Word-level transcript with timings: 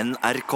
NRK. 0.00 0.54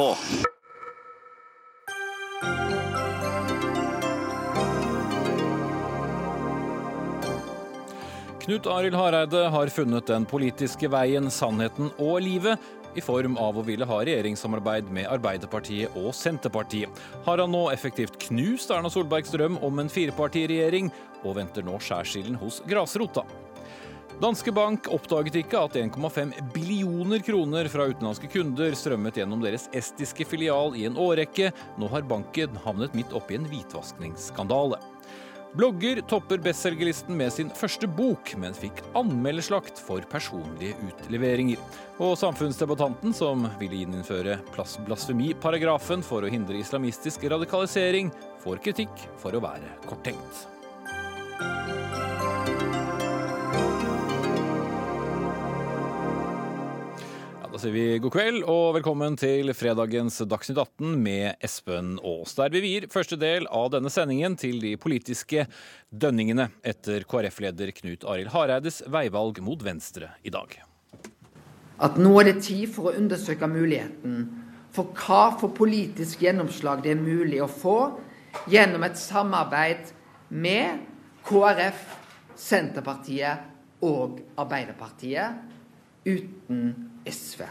Knut 8.44 8.66
Arild 8.66 8.94
Hareide 8.94 9.48
har 9.48 9.72
funnet 9.72 10.06
den 10.08 10.24
politiske 10.24 10.88
veien, 10.88 11.28
sannheten 11.32 11.90
og 11.98 12.22
livet 12.24 12.72
i 12.96 13.02
form 13.04 13.36
av 13.40 13.58
å 13.58 13.64
ville 13.66 13.84
ha 13.88 14.00
regjeringssamarbeid 14.00 14.88
med 14.94 15.10
Arbeiderpartiet 15.12 15.96
og 15.98 16.14
Senterpartiet. 16.16 17.04
Har 17.26 17.42
han 17.42 17.52
nå 17.52 17.66
effektivt 17.74 18.16
knust 18.28 18.72
Erna 18.72 18.92
Solbergs 18.92 19.34
drøm 19.34 19.58
om 19.66 19.82
en 19.82 19.92
firepartiregjering, 19.92 20.92
og 21.24 21.36
venter 21.40 21.66
nå 21.66 21.76
skjærsilden 21.82 22.40
hos 22.40 22.62
grasrota? 22.70 23.26
Danske 24.22 24.52
Bank 24.54 24.86
oppdaget 24.94 25.40
ikke 25.40 25.58
at 25.58 25.74
1,5 25.74 26.32
billioner 26.54 27.18
kroner 27.26 27.66
fra 27.70 27.88
utenlandske 27.90 28.28
kunder 28.30 28.76
strømmet 28.78 29.18
gjennom 29.18 29.42
deres 29.42 29.66
estiske 29.74 30.26
filial 30.28 30.76
i 30.78 30.84
en 30.86 30.98
årrekke. 31.00 31.50
Nå 31.82 31.88
har 31.90 32.06
banken 32.06 32.54
havnet 32.62 32.94
midt 32.94 33.14
oppi 33.16 33.34
en 33.38 33.48
hvitvaskingsskandale. 33.50 34.78
Blogger 35.54 36.00
topper 36.10 36.40
bestselgerlisten 36.42 37.14
med 37.18 37.30
sin 37.34 37.50
første 37.54 37.86
bok, 37.90 38.32
men 38.42 38.54
fikk 38.58 38.80
anmelderslakt 38.98 39.78
for 39.82 40.02
personlige 40.10 40.74
utleveringer. 40.82 41.60
Og 42.02 42.16
samfunnsdebattanten, 42.18 43.14
som 43.14 43.46
ville 43.60 43.82
gjeninnføre 43.82 44.40
blasfemiparagrafen 44.88 46.02
for 46.06 46.26
å 46.26 46.30
hindre 46.30 46.58
islamistisk 46.58 47.26
radikalisering, 47.30 48.10
får 48.42 48.66
kritikk 48.66 49.06
for 49.22 49.34
å 49.34 49.42
være 49.46 49.78
korttenkt. 49.86 50.46
Sier 57.64 57.72
vi 57.72 57.98
god 58.02 58.12
kveld 58.12 58.42
og 58.50 58.74
velkommen 58.76 59.14
til 59.16 59.48
fredagens 59.56 60.18
Dagsnytt 60.28 60.58
18 60.60 60.98
med 61.00 61.40
Espen 61.44 61.94
Aas. 62.04 62.34
Der 62.36 62.52
vi 62.52 62.60
vier 62.60 62.84
første 62.92 63.16
del 63.16 63.46
av 63.48 63.70
denne 63.72 63.88
sendingen 63.92 64.36
til 64.36 64.58
de 64.60 64.74
politiske 64.76 65.46
dønningene 65.88 66.50
etter 66.60 67.06
KrF-leder 67.08 67.72
Knut 67.78 68.04
Arild 68.04 68.34
Hareides 68.34 68.82
veivalg 68.92 69.40
mot 69.46 69.64
Venstre 69.64 70.10
i 70.20 70.34
dag. 70.34 70.58
At 71.80 71.96
nå 71.96 72.12
er 72.20 72.34
det 72.34 72.44
tid 72.44 72.68
for 72.74 72.90
å 72.90 72.96
undersøke 73.00 73.48
muligheten 73.48 74.28
for 74.74 74.92
hva 75.00 75.32
for 75.40 75.56
politisk 75.56 76.20
gjennomslag 76.26 76.84
det 76.84 76.92
er 76.98 77.00
mulig 77.00 77.40
å 77.40 77.48
få 77.48 77.78
gjennom 78.50 78.84
et 78.84 79.00
samarbeid 79.00 79.94
med 80.28 80.84
KrF, 81.24 81.86
Senterpartiet 82.36 83.80
og 83.88 84.20
Arbeiderpartiet 84.36 85.40
uten 86.04 86.92
SV. 87.06 87.44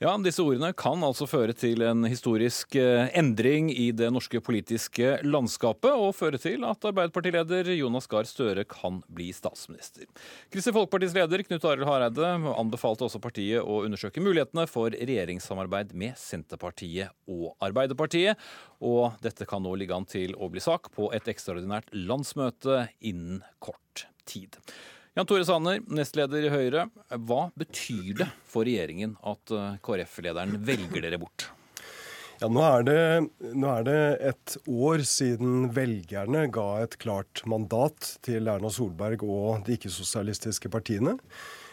Ja, 0.00 0.14
Disse 0.16 0.40
ordene 0.40 0.70
kan 0.72 1.02
altså 1.04 1.26
føre 1.28 1.52
til 1.52 1.82
en 1.84 2.06
historisk 2.08 2.72
eh, 2.80 3.10
endring 3.20 3.66
i 3.68 3.90
det 3.92 4.06
norske 4.08 4.40
politiske 4.40 5.18
landskapet, 5.26 5.92
og 5.92 6.14
føre 6.16 6.38
til 6.40 6.62
at 6.64 6.86
Arbeiderpartileder 6.88 7.68
Jonas 7.74 8.08
Gahr 8.08 8.24
Støre 8.24 8.64
kan 8.64 9.02
bli 9.12 9.26
statsminister. 9.36 10.06
Kristelig 10.48 10.78
Folkepartis 10.78 11.12
leder 11.12 11.44
Knut 11.44 11.66
Arild 11.68 11.84
Hareide 11.84 12.30
anbefalte 12.54 13.04
også 13.10 13.20
partiet 13.20 13.60
å 13.60 13.82
undersøke 13.84 14.24
mulighetene 14.24 14.64
for 14.72 14.88
regjeringssamarbeid 14.96 15.92
med 15.92 16.16
Senterpartiet 16.16 17.12
og 17.28 17.50
Arbeiderpartiet, 17.68 18.40
og 18.80 19.20
dette 19.20 19.44
kan 19.44 19.60
nå 19.60 19.74
ligge 19.76 20.00
an 20.00 20.08
til 20.08 20.32
å 20.40 20.48
bli 20.48 20.64
sak 20.64 20.88
på 20.96 21.10
et 21.12 21.28
ekstraordinært 21.28 21.92
landsmøte 21.92 22.86
innen 23.04 23.44
kort 23.60 24.06
tid. 24.24 24.56
Jan 25.18 25.26
Tore 25.26 25.42
Sanner, 25.42 25.80
nestleder 25.90 26.44
i 26.46 26.50
Høyre. 26.52 26.84
Hva 27.26 27.48
betyr 27.58 28.12
det 28.20 28.28
for 28.46 28.62
regjeringen 28.68 29.16
at 29.26 29.50
eh, 29.50 29.72
KrF-lederen 29.82 30.54
velger 30.62 31.02
dere 31.02 31.18
bort? 31.18 31.48
Ja, 32.38 32.46
nå 32.46 32.62
er, 32.62 32.84
det, 32.86 33.00
nå 33.58 33.72
er 33.72 33.88
det 33.88 33.96
et 34.30 34.54
år 34.70 35.02
siden 35.04 35.66
velgerne 35.74 36.46
ga 36.54 36.68
et 36.84 36.94
klart 37.02 37.42
mandat 37.50 38.14
til 38.24 38.46
Erna 38.48 38.70
Solberg 38.72 39.26
og 39.26 39.66
de 39.66 39.74
ikke-sosialistiske 39.76 40.70
partiene. 40.72 41.18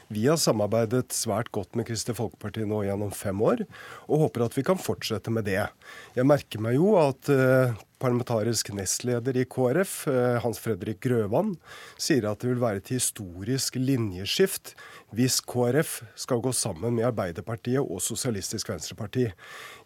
Vi 0.09 0.25
har 0.25 0.41
samarbeidet 0.41 1.13
svært 1.13 1.51
godt 1.53 1.77
med 1.77 1.85
Kristelig 1.87 2.17
Folkeparti 2.17 2.65
nå 2.65 2.81
gjennom 2.87 3.13
fem 3.13 3.37
år, 3.43 3.63
og 4.09 4.25
håper 4.25 4.47
at 4.47 4.57
vi 4.57 4.65
kan 4.65 4.81
fortsette 4.81 5.29
med 5.35 5.45
det. 5.45 5.61
Jeg 6.17 6.25
merker 6.25 6.63
meg 6.63 6.79
jo 6.79 6.95
at 6.99 7.29
eh, 7.29 7.77
parlamentarisk 8.01 8.69
nestleder 8.77 9.37
i 9.37 9.45
KrF, 9.49 10.07
eh, 10.07 10.37
Hans 10.43 10.59
Fredrik 10.61 10.99
Grøvan, 11.05 11.55
sier 11.97 12.27
at 12.29 12.41
det 12.41 12.51
vil 12.51 12.61
være 12.61 12.81
et 12.81 12.93
historisk 12.93 13.79
linjeskift 13.79 14.75
hvis 15.15 15.39
KrF 15.47 16.01
skal 16.19 16.41
gå 16.43 16.51
sammen 16.51 16.97
med 16.97 17.07
Arbeiderpartiet 17.07 17.79
og 17.81 18.01
Sosialistisk 18.03 18.69
Venstreparti. 18.69 19.29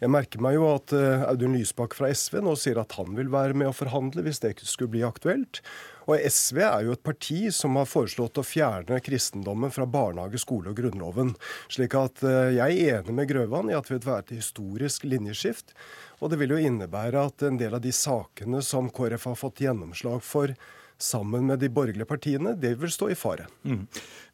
Jeg 0.01 0.11
merker 0.11 0.41
meg 0.43 0.57
jo 0.57 0.67
at 0.73 0.93
eh, 0.97 1.25
Audun 1.29 1.55
Lysbakk 1.55 1.95
fra 1.97 2.11
SV 2.11 2.41
nå 2.43 2.57
sier 2.59 2.81
at 2.81 2.97
han 2.99 3.15
vil 3.17 3.31
være 3.31 3.57
med 3.57 3.69
å 3.69 3.75
forhandle 3.75 4.25
hvis 4.25 4.41
det 4.43 4.57
skulle 4.63 4.95
bli 4.95 5.05
aktuelt. 5.07 5.61
Og 6.09 6.17
SV 6.17 6.61
er 6.65 6.85
jo 6.87 6.95
et 6.95 7.03
parti 7.05 7.39
som 7.53 7.77
har 7.77 7.89
foreslått 7.89 8.39
å 8.41 8.45
fjerne 8.45 8.99
kristendommen 9.05 9.71
fra 9.73 9.85
barnehage, 9.85 10.41
skole 10.41 10.71
og 10.71 10.79
Grunnloven. 10.79 11.35
Slik 11.71 11.95
at 11.99 12.23
eh, 12.25 12.55
jeg 12.57 12.79
er 12.81 13.01
enig 13.01 13.15
med 13.15 13.29
Grøvan 13.29 13.69
i 13.71 13.77
at 13.77 13.87
det 13.87 13.99
vil 13.99 14.07
være 14.09 14.25
et 14.25 14.39
historisk 14.41 15.05
linjeskift. 15.07 15.75
Og 16.21 16.29
det 16.29 16.37
vil 16.37 16.53
jo 16.53 16.61
innebære 16.61 17.25
at 17.31 17.43
en 17.47 17.57
del 17.57 17.73
av 17.73 17.81
de 17.81 17.91
sakene 17.95 18.61
som 18.61 18.91
KrF 18.93 19.25
har 19.31 19.39
fått 19.39 19.63
gjennomslag 19.63 20.21
for 20.21 20.53
sammen 21.01 21.47
med 21.49 21.57
de 21.59 21.69
borgerlige 21.73 22.05
partiene, 22.05 22.53
det 22.53 22.75
vil 22.77 22.91
stå 22.93 23.07
i 23.09 23.15
fare. 23.17 23.47
Mm. 23.65 23.87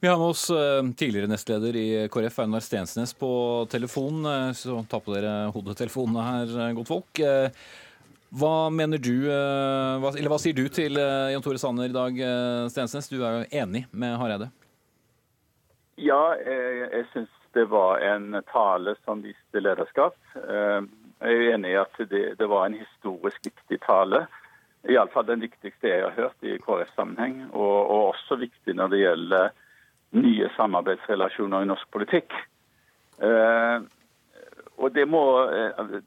Vi 0.04 0.10
har 0.10 0.18
med 0.20 0.34
oss 0.34 0.50
eh, 0.52 0.84
tidligere 1.00 1.30
nestleder 1.32 1.78
i 1.80 1.88
KrF, 2.12 2.42
Einar 2.44 2.66
Stensnes, 2.66 3.14
på 3.16 3.30
telefon. 3.72 4.26
Eh, 4.28 4.52
Så 4.52 4.76
ta 4.92 5.00
på 5.00 5.16
dere 5.16 5.48
hodetelefonene 5.56 6.26
her, 6.28 6.74
godtfolk. 6.76 7.24
Hva 8.36 8.54
mener 8.76 9.00
du, 9.00 9.30
eller 9.32 10.28
hva 10.28 10.40
sier 10.44 10.52
du 10.58 10.66
til 10.68 11.00
Jan 11.00 11.40
Tore 11.46 11.62
Sanner 11.62 11.88
i 11.88 11.96
dag, 11.96 12.18
Stensnes? 12.74 13.08
Du 13.08 13.22
er 13.24 13.38
jo 13.38 13.62
enig 13.64 13.86
med 13.96 14.18
Hareide? 14.20 14.50
Ja, 15.96 16.36
jeg, 16.44 16.90
jeg 16.92 17.08
syns 17.14 17.32
det 17.56 17.64
var 17.72 18.04
en 18.04 18.36
tale 18.52 18.98
som 19.08 19.24
viste 19.24 19.64
lederskap. 19.64 20.20
Jeg 21.22 21.34
er 21.34 21.56
enig 21.56 21.72
i 21.74 21.80
at 21.82 21.98
det, 22.12 22.24
det 22.40 22.50
var 22.50 22.68
en 22.68 22.78
historisk 22.78 23.46
viktig 23.46 23.80
tale. 23.86 24.26
Iallfall 24.88 25.26
den 25.28 25.42
viktigste 25.42 25.90
jeg 25.90 26.04
har 26.04 26.16
hørt 26.16 26.46
i 26.46 26.58
KrF-sammenheng, 26.62 27.50
og, 27.52 27.78
og, 27.90 28.02
også 28.14 28.38
viktig 28.40 28.76
når 28.78 28.94
det 28.94 29.02
gjelder 29.02 29.50
nye 30.18 30.50
samarbeidsrelasjoner 30.56 31.66
i 31.66 31.70
norsk 31.72 31.90
politikk. 31.92 32.36
Eh, 33.20 33.88
og 34.78 34.94
det 34.94 35.08
må, 35.10 35.24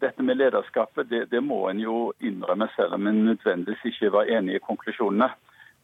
Dette 0.00 0.22
med 0.22 0.38
lederskapet 0.38 1.10
det, 1.10 1.24
det 1.32 1.42
må 1.42 1.64
en 1.68 1.82
jo 1.82 2.12
innrømme, 2.22 2.68
selv 2.76 2.94
om 2.94 3.06
en 3.10 3.24
nødvendigvis 3.32 3.82
ikke 3.90 4.12
var 4.14 4.30
enig 4.30 4.56
i 4.56 4.62
konklusjonene. 4.62 5.28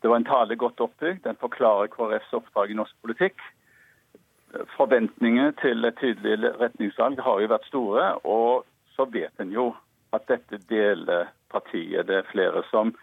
Det 0.02 0.10
var 0.10 0.16
en 0.20 0.28
tale 0.28 0.56
godt 0.56 0.80
oppbygd. 0.80 1.24
Den 1.24 1.38
forklarer 1.40 1.90
KrFs 1.90 2.32
oppdrag 2.38 2.70
i 2.70 2.78
norsk 2.78 2.94
politikk. 3.02 3.42
Forventningene 4.76 5.52
til 5.60 5.84
et 5.84 5.98
tydelig 5.98 6.52
retningsvalg 6.60 7.20
har 7.26 7.40
jo 7.42 7.50
vært 7.50 7.66
store. 7.66 8.04
Og 8.22 8.64
så 8.96 9.04
vet 9.12 9.40
en 9.40 9.52
jo 9.52 9.70
at 10.16 10.26
dette 10.30 10.58
deler 10.70 11.28
partiet. 11.52 12.06
Det 12.08 12.20
er 12.20 12.30
flere 12.32 12.62
som 12.70 12.94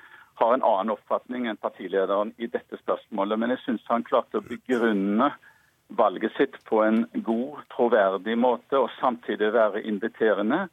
har 0.42 0.54
en 0.54 0.66
annen 0.66 0.94
oppfatning 0.96 1.48
enn 1.48 1.59
partilederen 1.62 2.34
i 2.42 2.50
dette 2.50 2.80
spørsmålet. 2.81 3.40
Men 3.40 3.54
jeg 3.54 3.64
syns 3.66 3.90
han 3.92 4.06
klarte 4.08 4.42
å 4.42 4.48
begrunne 4.48 5.30
valget 5.94 6.34
sitt 6.38 6.58
på 6.66 6.81
en 6.84 7.04
god, 7.14 7.62
troverdig 7.76 8.38
måte, 8.40 8.80
og 8.80 8.90
samtidig 9.00 9.52
være 9.54 9.84
inviterende. 9.86 10.66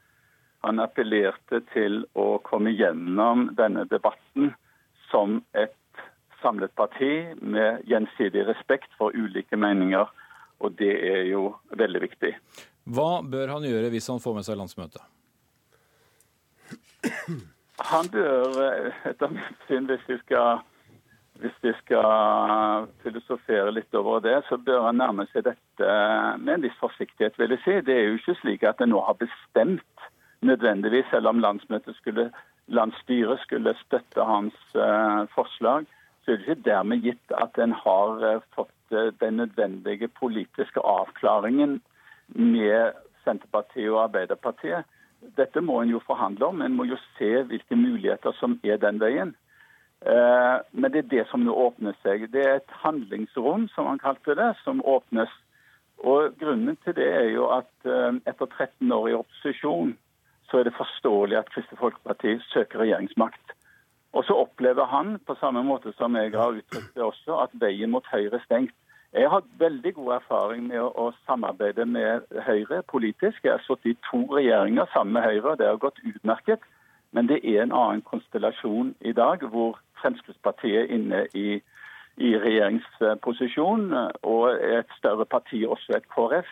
Han 0.65 0.81
appellerte 0.81 1.61
til 1.75 2.05
å 2.17 2.39
komme 2.45 2.73
gjennom 2.73 3.51
denne 3.59 3.85
debatten 3.91 4.55
som 5.11 5.41
et 5.53 5.77
samlet 6.41 6.73
parti 6.77 7.35
med 7.41 7.85
gjensidig 7.89 8.47
respekt 8.49 8.93
for 8.97 9.13
ulike 9.13 9.57
meninger, 9.61 10.09
og 10.61 10.77
det 10.81 10.93
er 11.11 11.25
jo 11.29 11.51
veldig 11.77 12.01
viktig. 12.05 12.33
Hva 12.91 13.21
bør 13.23 13.55
han 13.55 13.67
gjøre 13.67 13.91
hvis 13.93 14.09
han 14.11 14.23
får 14.23 14.37
med 14.39 14.47
seg 14.47 14.59
landsmøtet? 14.59 15.03
Han 17.91 18.11
bør, 18.13 18.91
etter 19.09 19.33
mitt 19.33 19.69
syn, 19.69 19.87
hvis 19.89 20.03
vi 20.09 20.19
skal 20.25 20.61
hvis 21.41 21.57
vi 21.65 21.73
skal 21.79 22.89
filosofere 23.01 23.73
litt 23.73 23.95
over 23.97 24.21
det, 24.21 24.37
så 24.49 24.59
bør 24.61 24.91
han 24.91 24.99
nærme 25.01 25.25
seg 25.31 25.47
dette 25.47 25.93
med 26.37 26.53
en 26.55 26.67
viss 26.67 26.77
forsiktighet, 26.83 27.39
vil 27.41 27.55
jeg 27.55 27.63
si. 27.65 27.77
Det 27.87 27.95
er 27.97 28.09
jo 28.09 28.19
ikke 28.19 28.37
slik 28.43 28.67
at 28.69 28.83
en 28.85 28.93
nå 28.93 29.01
har 29.07 29.17
bestemt 29.21 30.09
nødvendigvis, 30.45 31.09
selv 31.09 31.31
om 31.33 31.41
landsmøtet 31.41 31.97
skulle, 31.97 32.29
landsstyret 32.69 33.41
skulle 33.47 33.73
støtte 33.81 34.27
hans 34.29 34.59
uh, 34.77 35.25
forslag, 35.33 35.89
så 36.21 36.33
er 36.33 36.37
det 36.37 36.49
ikke 36.49 36.69
dermed 36.69 37.09
gitt 37.09 37.37
at 37.41 37.57
en 37.61 37.73
har 37.73 38.45
fått 38.57 38.77
den 39.23 39.41
nødvendige 39.41 40.11
politiske 40.21 40.83
avklaringen 40.85 41.79
med 42.35 42.97
Senterpartiet 43.25 43.91
og 43.91 44.05
Arbeiderpartiet. 44.07 44.89
Dette 45.37 45.61
må 45.61 45.81
en 45.83 45.93
jo 45.93 46.01
forhandle 46.07 46.47
om. 46.47 46.63
En 46.65 46.77
må 46.77 46.87
jo 46.89 46.99
se 47.19 47.43
hvilke 47.51 47.77
muligheter 47.77 48.33
som 48.41 48.59
er 48.65 48.81
den 48.81 49.01
veien. 49.01 49.35
Men 50.01 50.93
det 50.95 51.03
er 51.03 51.11
det 51.11 51.25
som 51.29 51.43
nå 51.45 51.53
åpner 51.53 51.93
seg. 52.01 52.31
Det 52.33 52.41
er 52.41 52.55
et 52.57 52.77
handlingsrom, 52.83 53.67
som 53.75 53.91
han 53.91 54.01
kalte 54.01 54.33
det, 54.39 54.55
som 54.65 54.81
åpnes. 54.81 55.29
Og 56.01 56.37
Grunnen 56.41 56.79
til 56.85 56.97
det 56.97 57.09
er 57.13 57.29
jo 57.35 57.51
at 57.53 57.71
eh, 57.85 58.17
etter 58.31 58.49
13 58.49 58.93
år 58.93 59.09
i 59.11 59.17
opposisjon, 59.19 59.93
så 60.49 60.59
er 60.61 60.67
det 60.67 60.79
forståelig 60.79 61.37
at 61.39 61.51
Kristelig 61.53 62.41
søker 62.49 62.81
regjeringsmakt. 62.81 63.53
Og 64.13 64.25
så 64.25 64.35
opplever 64.35 64.89
han, 64.91 65.19
på 65.27 65.37
samme 65.39 65.63
måte 65.63 65.93
som 65.99 66.17
jeg 66.17 66.33
har 66.33 66.57
uttrykt 66.57 66.97
det 66.97 67.05
også, 67.05 67.37
at 67.45 67.53
veien 67.61 67.93
mot 67.93 68.07
Høyre 68.11 68.41
er 68.41 68.45
stengt. 68.47 68.75
Jeg 69.13 69.31
har 69.31 69.43
veldig 69.59 69.95
god 69.95 70.13
erfaring 70.15 70.67
med 70.69 70.81
å 70.81 71.11
samarbeide 71.27 71.85
med 71.87 72.29
Høyre 72.47 72.83
politisk. 72.87 73.43
Jeg 73.45 73.57
har 73.57 73.65
sittet 73.65 73.91
i 73.91 73.97
to 74.07 74.21
regjeringer 74.31 74.87
sammen 74.93 75.17
med 75.19 75.27
Høyre, 75.27 75.51
og 75.51 75.59
det 75.59 75.67
har 75.67 75.83
gått 75.83 75.99
utmerket. 76.07 76.63
Men 77.11 77.27
det 77.27 77.41
er 77.43 77.65
en 77.65 77.75
annen 77.75 78.05
konstellasjon 78.07 78.95
i 79.01 79.13
dag, 79.13 79.43
hvor 79.51 79.81
Fremskrittspartiet 80.03 80.85
er 80.85 80.95
inne 80.95 81.27
i 81.35 81.61
i 82.21 82.35
regjeringsposisjon, 82.37 83.93
og 84.23 84.45
et 84.61 84.91
større 84.99 85.25
parti, 85.25 85.63
også 85.65 85.97
et 85.97 86.09
KrF. 86.13 86.51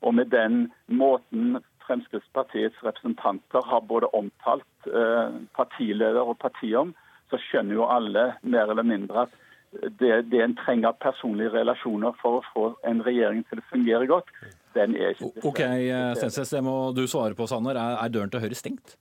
Og 0.00 0.14
med 0.16 0.30
den 0.32 0.70
måten 0.86 1.58
Fremskrittspartiets 1.84 2.78
representanter 2.84 3.66
har 3.66 3.80
både 3.80 4.08
omtalt 4.16 4.86
eh, 4.86 5.36
partileder 5.56 6.22
og 6.22 6.38
parti 6.38 6.72
om, 6.78 6.94
så 7.30 7.40
skjønner 7.42 7.76
jo 7.76 7.88
alle 7.90 8.30
mer 8.42 8.70
eller 8.70 8.86
mindre 8.86 9.26
at 9.26 9.34
det, 9.70 10.14
det 10.30 10.40
en 10.42 10.56
trenger 10.58 10.96
personlige 11.02 11.52
relasjoner 11.54 12.16
for 12.22 12.40
å 12.40 12.46
få 12.52 12.64
en 12.90 13.04
regjering 13.06 13.44
til 13.50 13.62
å 13.62 13.66
fungere 13.70 14.08
godt, 14.10 14.32
den 14.74 14.96
er 14.98 15.14
ikke 15.14 15.46
Ok, 15.46 15.60
eh, 15.62 16.12
Stensnes, 16.18 16.54
det 16.54 16.62
må 16.66 16.76
du 16.94 17.04
svare 17.10 17.38
på, 17.38 17.46
Sanner. 17.50 17.78
Er, 17.78 17.98
er 18.04 18.14
døren 18.14 18.32
til 18.32 18.42
Høyre 18.42 18.58
stengt? 18.58 18.96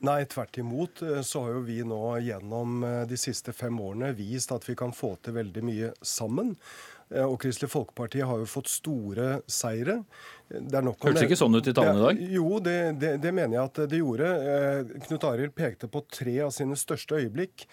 Nei, 0.00 0.24
tvert 0.24 0.56
imot 0.58 1.02
eh, 1.04 1.20
så 1.26 1.44
har 1.44 1.58
jo 1.58 1.66
vi 1.66 1.82
nå 1.84 2.00
gjennom 2.24 2.80
eh, 2.86 3.02
de 3.08 3.18
siste 3.20 3.52
fem 3.52 3.76
årene 3.84 4.14
vist 4.16 4.52
at 4.54 4.64
vi 4.64 4.76
kan 4.78 4.94
få 4.96 5.12
til 5.20 5.36
veldig 5.36 5.64
mye 5.66 5.90
sammen. 6.00 6.54
Eh, 7.12 7.26
og 7.26 7.36
Kristelig 7.42 7.68
Folkeparti 7.74 8.22
har 8.24 8.40
jo 8.40 8.48
fått 8.48 8.72
store 8.72 9.42
seire. 9.44 9.98
Det 10.48 10.80
Hørtes 10.80 11.26
ikke 11.26 11.38
sånn 11.38 11.58
ut 11.58 11.68
i 11.68 11.76
tallene 11.76 12.00
i 12.00 12.06
dag? 12.06 12.34
Jo, 12.38 12.62
det, 12.64 12.78
det, 13.02 13.14
det, 13.20 13.34
mener 13.36 13.58
jeg 13.58 13.66
at 13.66 13.82
det 13.92 14.00
gjorde. 14.00 14.30
Knut 15.04 15.26
Arild 15.28 15.54
pekte 15.58 15.90
på 15.92 16.02
tre 16.08 16.38
av 16.46 16.54
sine 16.56 16.80
største 16.80 17.20
øyeblikk. 17.20 17.68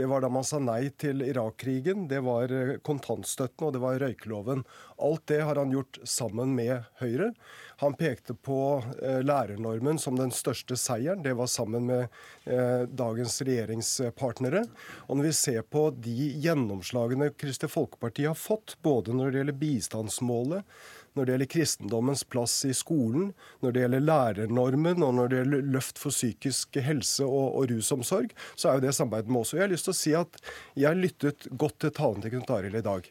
Det 0.00 0.06
var 0.06 0.22
da 0.24 0.30
man 0.32 0.46
sa 0.48 0.56
nei 0.56 0.86
til 0.96 1.20
Irak-krigen, 1.20 2.06
det 2.08 2.22
var 2.24 2.48
kontantstøtten 2.88 3.66
og 3.66 3.74
det 3.74 3.82
var 3.82 3.98
røykeloven. 4.00 4.62
Alt 4.96 5.26
det 5.28 5.42
har 5.44 5.60
han 5.60 5.74
gjort 5.74 5.98
sammen 6.08 6.54
med 6.56 6.86
Høyre. 7.02 7.34
Han 7.82 7.98
pekte 8.00 8.32
på 8.32 8.80
eh, 9.02 9.20
lærernormen 9.20 10.00
som 10.00 10.16
den 10.16 10.32
største 10.32 10.78
seieren. 10.80 11.20
Det 11.20 11.34
var 11.36 11.50
sammen 11.52 11.84
med 11.90 12.06
eh, 12.48 12.86
dagens 12.88 13.36
regjeringspartnere. 13.44 14.64
Og 15.08 15.20
når 15.20 15.28
vi 15.28 15.34
ser 15.36 15.68
på 15.68 15.90
de 15.92 16.30
gjennomslagene 16.46 17.34
Kristelig 17.36 17.74
Folkeparti 17.76 18.24
har 18.24 18.40
fått, 18.40 18.78
både 18.80 19.12
når 19.12 19.34
det 19.34 19.42
gjelder 19.42 19.60
bistandsmålet, 19.66 20.80
når 21.14 21.26
det 21.26 21.34
gjelder 21.34 21.50
kristendommens 21.54 22.24
plass 22.24 22.56
i 22.68 22.74
skolen, 22.76 23.30
når 23.64 23.74
det 23.74 23.84
gjelder 23.84 24.04
lærernormen 24.06 25.06
og 25.06 25.14
når 25.18 25.30
det 25.30 25.40
gjelder 25.42 25.70
løft 25.76 26.00
for 26.02 26.14
psykisk 26.14 26.80
helse 26.84 27.26
og, 27.26 27.56
og 27.60 27.70
rusomsorg, 27.72 28.34
så 28.54 28.70
er 28.70 28.78
jo 28.78 28.86
det 28.86 28.96
samarbeidet 28.96 29.32
med 29.32 29.42
oss. 29.42 29.54
Og 29.54 29.60
jeg 29.60 29.66
har 29.68 29.74
lyst 29.74 29.88
til 29.88 29.96
å 29.96 30.00
si 30.00 30.16
at 30.18 30.42
jeg 30.78 31.00
lyttet 31.00 31.50
godt 31.58 31.80
til 31.82 31.96
talen 31.96 32.22
til 32.24 32.36
Knut 32.36 32.54
Arild 32.56 32.78
i 32.80 32.86
dag. 32.86 33.10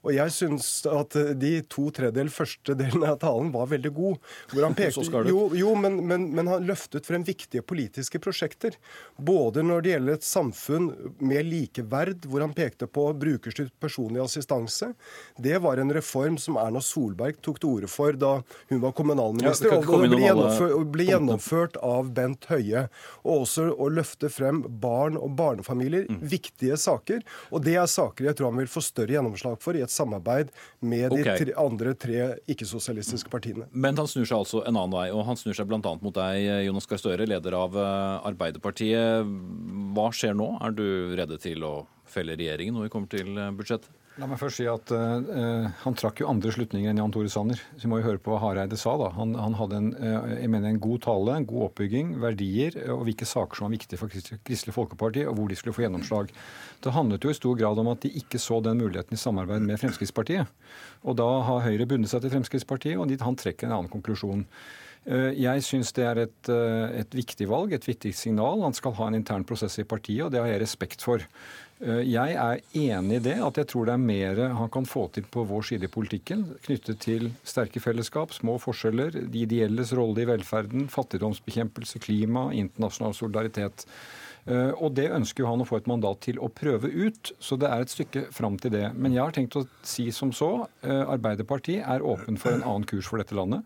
Og 0.00 0.14
jeg 0.16 0.32
syns 0.32 0.68
at 0.88 1.16
de 1.40 1.52
to 1.68 1.88
tredjedel 1.92 2.30
første 2.32 2.74
delen 2.78 3.04
av 3.04 3.18
talen 3.20 3.50
var 3.52 3.68
veldig 3.72 3.92
god. 3.96 4.30
Hvor 4.52 4.64
han 4.64 4.76
pekte, 4.78 5.04
jo, 5.28 5.42
jo 5.56 5.74
men, 5.76 6.00
men, 6.08 6.28
men, 6.36 6.50
han 6.50 6.66
løftet 6.68 7.08
frem 7.08 7.24
viktige 7.26 7.64
politiske 7.66 8.20
prosjekter. 8.22 8.76
Både 9.16 9.64
når 9.66 9.84
det 9.84 9.94
gjelder 9.94 10.18
et 10.18 10.26
samfunn 10.26 10.88
med 11.20 11.48
likeverd, 11.50 12.24
hvor 12.30 12.44
han 12.44 12.54
pekte 12.56 12.88
på 12.88 13.10
brukerstyrt 13.20 13.74
personlig 13.82 14.22
assistanse. 14.24 14.92
Det 15.36 15.58
var 15.60 15.82
en 15.82 15.92
reform 15.92 16.38
som 16.40 16.56
Erna 16.60 16.80
Solberg 16.84 17.40
tok 17.44 17.60
til 17.60 17.74
orde 17.74 17.90
for 17.90 18.16
da 18.16 18.32
hun 18.72 18.80
var 18.82 18.96
kommunalminister. 18.96 19.74
Ja, 19.74 19.80
og 19.80 20.06
ble 20.06 20.22
gjennomført, 20.24 20.76
ble 20.94 21.08
gjennomført, 21.10 21.78
av 21.84 22.10
Bent 22.16 22.48
Høie. 22.50 22.86
Og 23.24 23.44
også 23.44 23.68
å 23.72 23.90
løfte 23.92 24.30
frem 24.32 24.62
barn 24.82 25.18
og 25.20 25.34
barnefamilier. 25.38 26.08
Mm. 26.08 26.24
Viktige 26.32 26.78
saker. 26.80 27.22
Og 27.52 27.64
det 27.66 27.76
er 27.80 27.88
saker 27.90 28.30
jeg 28.30 28.38
tror 28.38 28.50
han 28.52 28.60
vil 28.62 28.70
få 28.70 28.82
større 28.84 29.16
gjennomslag 29.16 29.60
for 29.60 29.76
i 29.76 29.84
et 29.84 29.89
et 29.90 29.96
samarbeid 29.96 30.50
med 30.80 31.10
de 31.12 31.22
tre, 31.26 31.54
andre 31.58 31.94
tre 31.98 32.26
ikke-sosialistiske 32.50 33.30
partiene. 33.32 33.66
Men 33.72 33.98
han 33.98 34.08
snur 34.10 34.28
seg 34.28 34.38
altså 34.38 34.62
en 34.62 34.76
annen 34.76 34.94
vei, 34.94 35.08
og 35.12 35.24
han 35.28 35.38
snur 35.38 35.56
seg 35.56 35.68
bl.a. 35.70 35.80
mot 35.82 36.14
deg, 36.16 36.46
Jonas 36.68 36.88
Gahr 36.90 37.02
Støre, 37.02 37.28
leder 37.28 37.56
av 37.58 37.76
eh, 37.76 38.28
Arbeiderpartiet. 38.30 39.26
Hva 39.96 40.10
skjer 40.14 40.36
nå? 40.38 40.52
Er 40.62 40.76
du 40.76 40.86
redd 41.18 41.34
til 41.42 41.66
å 41.66 41.74
felle 42.10 42.38
regjeringen 42.38 42.78
når 42.78 42.88
vi 42.88 42.94
kommer 42.94 43.10
til 43.12 43.34
eh, 43.36 43.52
budsjettet? 43.58 43.90
La 44.20 44.26
meg 44.28 44.36
først 44.36 44.60
si 44.60 44.66
at 44.68 44.90
uh, 44.92 45.68
Han 45.84 45.96
trakk 45.96 46.20
jo 46.20 46.28
andre 46.28 46.52
slutninger 46.52 46.92
enn 46.92 46.98
Jan 47.00 47.12
Tore 47.14 47.30
Sanner. 47.32 47.60
Så 47.72 47.86
vi 47.86 47.90
må 47.92 48.00
jo 48.00 48.06
høre 48.10 48.20
på 48.20 48.34
hva 48.34 48.40
Hareide 48.42 48.76
sa. 48.76 48.92
da. 49.00 49.08
Han, 49.16 49.32
han 49.38 49.56
hadde 49.56 49.78
en, 49.78 49.88
uh, 49.96 50.34
jeg 50.34 50.50
mener 50.52 50.68
en 50.74 50.80
god 50.82 51.00
tale, 51.06 51.36
en 51.38 51.46
god 51.48 51.70
oppbygging, 51.70 52.12
verdier 52.20 52.76
og 52.92 53.06
hvilke 53.08 53.28
saker 53.28 53.56
som 53.56 53.68
var 53.68 53.74
viktige 53.78 54.00
for 54.00 54.12
Kristelig 54.12 54.76
Folkeparti, 54.76 55.24
og 55.24 55.38
hvor 55.38 55.48
de 55.48 55.56
skulle 55.56 55.76
få 55.76 55.86
gjennomslag. 55.86 56.34
Det 56.84 56.92
handlet 56.96 57.24
jo 57.24 57.32
i 57.32 57.38
stor 57.38 57.56
grad 57.62 57.80
om 57.80 57.88
at 57.94 58.04
de 58.04 58.12
ikke 58.20 58.42
så 58.42 58.60
den 58.64 58.82
muligheten 58.82 59.16
i 59.16 59.22
samarbeid 59.22 59.64
med 59.64 59.80
Fremskrittspartiet. 59.80 60.52
Og 61.08 61.16
da 61.16 61.30
har 61.48 61.64
Høyre 61.64 61.88
bundet 61.88 62.12
seg 62.12 62.24
til 62.24 62.34
Fremskrittspartiet, 62.34 63.00
og 63.00 63.24
han 63.24 63.40
trekker 63.40 63.68
en 63.68 63.78
annen 63.78 63.92
konklusjon. 63.92 64.44
Jeg 65.00 65.64
syns 65.64 65.94
det 65.96 66.04
er 66.04 66.18
et, 66.26 66.48
et, 66.52 67.14
viktig 67.16 67.46
valg, 67.48 67.72
et 67.72 67.86
viktig 67.88 68.12
signal. 68.12 68.60
Han 68.66 68.76
skal 68.76 68.92
ha 68.98 69.08
en 69.08 69.16
intern 69.16 69.46
prosess 69.48 69.78
i 69.80 69.86
partiet, 69.88 70.26
og 70.26 70.34
det 70.34 70.42
har 70.42 70.50
jeg 70.52 70.60
respekt 70.60 71.04
for. 71.06 71.24
Eh, 71.80 72.02
jeg 72.04 72.34
er 72.36 72.60
enig 72.76 73.20
i 73.20 73.24
det, 73.24 73.36
at 73.40 73.56
jeg 73.56 73.68
tror 73.72 73.88
det 73.88 73.94
er 73.94 74.02
mer 74.02 74.40
han 74.58 74.72
kan 74.72 74.88
få 74.88 75.06
til 75.14 75.24
på 75.32 75.46
vår 75.48 75.64
side 75.70 75.88
i 75.88 75.92
politikken, 75.92 76.44
knyttet 76.66 77.00
til 77.06 77.30
sterke 77.40 77.80
fellesskap, 77.80 78.34
små 78.36 78.58
forskjeller, 78.60 79.16
de 79.32 79.44
ideelles 79.46 79.94
rolle 79.96 80.20
i 80.20 80.28
velferden, 80.28 80.90
fattigdomsbekjempelse, 80.92 82.02
klima, 82.04 82.50
internasjonal 82.52 83.16
solidaritet. 83.16 83.86
Eh, 84.44 84.74
og 84.76 84.92
det 84.98 85.08
ønsker 85.16 85.44
jo 85.44 85.48
han 85.48 85.64
å 85.64 85.68
få 85.68 85.80
et 85.80 85.88
mandat 85.88 86.20
til 86.28 86.40
å 86.40 86.50
prøve 86.52 86.90
ut, 86.92 87.32
så 87.40 87.56
det 87.60 87.70
er 87.70 87.86
et 87.86 87.94
stykke 87.94 88.26
fram 88.34 88.60
til 88.60 88.74
det. 88.76 88.90
Men 88.92 89.16
jeg 89.16 89.24
har 89.24 89.36
tenkt 89.36 89.56
å 89.56 89.64
si 89.80 90.10
som 90.12 90.34
så, 90.36 90.68
eh, 90.84 91.00
Arbeiderpartiet 91.00 91.86
er 91.88 92.04
åpen 92.04 92.36
for 92.36 92.52
en 92.52 92.64
annen 92.64 92.84
kurs 92.84 93.08
for 93.08 93.16
dette 93.16 93.36
landet. 93.36 93.64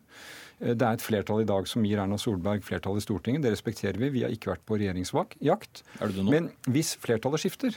Det 0.61 0.87
er 0.87 0.94
et 0.94 1.02
flertall 1.02 1.43
i 1.43 1.49
dag 1.50 1.66
som 1.66 1.82
gir 1.82 1.99
Erna 1.99 2.14
Solberg 2.16 2.62
flertall 2.62 2.96
i 2.96 3.02
Stortinget. 3.02 3.43
Det 3.43 3.50
respekterer 3.50 3.99
vi. 3.99 4.08
Vi 4.08 4.22
har 4.22 4.31
ikke 4.31 4.52
vært 4.52 4.64
på 4.64 4.78
regjeringsjakt. 4.78 5.82
Men 6.31 6.52
hvis 6.70 6.94
flertallet 7.02 7.43
skifter, 7.43 7.75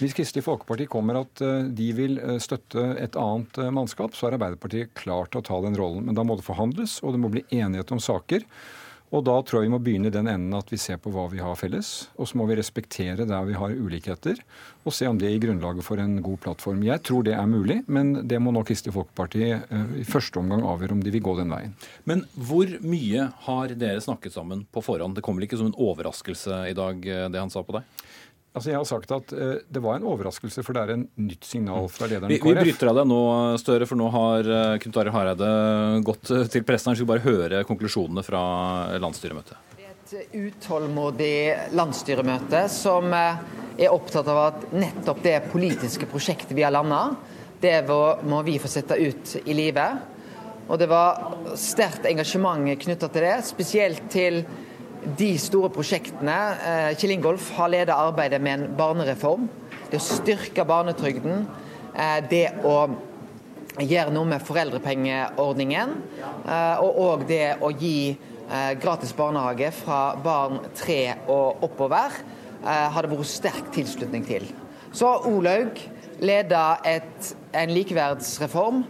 hvis 0.00 0.14
Kristelig 0.16 0.42
Folkeparti 0.42 0.88
kommer 0.90 1.20
at 1.20 1.42
eh, 1.44 1.68
de 1.70 1.90
vil 1.94 2.16
eh, 2.18 2.38
støtte 2.42 2.82
et 2.98 3.18
annet 3.20 3.60
eh, 3.62 3.74
mannskap, 3.74 4.16
så 4.18 4.26
er 4.26 4.38
Arbeiderpartiet 4.38 4.94
klar 4.98 5.28
til 5.30 5.38
å 5.38 5.46
ta 5.46 5.60
den 5.62 5.76
rollen. 5.78 6.08
Men 6.08 6.18
da 6.18 6.24
må 6.26 6.34
det 6.38 6.46
forhandles, 6.46 6.98
og 7.04 7.14
det 7.14 7.20
må 7.22 7.30
bli 7.30 7.44
enighet 7.54 7.94
om 7.94 8.02
saker. 8.02 8.42
Og 9.14 9.22
da 9.22 9.36
tror 9.46 9.60
jeg 9.60 9.68
vi 9.68 9.72
må 9.76 9.78
begynne 9.84 10.10
i 10.10 10.14
den 10.14 10.26
enden 10.26 10.56
at 10.58 10.72
vi 10.72 10.78
ser 10.80 10.98
på 10.98 11.12
hva 11.14 11.28
vi 11.30 11.38
har 11.38 11.54
felles. 11.54 12.08
Og 12.18 12.26
så 12.26 12.40
må 12.40 12.48
vi 12.48 12.56
respektere 12.58 13.28
der 13.28 13.46
vi 13.46 13.54
har 13.54 13.76
ulikheter, 13.76 14.40
og 14.82 14.96
se 14.96 15.06
om 15.06 15.20
det 15.20 15.30
gir 15.30 15.44
grunnlaget 15.44 15.86
for 15.86 16.02
en 16.02 16.16
god 16.24 16.40
plattform. 16.42 16.82
Jeg 16.82 17.04
tror 17.06 17.22
det 17.28 17.36
er 17.38 17.46
mulig, 17.46 17.78
men 17.86 18.26
det 18.26 18.40
må 18.42 18.50
nå 18.50 18.64
Kristelig 18.66 18.96
Folkeparti 18.96 19.52
i 20.00 20.08
første 20.08 20.42
omgang 20.42 20.66
avgjøre 20.66 20.98
om 20.98 21.04
de 21.04 21.14
vil 21.14 21.22
gå 21.22 21.36
den 21.38 21.54
veien. 21.54 21.78
Men 22.10 22.26
hvor 22.34 22.74
mye 22.82 23.28
har 23.46 23.78
dere 23.78 24.02
snakket 24.02 24.34
sammen 24.34 24.66
på 24.74 24.82
forhånd? 24.82 25.14
Det 25.14 25.22
kommer 25.22 25.44
vel 25.44 25.52
ikke 25.52 25.62
som 25.62 25.70
en 25.70 25.78
overraskelse 25.86 26.64
i 26.72 26.74
dag, 26.74 27.06
det 27.30 27.44
han 27.44 27.54
sa 27.54 27.62
på 27.62 27.78
deg? 27.78 28.04
Altså 28.54 28.70
jeg 28.70 28.78
har 28.78 28.86
sagt 28.86 29.10
at 29.14 29.32
uh, 29.34 29.56
Det 29.66 29.82
var 29.82 29.98
en 29.98 30.06
overraskelse, 30.06 30.62
for 30.62 30.76
det 30.76 30.84
er 30.84 30.94
en 30.94 31.04
nytt 31.18 31.46
signal 31.48 31.88
fra 31.90 32.06
lederen 32.10 32.30
i 32.30 32.38
KrF. 32.38 32.60
Vi 32.62 32.68
bryter 32.68 32.90
av 32.92 33.00
deg 33.00 33.08
nå, 33.10 33.20
Støre, 33.58 33.88
for 33.90 33.98
nå 33.98 34.10
har 34.14 34.50
uh, 34.50 34.76
Knut 34.82 34.98
Arild 35.02 35.16
Hareide 35.16 35.50
gått 36.06 36.30
uh, 36.30 36.44
til 36.50 36.62
pressen. 36.66 36.92
Han 36.92 37.00
skal 37.00 37.10
bare 37.10 37.24
høre 37.26 37.64
konklusjonene 37.66 38.22
fra 38.26 38.44
landsstyremøtet. 39.02 39.74
Det 39.74 39.88
er 39.88 40.22
et 40.22 40.38
utålmodig 40.38 41.36
landsstyremøte 41.74 42.64
som 42.70 43.10
er 43.14 43.90
opptatt 43.90 44.30
av 44.30 44.42
at 44.44 44.66
nettopp 44.70 45.24
det 45.24 45.38
politiske 45.50 46.06
prosjektet 46.06 46.54
vi 46.54 46.62
har 46.62 46.74
landa, 46.74 47.08
det 47.58 47.80
må 47.88 48.42
vi 48.46 48.60
få 48.62 48.70
sette 48.70 48.94
ut 49.00 49.34
i 49.42 49.56
livet. 49.56 50.12
Og 50.68 50.78
det 50.78 50.86
var 50.88 51.56
sterkt 51.58 52.06
engasjement 52.08 52.70
knytta 52.84 53.08
til 53.10 53.26
det, 53.26 53.34
spesielt 53.48 54.06
til 54.12 54.44
de 55.18 55.34
store 55.38 55.70
prosjektene. 55.72 56.36
Eh, 56.64 56.90
Kjell 56.98 57.14
Ingolf 57.16 57.50
har 57.58 57.70
ledet 57.72 57.94
arbeidet 57.94 58.40
med 58.42 58.58
en 58.58 58.76
barnereform. 58.78 59.48
Det 59.90 60.00
å 60.00 60.04
styrke 60.04 60.64
barnetrygden. 60.68 61.44
Eh, 61.94 62.20
det 62.30 62.46
å 62.64 62.76
gjøre 63.78 64.14
noe 64.14 64.30
med 64.30 64.44
foreldrepengeordningen. 64.44 65.94
Eh, 66.46 66.84
og 66.84 67.00
òg 67.04 67.26
det 67.28 67.58
å 67.60 67.72
gi 67.72 68.16
gratis 68.76 69.14
barnehage 69.16 69.70
fra 69.72 70.16
barn 70.20 70.58
tre 70.76 71.14
og 71.32 71.62
oppover. 71.64 72.12
Har 72.62 73.02
det 73.02 73.08
vært 73.08 73.30
sterk 73.30 73.70
tilslutning 73.72 74.26
til. 74.28 74.44
Så 74.92 75.08
har 75.08 75.24
Olaug 75.24 75.80
leda 76.20 76.76
en 76.84 77.72
likeverdsreform 77.72 78.82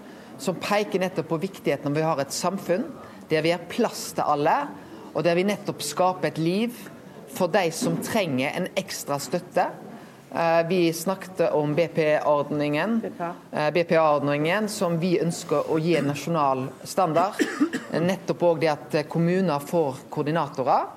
som 0.43 0.59
peker 0.59 1.05
nettopp 1.05 1.31
på 1.31 1.39
viktigheten 1.47 1.87
om 1.87 1.95
vi 1.95 2.03
har 2.03 2.19
et 2.19 2.35
samfunn 2.35 2.89
der 3.31 3.47
vi 3.47 3.55
har 3.55 3.63
plass 3.71 4.09
til 4.19 4.27
alle 4.27 4.57
og 5.15 5.23
der 5.25 5.39
vi 5.39 5.47
nettopp 5.47 5.83
skaper 5.83 6.33
et 6.33 6.41
liv 6.43 6.77
for 7.35 7.51
de 7.51 7.69
som 7.75 7.97
trenger 8.03 8.55
en 8.55 8.69
ekstra 8.79 9.19
støtte. 9.23 9.69
Eh, 10.35 10.61
vi 10.69 10.81
snakket 10.93 11.47
om 11.55 11.75
BPA-ordningen, 11.75 12.99
BPA-ordningen 13.75 14.69
som 14.69 14.99
vi 14.99 15.15
ønsker 15.23 15.71
å 15.71 15.79
gi 15.83 15.95
en 15.99 16.11
nasjonal 16.11 16.67
standard. 16.83 17.39
Nettopp 17.95 18.43
òg 18.43 18.61
det 18.65 18.73
at 18.73 18.99
kommuner 19.11 19.63
får 19.63 20.05
koordinatorer. 20.11 20.91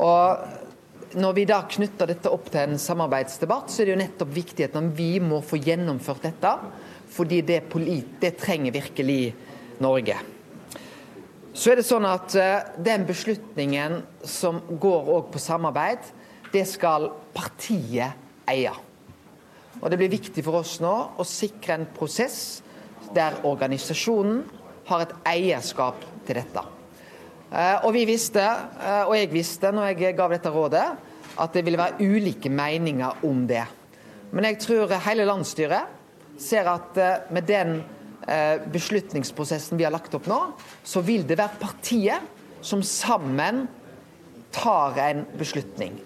Og 0.00 1.16
når 1.20 1.36
vi 1.36 1.44
da 1.48 1.60
knytter 1.68 2.08
dette 2.08 2.32
opp 2.32 2.48
til 2.52 2.72
en 2.72 2.80
samarbeidsdebatt, 2.80 3.68
så 3.68 3.82
er 3.82 3.90
det 3.90 3.94
jo 3.94 4.02
nettopp 4.02 4.32
viktigheten 4.32 4.80
om 4.80 4.92
vi 4.96 5.12
må 5.20 5.42
få 5.44 5.60
gjennomført 5.60 6.24
dette. 6.30 6.56
Fordi 7.12 7.42
det, 7.44 7.64
det 8.22 8.36
trenger 8.40 8.72
virkelig 8.72 9.34
Norge. 9.84 10.16
Så 11.52 11.72
er 11.72 11.78
det 11.78 11.84
sånn 11.84 12.06
at 12.08 12.32
Den 12.80 13.04
beslutningen 13.08 14.00
som 14.24 14.62
går 14.80 15.10
òg 15.12 15.30
på 15.34 15.40
samarbeid, 15.42 16.00
det 16.52 16.64
skal 16.68 17.10
partiet 17.34 18.16
eie. 18.48 18.72
Og 19.80 19.90
Det 19.90 19.98
blir 20.00 20.12
viktig 20.12 20.44
for 20.44 20.62
oss 20.62 20.78
nå 20.80 20.92
å 21.18 21.26
sikre 21.26 21.76
en 21.78 21.88
prosess 21.96 22.62
der 23.12 23.40
organisasjonen 23.44 24.42
har 24.88 25.04
et 25.04 25.14
eierskap 25.28 26.00
til 26.26 26.40
dette. 26.40 26.62
Og 27.84 27.90
vi 27.92 28.06
visste, 28.08 28.44
og 29.06 29.12
jeg 29.16 29.28
visste 29.32 29.72
når 29.74 29.92
jeg 29.92 30.16
gav 30.16 30.32
dette 30.32 30.52
rådet, 30.52 30.86
at 31.36 31.52
det 31.52 31.64
ville 31.64 31.80
være 31.80 32.00
ulike 32.00 32.48
meninger 32.52 33.24
om 33.28 33.44
det. 33.48 33.64
Men 34.32 34.48
jeg 34.48 34.60
tror 34.64 34.92
hele 35.04 35.26
landsstyret 35.28 36.40
ser 36.40 36.68
at 36.72 36.96
med 37.32 37.44
den 37.48 37.82
beslutningsprosessen 38.72 39.80
vi 39.80 39.84
har 39.86 39.90
lagt 39.94 40.14
opp 40.14 40.28
nå, 40.30 40.38
så 40.86 41.00
vil 41.02 41.24
det 41.26 41.38
være 41.40 41.58
partiet 41.58 42.28
som 42.62 42.84
sammen 42.86 43.64
tar 44.54 44.98
en 45.02 45.24
beslutning. 45.38 45.96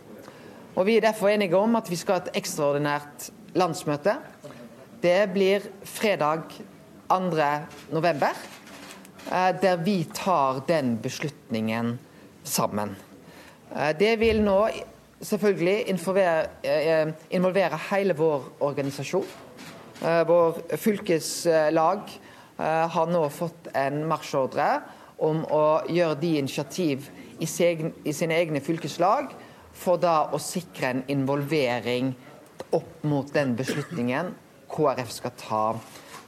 Og 0.77 0.87
Vi 0.87 0.97
er 0.97 1.05
derfor 1.05 1.29
enige 1.29 1.57
om 1.57 1.77
at 1.77 1.91
vi 1.91 1.97
skal 1.97 2.19
ha 2.19 2.25
et 2.25 2.39
ekstraordinært 2.41 3.31
landsmøte. 3.57 4.17
Det 5.03 5.19
blir 5.33 5.69
fredag 5.85 6.49
2.11., 7.09 7.93
november 7.93 8.33
der 9.63 9.77
vi 9.77 10.05
tar 10.15 10.63
den 10.69 10.99
beslutningen 11.03 11.99
sammen. 12.45 12.97
Eh, 13.77 13.99
det 13.99 14.19
vil 14.21 14.43
nå 14.43 14.69
selvfølgelig 15.21 15.89
eh, 16.63 17.09
involvere 17.31 17.79
hele 17.91 18.15
vår 18.17 18.45
organisasjon. 18.61 19.27
Vår 20.01 20.77
fylkeslag 20.77 22.11
har 22.97 23.11
nå 23.11 23.23
fått 23.33 23.69
en 23.77 24.03
marsjordre 24.09 24.81
om 25.25 25.45
å 25.49 25.81
gjøre 25.89 26.19
de 26.21 26.37
initiativ 26.41 27.09
i 27.41 27.47
sine 27.49 28.37
egne 28.37 28.61
fylkeslag 28.65 29.33
for 29.77 30.01
da 30.01 30.29
å 30.33 30.39
sikre 30.41 30.91
en 30.93 31.03
involvering 31.13 32.15
opp 32.77 33.05
mot 33.09 33.33
den 33.33 33.57
beslutningen 33.57 34.35
KrF 34.73 35.11
skal 35.13 35.33
ta 35.41 35.65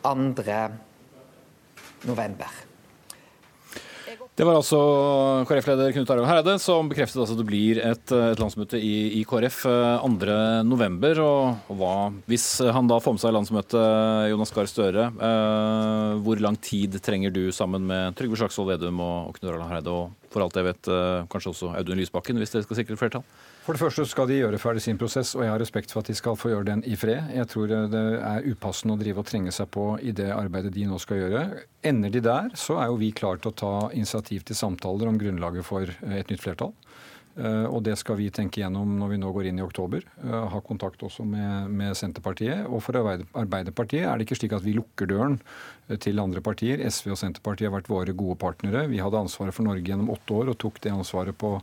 2.11. 0.05 2.68
Det 4.39 4.45
var 4.47 4.55
altså 4.55 4.79
KrF-leder 5.49 5.91
Knut 5.97 6.11
Arild 6.15 6.29
Hereide 6.31 6.53
som 6.63 6.87
bekreftet 6.87 7.19
altså 7.19 7.35
at 7.35 7.41
det 7.41 7.47
blir 7.49 7.81
et, 7.83 8.13
et 8.15 8.39
landsmøte 8.39 8.79
i, 8.79 9.19
i 9.19 9.25
KrF 9.27 9.65
2.11. 9.67 10.29
Eh, 10.31 11.19
og, 11.25 11.73
og 11.75 12.21
hvis 12.31 12.45
han 12.71 12.87
da 12.87 13.01
får 13.03 13.17
med 13.17 13.25
seg 13.25 13.35
landsmøtet, 13.35 13.89
Jonas 14.31 14.55
Gahr 14.55 14.71
Støre, 14.71 15.09
eh, 15.11 16.13
hvor 16.23 16.39
lang 16.39 16.55
tid 16.63 16.95
trenger 17.03 17.35
du 17.35 17.49
sammen 17.51 17.91
med 17.91 18.15
Trygve 18.15 18.39
Slagsvold 18.39 18.71
Vedum 18.77 19.03
og, 19.03 19.33
og 19.33 19.41
Knut 19.41 19.51
Arild 19.51 19.67
Hereide, 19.73 19.97
og 20.05 20.31
for 20.31 20.47
alt 20.47 20.63
jeg 20.63 20.69
vet 20.71 20.93
eh, 20.95 21.27
kanskje 21.35 21.57
også 21.57 21.75
Audun 21.75 21.99
Lysbakken, 21.99 22.39
hvis 22.39 22.55
dere 22.55 22.69
skal 22.69 22.79
sikre 22.79 23.01
flertall? 23.01 23.27
For 23.69 23.77
det 23.77 23.83
første 23.83 24.05
skal 24.09 24.31
de 24.31 24.37
gjøre 24.39 24.57
ferdig 24.57 24.81
sin 24.81 24.97
prosess, 24.97 25.35
og 25.37 25.43
jeg 25.45 25.51
har 25.53 25.61
respekt 25.61 25.91
for 25.93 26.01
at 26.01 26.09
de 26.09 26.15
skal 26.17 26.39
få 26.41 26.55
gjøre 26.55 26.65
den 26.71 26.83
i 26.89 26.95
fred. 26.97 27.35
Jeg 27.37 27.51
tror 27.53 27.69
det 27.93 28.01
er 28.01 28.47
upassende 28.49 28.95
å 28.97 29.01
drive 29.03 29.21
og 29.21 29.29
trenge 29.29 29.53
seg 29.53 29.69
på 29.77 29.83
i 30.01 30.15
det 30.17 30.31
arbeidet 30.33 30.73
de 30.73 30.87
nå 30.89 30.97
skal 31.05 31.21
gjøre. 31.21 31.43
Ender 31.91 32.15
de 32.15 32.23
der, 32.25 32.49
så 32.57 32.79
er 32.81 32.89
jo 32.89 32.97
vi 33.03 33.11
klar 33.13 33.37
til 33.37 33.53
å 33.53 33.59
ta 33.61 33.75
initiativ 33.93 34.47
til 34.49 34.57
samtaler 34.57 35.11
om 35.11 35.21
grunnlaget 35.21 35.69
for 35.69 35.85
et 35.85 36.33
nytt 36.33 36.47
flertall. 36.47 36.73
Eh, 37.39 37.67
og 37.69 37.85
det 37.87 37.95
skal 38.01 38.17
vi 38.19 38.33
tenke 38.35 38.63
gjennom 38.63 38.97
når 38.99 39.13
vi 39.13 39.19
nå 39.21 39.31
går 39.37 39.51
inn 39.51 39.61
i 39.61 39.67
oktober. 39.67 40.03
Eh, 40.25 40.47
ha 40.55 40.61
kontakt 40.65 41.05
også 41.07 41.29
med, 41.29 41.69
med 41.69 41.93
Senterpartiet. 41.99 42.65
Og 42.67 42.81
for 42.83 42.99
Arbeiderpartiet 42.99 44.09
er 44.09 44.17
det 44.17 44.27
ikke 44.27 44.41
slik 44.41 44.57
at 44.57 44.65
vi 44.65 44.75
lukker 44.79 45.13
døren 45.13 45.37
eh, 45.39 45.78
til 46.03 46.21
andre 46.23 46.43
partier. 46.45 46.83
SV 46.85 47.15
og 47.15 47.21
Senterpartiet 47.21 47.71
har 47.71 47.77
vært 47.79 47.93
våre 47.93 48.15
gode 48.17 48.39
partnere. 48.41 48.87
Vi 48.91 49.01
hadde 49.03 49.21
ansvaret 49.21 49.57
for 49.57 49.67
Norge 49.69 49.87
gjennom 49.87 50.13
åtte 50.15 50.37
år 50.37 50.53
og 50.53 50.59
tok 50.61 50.83
det 50.85 50.93
ansvaret 50.93 51.37
på 51.39 51.57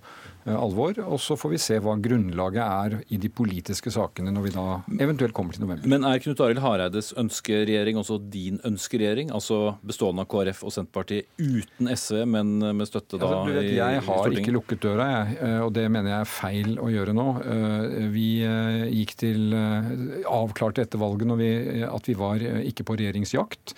alvor. 0.45 0.97
Og 1.05 1.19
så 1.21 1.37
får 1.37 1.53
vi 1.55 1.59
se 1.61 1.77
hva 1.81 1.95
grunnlaget 2.01 2.61
er 2.61 2.97
i 3.13 3.17
de 3.21 3.29
politiske 3.33 3.89
sakene 3.93 4.33
når 4.33 4.45
vi 4.45 4.53
da 4.53 4.65
eventuelt 5.01 5.33
kommer 5.37 5.55
til 5.55 5.65
november. 5.65 5.87
Men 5.89 6.05
er 6.05 6.21
Knut 6.21 6.41
Arild 6.45 6.61
Hareides 6.61 7.11
ønskeregjering 7.17 7.97
også 8.01 8.19
din 8.33 8.59
ønskeregjering? 8.67 9.33
Altså 9.33 9.75
bestående 9.85 10.25
av 10.25 10.29
KrF 10.29 10.61
og 10.67 10.75
Senterpartiet 10.75 11.29
uten 11.41 11.89
SV, 11.89 12.21
men 12.29 12.53
med 12.77 12.89
støtte 12.89 13.17
da 13.21 13.29
altså, 13.29 13.55
vet, 13.57 13.71
Jeg 13.77 14.03
har 14.05 14.37
ikke 14.37 14.53
lukket 14.53 14.85
døra, 14.85 15.09
jeg 15.15 15.63
og 15.65 15.73
det 15.75 15.85
mener 15.91 16.11
jeg 16.11 16.25
er 16.25 16.31
feil 16.31 16.75
å 16.81 16.89
gjøre 16.91 17.15
nå. 17.15 17.27
Eh, 17.51 18.09
vi 18.13 18.29
eh, 18.45 18.85
gikk 18.93 19.15
til 19.21 19.55
eh, 19.55 19.93
avklarte 20.29 20.85
etter 20.85 21.01
valget 21.01 21.33
vi, 21.39 21.51
at 21.87 22.09
vi 22.09 22.17
var 22.17 22.43
ikke 22.43 22.85
på 22.87 22.97
regjeringsjakt. 22.99 23.75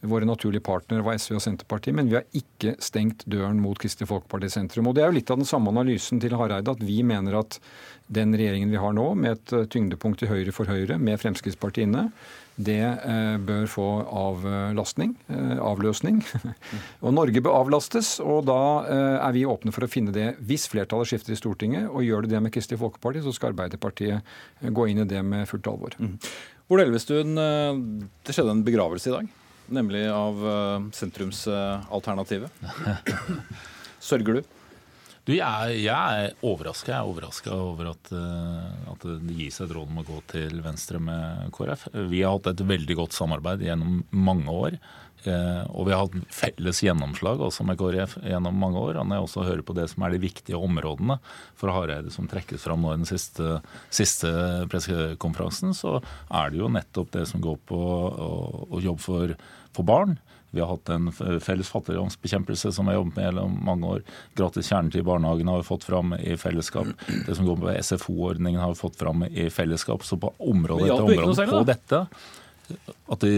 Våre 0.00 0.24
naturlige 0.24 0.64
partnere 0.64 1.04
var 1.04 1.18
SV 1.20 1.36
og 1.36 1.44
Senterpartiet, 1.44 1.96
men 1.96 2.08
vi 2.08 2.16
har 2.16 2.26
ikke 2.36 2.76
stengt 2.80 3.26
døren 3.28 3.60
mot 3.60 3.78
Kristelig 3.78 4.08
Folkeparti 4.08 4.48
sentrum. 4.52 4.88
Og 4.88 4.94
Det 4.96 5.04
er 5.04 5.10
jo 5.10 5.18
litt 5.18 5.30
av 5.30 5.40
den 5.40 5.48
samme 5.48 5.72
analysen 5.74 6.20
til 6.22 6.36
Hareide, 6.40 6.72
at 6.72 6.84
vi 6.84 7.02
mener 7.04 7.40
at 7.42 7.58
den 8.08 8.32
regjeringen 8.34 8.72
vi 8.72 8.80
har 8.80 8.94
nå, 8.96 9.10
med 9.14 9.36
et 9.36 9.70
tyngdepunkt 9.70 10.22
til 10.22 10.32
høyre 10.32 10.54
for 10.56 10.70
Høyre, 10.70 10.96
med 10.98 11.20
Fremskrittspartiet 11.20 11.86
inne, 11.86 12.08
det 12.60 12.80
eh, 12.82 13.36
bør 13.40 13.66
få 13.70 13.86
avlastning, 14.04 15.14
eh, 15.32 15.56
avløsning. 15.64 16.20
og 17.04 17.14
Norge 17.16 17.42
bør 17.44 17.60
avlastes, 17.62 18.18
og 18.20 18.44
da 18.50 18.60
eh, 18.84 19.16
er 19.20 19.36
vi 19.36 19.46
åpne 19.48 19.72
for 19.74 19.86
å 19.86 19.90
finne 19.90 20.14
det 20.14 20.34
hvis 20.46 20.66
flertallet 20.72 21.12
skifter 21.12 21.34
i 21.34 21.40
Stortinget. 21.40 21.88
Og 21.88 22.04
gjør 22.04 22.26
det 22.26 22.34
det 22.34 22.42
med 22.44 22.54
Kristelig 22.54 22.82
Folkeparti, 22.82 23.24
så 23.24 23.34
skal 23.36 23.54
Arbeiderpartiet 23.54 24.72
gå 24.76 24.88
inn 24.90 25.04
i 25.04 25.08
det 25.08 25.22
med 25.26 25.48
fullt 25.50 25.70
alvor. 25.70 25.96
Mm. 26.00 26.16
Ola 26.70 26.84
Elvestuen, 26.86 27.34
det 27.34 28.34
skjedde 28.34 28.52
en 28.54 28.66
begravelse 28.66 29.10
i 29.10 29.14
dag, 29.16 29.30
nemlig 29.74 30.06
av 30.12 30.40
sentrumsalternativet. 30.96 32.64
Sørger 34.10 34.40
du? 34.40 34.56
Du, 35.28 35.34
jeg, 35.36 35.74
jeg 35.84 36.22
er 36.24 36.32
overraska. 36.46 36.94
Jeg 36.94 36.96
er 36.96 37.10
overraska 37.10 37.52
over 37.52 37.90
at, 37.92 38.08
uh, 38.16 38.88
at, 38.90 39.04
det 39.04 39.36
gis 39.36 39.60
et 39.60 39.70
råd 39.70 39.92
om 39.92 40.00
å 40.00 40.06
gå 40.06 40.16
til 40.32 40.62
venstre 40.64 40.98
med 41.02 41.52
KrF. 41.54 41.90
Vi 42.10 42.24
har 42.24 42.34
hatt 42.34 42.48
et 42.54 42.64
veldig 42.66 42.96
godt 43.02 43.14
samarbeid 43.14 43.62
gjennom 43.66 44.00
mange 44.10 44.50
år. 44.50 44.78
Uh, 45.20 45.62
og 45.76 45.84
vi 45.86 45.92
har 45.92 46.06
hatt 46.06 46.32
felles 46.32 46.80
gjennomslag 46.80 47.42
også 47.44 47.66
med 47.68 47.76
KrF 47.78 48.16
gjennom 48.24 48.56
mange 48.58 48.80
år. 48.80 48.98
Og 48.98 49.06
når 49.06 49.20
jeg 49.20 49.28
også 49.28 49.46
hører 49.50 49.62
på 49.68 49.76
det 49.76 49.86
som 49.92 50.06
er 50.06 50.16
de 50.16 50.22
viktige 50.24 50.58
områdene 50.58 51.20
for 51.60 51.76
Hareide 51.76 52.10
som 52.14 52.26
trekkes 52.30 52.64
fram 52.64 52.82
nå 52.82 52.96
i 52.96 53.02
den 53.02 53.10
siste, 53.10 53.60
siste 53.92 54.32
pressekonferansen, 54.72 55.76
så 55.76 55.98
er 56.00 56.50
det 56.50 56.64
jo 56.64 56.72
nettopp 56.72 57.12
det 57.20 57.28
som 57.28 57.44
går 57.44 57.60
på 57.68 57.78
å, 57.78 58.30
å 58.72 58.82
jobbe 58.82 59.04
for, 59.04 59.36
for 59.76 59.86
barn 59.86 60.18
vi 60.50 60.60
har 60.60 60.66
hatt 60.72 60.88
en 60.90 61.12
felles 61.14 61.68
fattigdomsbekjempelse 61.70 62.72
som 62.74 62.88
vi 62.88 62.90
har 62.90 62.98
jobbet 62.98 63.16
med 63.16 63.24
gjennom 63.28 63.52
mange 63.66 63.86
år. 63.86 64.00
Gratis 64.38 64.66
kjernetid 64.72 65.04
i 65.04 65.06
barnehagen 65.06 65.50
har 65.50 65.60
vi 65.60 65.68
fått 65.68 65.86
fram 65.86 66.14
i 66.18 66.34
fellesskap. 66.40 66.90
Det 67.26 67.36
som 67.38 67.46
går 67.46 67.60
på 67.60 67.74
SFO-ordningen 67.78 68.58
har 68.60 68.74
vi 68.74 68.80
fått 68.80 68.98
fram 68.98 69.22
i 69.30 69.46
fellesskap. 69.54 70.02
Så 70.04 70.18
på 70.18 70.32
område 70.42 70.88
etter 70.88 71.06
område 71.06 71.46
på 71.52 71.62
dette 71.68 72.02
at 73.10 73.22
det, 73.22 73.32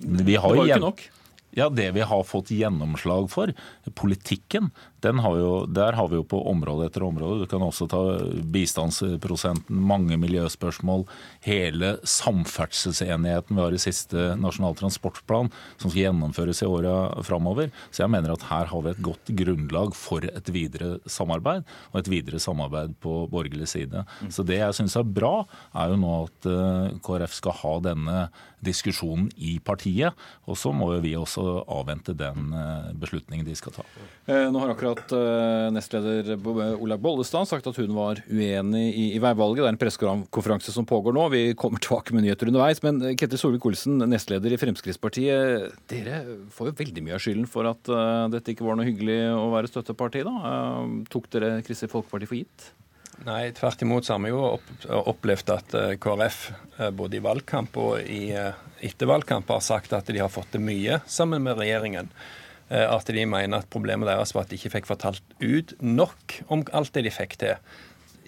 vi 0.00 0.36
har 0.38 0.50
det 0.50 0.58
var 0.58 0.66
jo 0.66 0.66
ikke 0.66 0.86
nok. 0.88 1.06
Ja, 1.58 1.68
Det 1.68 1.88
vi 1.94 2.02
har 2.06 2.26
fått 2.26 2.50
gjennomslag 2.54 3.30
for, 3.30 3.50
politikken, 3.98 4.70
har 5.04 5.36
jo, 5.38 5.66
der 5.66 5.96
har 5.96 6.08
vi 6.08 6.18
jo 6.18 6.24
på 6.26 6.40
område 6.50 6.86
etter 6.86 7.04
område. 7.06 7.42
Du 7.42 7.50
kan 7.50 7.62
også 7.64 7.88
ta 7.90 8.00
bistandsprosenten, 8.52 9.80
mange 9.90 10.18
miljøspørsmål, 10.20 11.06
hele 11.46 11.94
samferdselsenigheten 12.04 13.56
vi 13.56 13.62
har 13.62 13.76
i 13.76 13.80
siste 13.80 14.34
Nasjonal 14.40 14.76
transportplan, 14.78 15.50
som 15.80 15.90
skal 15.90 16.06
gjennomføres 16.06 16.62
i 16.62 16.68
åra 16.68 17.22
framover. 17.26 17.70
Så 17.90 18.04
jeg 18.04 18.12
mener 18.12 18.34
at 18.34 18.46
her 18.50 18.68
har 18.70 18.84
vi 18.84 18.92
et 18.92 19.02
godt 19.04 19.32
grunnlag 19.40 19.96
for 19.96 20.26
et 20.28 20.52
videre 20.52 20.98
samarbeid, 21.06 21.64
og 21.92 22.00
et 22.02 22.12
videre 22.12 22.42
samarbeid 22.42 22.94
på 23.00 23.24
borgerlig 23.32 23.70
side. 23.70 24.04
Så 24.28 24.44
det 24.46 24.60
jeg 24.60 24.76
syns 24.76 24.98
er 24.98 25.08
bra, 25.08 25.46
er 25.74 25.92
jo 25.92 26.00
nå 26.00 26.14
at 26.26 26.50
eh, 26.50 26.96
KrF 27.04 27.36
skal 27.40 27.58
ha 27.62 27.74
denne 27.90 28.22
diskusjonen 28.64 29.30
i 29.40 29.56
partiet, 29.64 30.16
og 30.44 30.58
så 30.58 30.72
må 30.76 30.90
vi 31.00 31.14
også 31.16 31.62
avvente 31.70 32.14
den 32.16 32.52
eh, 32.56 32.90
beslutningen 33.00 33.46
de 33.46 33.56
skal 33.56 33.78
ta. 33.78 33.86
Eh, 34.26 34.48
nå 34.52 34.60
har 34.62 34.74
akkurat 34.74 34.89
at 34.92 35.12
uh, 35.14 35.68
nestleder 35.74 36.32
Olaug 36.40 37.02
Bollestad 37.04 37.44
har 37.44 37.48
sagt 37.50 37.68
at 37.70 37.78
hun 37.80 37.94
var 37.96 38.22
uenig 38.28 38.84
i, 38.90 39.06
i 39.16 39.22
veivalget. 39.22 39.62
Det 39.62 39.68
er 39.68 39.74
en 39.74 39.80
pressekonferanse 39.80 40.74
som 40.74 40.88
pågår 40.88 41.16
nå. 41.16 41.28
Vi 41.34 41.42
kommer 41.58 41.82
tilbake 41.82 42.16
med 42.16 42.26
nyheter 42.26 42.50
underveis. 42.50 42.82
Men 42.86 43.00
eh, 43.04 43.16
Ketil 43.20 43.40
Solvik-Olsen, 43.40 44.02
nestleder 44.10 44.54
i 44.54 44.60
Fremskrittspartiet. 44.60 45.78
Dere 45.90 46.20
får 46.54 46.72
jo 46.72 46.76
veldig 46.82 47.06
mye 47.06 47.16
av 47.18 47.24
skylden 47.24 47.48
for 47.50 47.68
at 47.70 47.94
dette 48.32 48.54
ikke 48.54 48.66
var 48.66 48.78
noe 48.78 48.88
hyggelig 48.88 49.22
å 49.34 49.48
være 49.54 49.70
støtteparti. 49.70 50.26
da. 50.26 50.36
Tok 51.10 51.32
dere 51.34 51.56
Kristelig 51.66 51.92
Folkeparti 51.94 52.30
for 52.30 52.40
gitt? 52.42 52.70
Nei, 53.26 53.50
tvert 53.52 53.82
imot 53.84 54.06
så 54.06 54.16
har 54.16 54.22
vi 54.24 54.32
jo 54.32 54.44
opplevd 55.12 55.50
at 55.52 55.74
eh, 55.76 55.96
KrF 56.00 56.38
eh, 56.78 56.90
både 56.96 57.18
i 57.18 57.24
valgkamp 57.24 57.76
og 57.80 57.98
i 58.00 58.30
etter 58.32 59.10
valgkamp 59.10 59.50
har 59.52 59.64
sagt 59.64 59.92
at 59.92 60.08
de 60.08 60.22
har 60.22 60.32
fått 60.32 60.54
til 60.54 60.64
mye 60.64 61.02
sammen 61.10 61.44
med 61.44 61.60
regjeringen. 61.60 62.08
At 62.70 63.08
de 63.10 63.26
mener 63.26 63.64
at 63.64 63.70
problemet 63.72 64.06
deres 64.06 64.30
var 64.34 64.44
at 64.46 64.52
de 64.52 64.58
ikke 64.58 64.70
fikk 64.76 64.86
fortalt 64.86 65.22
ut 65.42 65.74
nok 65.82 66.36
om 66.54 66.62
alt 66.70 66.92
det 66.94 67.02
de 67.08 67.10
fikk 67.10 67.34
til. 67.40 67.56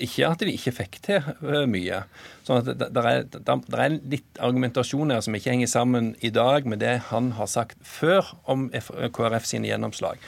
Ikke 0.02 0.26
at 0.26 0.42
de 0.42 0.50
ikke 0.50 0.72
fikk 0.74 0.98
til 1.04 1.28
mye. 1.70 2.00
Sånn 2.46 2.62
at 2.62 2.70
det, 2.80 2.88
er, 2.90 3.26
er, 3.28 3.98
litt 4.00 4.40
argumentasjon 4.42 5.14
her 5.14 5.22
som 5.22 5.36
ikke 5.38 5.52
henger 5.52 5.70
sammen 5.70 6.14
i 6.24 6.32
dag 6.34 6.66
med 6.66 6.82
det 6.82 6.96
han 7.12 7.34
har 7.38 7.50
sagt 7.50 7.78
før 7.86 8.32
om 8.50 8.66
KrF 8.72 9.46
sine 9.46 9.70
gjennomslag. 9.70 10.18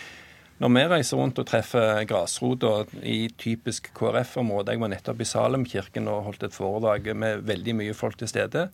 Når 0.63 0.71
vi 0.71 0.83
reiser 0.93 1.19
rundt 1.19 1.39
og 1.43 1.49
treffer 1.51 2.05
grasrota 2.07 2.85
i 3.03 3.27
typisk 3.43 3.89
KrF-område 3.97 4.77
Jeg 4.77 4.83
var 4.85 4.93
nettopp 4.93 5.25
i 5.25 5.27
Salemkirken 5.27 6.07
og 6.13 6.29
holdt 6.29 6.47
et 6.47 6.55
foredrag 6.55 7.09
med 7.19 7.43
veldig 7.49 7.75
mye 7.81 7.97
folk 7.99 8.21
til 8.21 8.31
stede. 8.31 8.69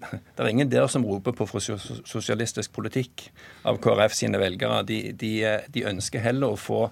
Det 0.00 0.42
er 0.42 0.50
ingen 0.50 0.70
der 0.70 0.86
som 0.90 1.04
roper 1.06 1.34
på 1.36 1.46
sosialistisk 1.48 2.72
politikk 2.74 3.28
av 3.68 3.78
KrF 3.82 4.16
sine 4.16 4.40
velgere. 4.42 4.82
De, 4.88 5.00
de, 5.12 5.34
de 5.74 5.84
ønsker 5.90 6.24
heller 6.24 6.54
å 6.54 6.60
få 6.60 6.88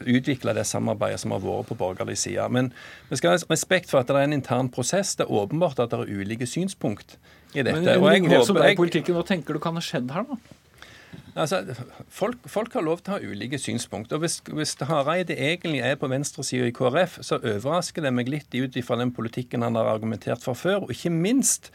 utvikle 0.00 0.54
det 0.56 0.64
samarbeidet 0.68 1.20
som 1.20 1.34
har 1.34 1.42
vært 1.44 1.68
på 1.70 1.76
borgerlig 1.80 2.16
side. 2.20 2.46
Men 2.52 2.70
vi 3.10 3.18
skal 3.20 3.34
ha 3.34 3.42
respekt 3.50 3.90
for 3.92 4.00
at 4.00 4.08
det 4.08 4.16
er 4.16 4.28
en 4.28 4.38
intern 4.38 4.70
prosess. 4.72 5.12
Det 5.18 5.26
er 5.26 5.34
åpenbart 5.42 5.82
at 5.82 5.92
det 5.92 6.00
er 6.00 6.14
ulike 6.20 6.48
synspunkt 6.48 7.18
i 7.52 7.62
dette. 7.62 7.82
Men, 7.82 7.92
og 7.98 8.08
jeg, 8.14 8.24
håper, 8.30 8.74
politikken, 8.78 9.18
Hva 9.18 9.26
tenker 9.28 9.56
du 9.56 9.62
kan 9.62 9.76
ha 9.76 9.84
skjedd 9.84 10.12
her, 10.14 10.26
da? 10.30 10.40
Altså, 11.38 11.60
folk, 12.10 12.42
folk, 12.50 12.72
har 12.74 12.82
lov 12.82 13.02
til 13.04 13.14
å 13.14 13.16
ha 13.16 13.32
ulike 13.32 13.58
synspunkter. 13.58 14.18
og 14.18 14.24
Hvis, 14.24 14.40
hvis 14.50 14.74
Hareide 14.86 15.36
egentlig 15.36 15.82
er 15.86 15.96
på 15.98 16.10
venstresida 16.10 16.66
i 16.66 16.74
KrF, 16.74 17.20
så 17.26 17.38
overrasker 17.38 18.04
det 18.04 18.12
meg 18.14 18.30
litt 18.30 18.54
ut 18.54 18.76
ifra 18.78 18.98
den 18.98 19.12
politikken 19.14 19.62
han 19.66 19.78
har 19.78 19.90
argumentert 19.90 20.42
for 20.42 20.58
før. 20.58 20.86
Og 20.86 20.94
ikke 20.94 21.12
minst 21.14 21.70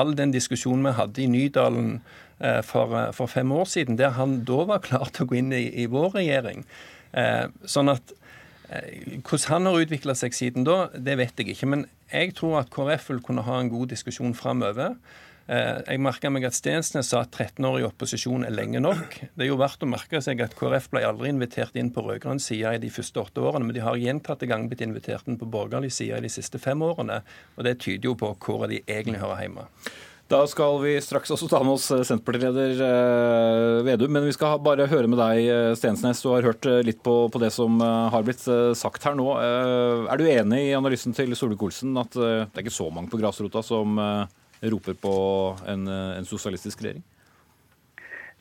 all 0.00 0.14
den 0.18 0.34
diskusjonen 0.34 0.86
vi 0.88 0.96
hadde 0.98 1.22
i 1.22 1.30
Nydalen 1.30 1.94
eh, 2.40 2.60
for, 2.66 2.94
eh, 2.98 3.10
for, 3.16 3.30
fem 3.30 3.52
år 3.52 3.68
siden, 3.70 3.98
der 3.98 4.16
han 4.18 4.42
da 4.48 4.64
var 4.70 4.82
klar 4.84 5.10
til 5.12 5.26
å 5.26 5.30
gå 5.30 5.40
inn 5.40 5.52
i, 5.54 5.66
i 5.82 5.86
vår 5.90 6.16
regjering. 6.18 6.66
Eh, 7.12 7.46
sånn 7.64 7.92
at 7.94 8.14
hvordan 8.64 9.50
han 9.52 9.66
har 9.68 9.82
utvikla 9.84 10.14
seg 10.18 10.34
siden 10.34 10.64
da, 10.66 10.88
det 10.96 11.18
vet 11.20 11.38
jeg 11.38 11.52
ikke. 11.52 11.68
Men 11.70 11.84
jeg 12.10 12.32
tror 12.38 12.62
at 12.62 12.72
KrF 12.74 13.10
vil 13.12 13.20
kunne 13.22 13.44
ha 13.46 13.58
en 13.60 13.68
god 13.70 13.92
diskusjon 13.92 14.34
framover. 14.34 14.96
Eh, 15.44 15.80
jeg 15.84 16.00
merka 16.00 16.30
meg 16.32 16.46
at 16.48 16.56
Stensnes 16.56 17.10
sa 17.12 17.20
at 17.24 17.34
13 17.34 17.66
år 17.68 17.82
i 17.82 17.84
opposisjon 17.84 18.46
er 18.46 18.54
lenge 18.54 18.80
nok. 18.80 19.18
Det 19.36 19.44
er 19.44 19.50
jo 19.50 19.58
verdt 19.60 19.84
å 19.84 19.90
merke 19.90 20.22
seg 20.24 20.40
at 20.40 20.56
KrF 20.56 20.88
ble 20.94 21.04
aldri 21.04 21.28
invitert 21.32 21.76
inn 21.76 21.92
på 21.92 22.04
rød-grønn 22.06 22.40
side 22.40 22.72
i 22.78 22.80
de 22.80 22.92
første 22.92 23.20
åtte 23.20 23.44
årene, 23.44 23.68
men 23.68 23.76
de 23.76 23.84
har 23.84 24.00
gjentatte 24.00 24.48
ganger 24.48 24.72
blitt 24.72 24.86
invitert 24.86 25.28
inn 25.28 25.36
på 25.40 25.50
borgerlig 25.50 25.92
side 25.92 26.16
i 26.16 26.24
de 26.24 26.32
siste 26.32 26.60
fem 26.62 26.80
årene. 26.84 27.20
Og 27.58 27.68
det 27.68 27.76
tyder 27.84 28.08
jo 28.08 28.16
på 28.16 28.32
hvor 28.40 28.64
de 28.70 28.80
egentlig 28.86 29.20
hører 29.20 29.44
hjemme. 29.44 29.68
Da 30.32 30.38
skal 30.48 30.78
vi 30.80 30.94
straks 31.04 31.28
også 31.34 31.50
ta 31.52 31.58
med 31.60 31.74
oss 31.74 31.90
Senterpartileder 32.08 32.78
eh, 32.80 33.80
Vedum, 33.84 34.14
men 34.16 34.24
vi 34.24 34.32
skal 34.32 34.56
bare 34.64 34.86
høre 34.88 35.10
med 35.12 35.20
deg, 35.20 35.40
eh, 35.44 35.72
Stensnes. 35.76 36.22
Du 36.24 36.30
har 36.32 36.48
hørt 36.48 36.64
litt 36.88 37.02
på, 37.04 37.18
på 37.28 37.42
det 37.42 37.52
som 37.52 37.76
har 37.84 38.24
blitt 38.24 38.46
sagt 38.80 39.04
her 39.04 39.18
nå. 39.18 39.28
Er 39.36 40.16
du 40.16 40.24
enig 40.24 40.62
i 40.70 40.72
analysen 40.78 41.12
til 41.12 41.36
Solvik-Olsen 41.36 41.92
at 42.00 42.16
det 42.16 42.48
er 42.48 42.64
ikke 42.64 42.72
så 42.72 42.88
mange 42.88 43.12
på 43.12 43.20
grasrota 43.20 43.60
som 43.60 44.00
roper 44.70 44.96
på 45.00 45.14
en, 45.68 45.88
en 45.88 46.28
sosialistisk 46.28 46.82
regjering? 46.84 47.04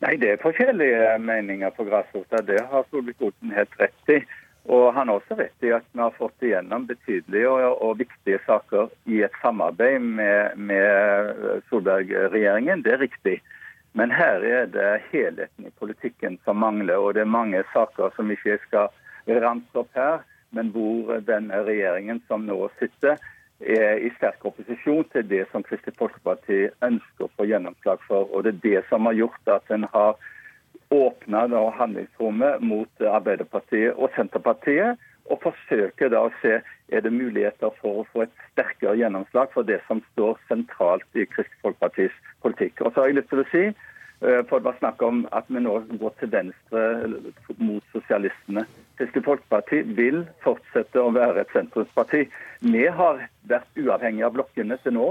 Nei, 0.03 0.18
det 0.20 0.34
er 0.34 0.42
forskjellige 0.42 1.18
meninger 1.24 1.72
på 1.77 1.86
grasrota. 1.88 2.42
Det 2.44 2.60
har 2.72 2.88
Solvik-Olsen 2.92 3.53
helt 3.56 3.75
rett 3.80 4.12
i. 4.12 4.20
Og 4.63 4.94
han 4.96 5.10
har 5.10 5.20
også 5.20 5.36
rett 5.39 5.65
i 5.65 5.72
at 5.75 5.86
vi 5.92 6.00
har 6.00 6.15
fått 6.15 6.44
igjennom 6.44 6.86
betydelige 6.88 7.50
og, 7.51 7.82
og 7.84 7.98
viktige 8.00 8.39
saker 8.46 8.92
i 9.12 9.20
et 9.25 9.36
samarbeid 9.42 10.03
med, 10.03 10.56
med 10.56 11.63
Solberg-regjeringen. 11.70 12.84
Det 12.84 12.96
er 12.96 13.03
riktig. 13.03 13.38
Men 13.94 14.12
her 14.12 14.44
er 14.44 14.70
det 14.72 14.89
helheten 15.12 15.68
i 15.68 15.74
politikken 15.80 16.39
som 16.44 16.60
mangler. 16.63 17.00
Og 17.00 17.13
det 17.15 17.24
er 17.24 17.36
mange 17.39 17.63
saker 17.74 18.15
som 18.15 18.32
ikke 18.32 18.58
skal 18.65 18.92
ramse 19.44 19.80
opp 19.80 19.92
her, 19.96 20.24
men 20.56 20.72
hvor 20.74 21.15
denne 21.27 21.63
regjeringen 21.63 22.20
som 22.27 22.44
nå 22.48 22.58
sitter, 22.79 23.20
er 23.66 24.02
i 24.04 24.12
sterk 24.18 24.46
opposisjon 24.46 25.06
til 25.14 25.26
det 25.30 25.46
som 25.52 25.64
Kristelig 25.64 25.96
Folkeparti 26.00 26.68
ønsker 26.86 27.26
å 27.26 27.32
få 27.38 27.48
gjennomslag 27.50 28.02
for. 28.08 28.28
Og 28.32 28.46
det 28.46 28.56
er 28.56 28.64
det 28.64 28.84
som 28.90 29.08
har 29.10 29.18
gjort 29.18 29.52
at 29.56 29.72
en 29.74 29.88
har 29.94 30.20
åpna 30.94 31.48
handlingsrommet 31.78 32.62
mot 32.62 33.08
Arbeiderpartiet 33.10 33.96
og 33.96 34.12
Senterpartiet. 34.18 35.00
Og 35.32 35.40
forsøker 35.40 36.12
da 36.12 36.26
å 36.28 36.34
se 36.42 36.58
er 36.92 37.02
det 37.02 37.14
muligheter 37.16 37.72
for 37.80 38.02
å 38.02 38.08
få 38.12 38.26
et 38.26 38.34
sterkere 38.52 38.98
gjennomslag 39.00 39.54
for 39.54 39.64
det 39.64 39.80
som 39.88 40.04
står 40.12 40.36
sentralt 40.50 41.08
i 41.16 41.26
Kristelig 41.26 41.64
Folkepartis 41.64 42.18
politikk. 42.44 42.84
Og 42.84 42.92
så 42.92 43.02
har 43.02 43.12
jeg 43.12 43.22
lyst 43.22 43.32
til 43.32 43.44
å 43.44 43.50
si 43.54 43.64
for 44.24 44.59
det 44.59 44.66
var 44.66 44.75
snakk 44.79 45.01
om 45.03 45.25
at 45.36 45.50
vi 45.51 45.59
nå 45.59 45.74
går 46.00 46.14
til 46.20 46.31
venstre 46.31 46.83
mot 47.59 47.83
sosialistene. 47.92 48.64
Kristelig 48.98 49.25
Folkeparti 49.25 49.81
vil 49.98 50.22
fortsette 50.46 51.01
å 51.01 51.12
være 51.12 51.44
et 51.44 51.51
sentrumsparti. 51.51 52.22
Vi 52.64 52.86
har 52.88 53.25
vært 53.51 53.79
uavhengige 53.79 54.29
av 54.29 54.38
blokkene 54.38 54.77
til 54.83 54.96
nå. 54.96 55.09